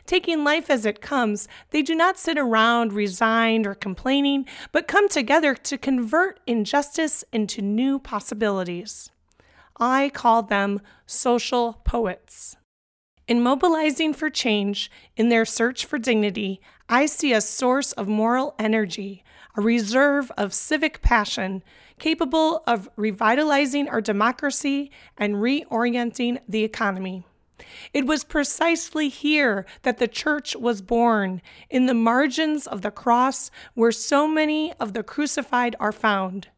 Taking 0.06 0.44
life 0.44 0.70
as 0.70 0.86
it 0.86 1.02
comes, 1.02 1.48
they 1.72 1.82
do 1.82 1.96
not 1.96 2.18
sit 2.18 2.38
around 2.38 2.94
resigned 2.94 3.68
or 3.68 3.76
complaining, 3.76 4.46
but 4.72 4.88
come 4.88 5.10
together 5.10 5.54
to 5.56 5.78
convert 5.78 6.40
injustice 6.48 7.24
into 7.32 7.62
new 7.62 8.00
possibilities. 8.00 9.12
I 9.80 10.10
call 10.10 10.44
them 10.44 10.82
social 11.06 11.82
poets. 11.84 12.56
In 13.28 13.44
mobilizing 13.44 14.14
for 14.14 14.30
change, 14.30 14.90
in 15.18 15.28
their 15.28 15.44
search 15.44 15.86
for 15.86 16.00
dignity, 16.00 16.62
I 16.88 17.06
see 17.06 17.34
a 17.34 17.42
source 17.42 17.92
of 17.92 18.08
moral 18.08 18.56
energy, 18.58 19.24
a 19.58 19.62
reserve 19.62 20.32
of 20.38 20.54
civic 20.54 21.02
passion, 21.02 21.62
capable 22.00 22.64
of 22.66 22.90
revitalizing 22.96 23.90
our 23.90 24.00
democracy 24.00 24.92
and 25.18 25.36
reorienting 25.36 26.40
the 26.48 26.64
economy. 26.64 27.27
It 27.93 28.05
was 28.05 28.24
precisely 28.24 29.10
here 29.10 29.66
that 29.82 29.97
the 29.97 30.08
church 30.08 30.55
was 30.55 30.82
born, 30.82 31.41
in 31.70 31.86
the 31.86 31.93
margins 31.93 32.68
of 32.68 32.82
the 32.82 32.91
cross 32.91 33.49
where 33.74 33.91
so 33.91 34.28
many 34.28 34.74
of 34.74 34.93
the 34.93 35.03
crucified 35.03 35.76
are 35.80 35.91
found. 35.91 36.49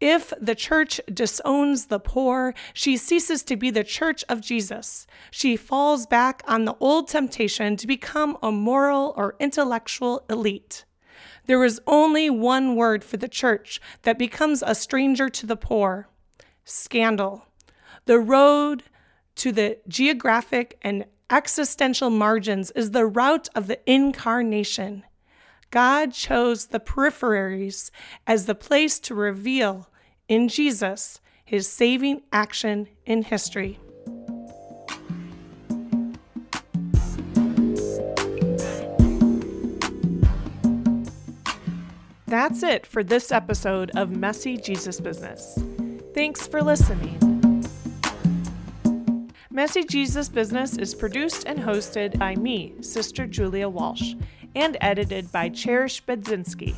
If 0.00 0.32
the 0.40 0.54
church 0.54 0.98
disowns 1.12 1.86
the 1.86 2.00
poor, 2.00 2.54
she 2.72 2.96
ceases 2.96 3.42
to 3.42 3.56
be 3.56 3.70
the 3.70 3.84
church 3.84 4.24
of 4.30 4.40
Jesus. 4.40 5.06
She 5.30 5.56
falls 5.56 6.06
back 6.06 6.42
on 6.46 6.64
the 6.64 6.76
old 6.80 7.08
temptation 7.08 7.76
to 7.76 7.86
become 7.86 8.38
a 8.42 8.50
moral 8.50 9.12
or 9.16 9.36
intellectual 9.38 10.24
elite. 10.30 10.86
There 11.46 11.62
is 11.64 11.82
only 11.86 12.30
one 12.30 12.76
word 12.76 13.04
for 13.04 13.18
the 13.18 13.28
church 13.28 13.78
that 14.02 14.18
becomes 14.18 14.62
a 14.64 14.74
stranger 14.74 15.28
to 15.28 15.46
the 15.46 15.56
poor 15.56 16.08
scandal. 16.64 17.44
The 18.06 18.20
road 18.20 18.84
to 19.40 19.52
the 19.52 19.78
geographic 19.88 20.76
and 20.82 21.06
existential 21.30 22.10
margins 22.10 22.70
is 22.72 22.90
the 22.90 23.06
route 23.06 23.48
of 23.54 23.68
the 23.68 23.80
incarnation. 23.90 25.02
God 25.70 26.12
chose 26.12 26.66
the 26.66 26.78
peripheries 26.78 27.90
as 28.26 28.44
the 28.44 28.54
place 28.54 29.00
to 29.00 29.14
reveal 29.14 29.88
in 30.28 30.48
Jesus 30.48 31.22
his 31.42 31.66
saving 31.66 32.20
action 32.30 32.86
in 33.06 33.22
history. 33.22 33.78
That's 42.26 42.62
it 42.62 42.84
for 42.84 43.02
this 43.02 43.32
episode 43.32 43.90
of 43.96 44.10
Messy 44.10 44.58
Jesus 44.58 45.00
Business. 45.00 45.58
Thanks 46.12 46.46
for 46.46 46.62
listening. 46.62 47.29
Messy 49.52 49.82
Jesus 49.82 50.28
Business 50.28 50.78
is 50.78 50.94
produced 50.94 51.44
and 51.44 51.58
hosted 51.58 52.16
by 52.16 52.36
me, 52.36 52.72
Sister 52.82 53.26
Julia 53.26 53.68
Walsh, 53.68 54.14
and 54.54 54.76
edited 54.80 55.32
by 55.32 55.48
Cherish 55.48 56.04
Bedzinski. 56.04 56.76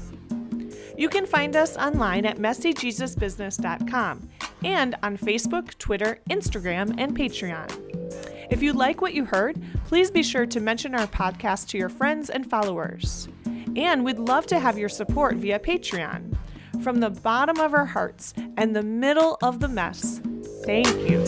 You 0.96 1.10
can 1.10 1.26
find 1.26 1.54
us 1.54 1.76
online 1.76 2.24
at 2.24 2.38
messyjesusbusiness.com 2.38 4.28
and 4.64 4.94
on 5.02 5.18
Facebook, 5.18 5.76
Twitter, 5.76 6.18
Instagram, 6.30 6.94
and 6.96 7.14
Patreon. 7.14 8.48
If 8.50 8.62
you 8.62 8.72
like 8.72 9.02
what 9.02 9.12
you 9.12 9.26
heard, 9.26 9.62
please 9.84 10.10
be 10.10 10.22
sure 10.22 10.46
to 10.46 10.58
mention 10.58 10.94
our 10.94 11.06
podcast 11.06 11.68
to 11.68 11.78
your 11.78 11.90
friends 11.90 12.30
and 12.30 12.48
followers. 12.48 13.28
And 13.76 14.02
we'd 14.02 14.18
love 14.18 14.46
to 14.46 14.58
have 14.58 14.78
your 14.78 14.88
support 14.88 15.36
via 15.36 15.58
Patreon. 15.58 16.34
From 16.82 17.00
the 17.00 17.10
bottom 17.10 17.60
of 17.60 17.74
our 17.74 17.86
hearts 17.86 18.32
and 18.56 18.74
the 18.74 18.82
middle 18.82 19.36
of 19.42 19.60
the 19.60 19.68
mess, 19.68 20.22
thank 20.64 20.88
you. 21.08 21.22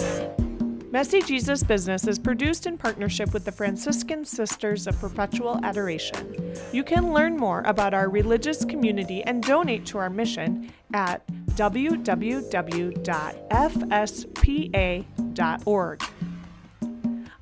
Messy 0.94 1.20
Jesus 1.22 1.64
Business 1.64 2.06
is 2.06 2.20
produced 2.20 2.66
in 2.68 2.78
partnership 2.78 3.34
with 3.34 3.44
the 3.44 3.50
Franciscan 3.50 4.24
Sisters 4.24 4.86
of 4.86 4.96
Perpetual 5.00 5.58
Adoration. 5.64 6.54
You 6.70 6.84
can 6.84 7.12
learn 7.12 7.36
more 7.36 7.62
about 7.66 7.94
our 7.94 8.08
religious 8.08 8.64
community 8.64 9.20
and 9.24 9.42
donate 9.42 9.84
to 9.86 9.98
our 9.98 10.08
mission 10.08 10.72
at 10.92 11.26
www.fspa.org. 11.56 12.44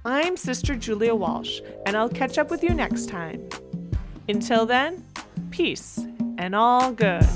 I'm 0.06 0.36
Sister 0.38 0.74
Julia 0.74 1.14
Walsh, 1.14 1.60
and 1.84 1.94
I'll 1.94 2.08
catch 2.08 2.38
up 2.38 2.50
with 2.50 2.64
you 2.64 2.70
next 2.70 3.10
time. 3.10 3.46
Until 4.30 4.64
then, 4.64 5.04
peace 5.50 5.98
and 6.38 6.54
all 6.54 6.90
good. 6.90 7.28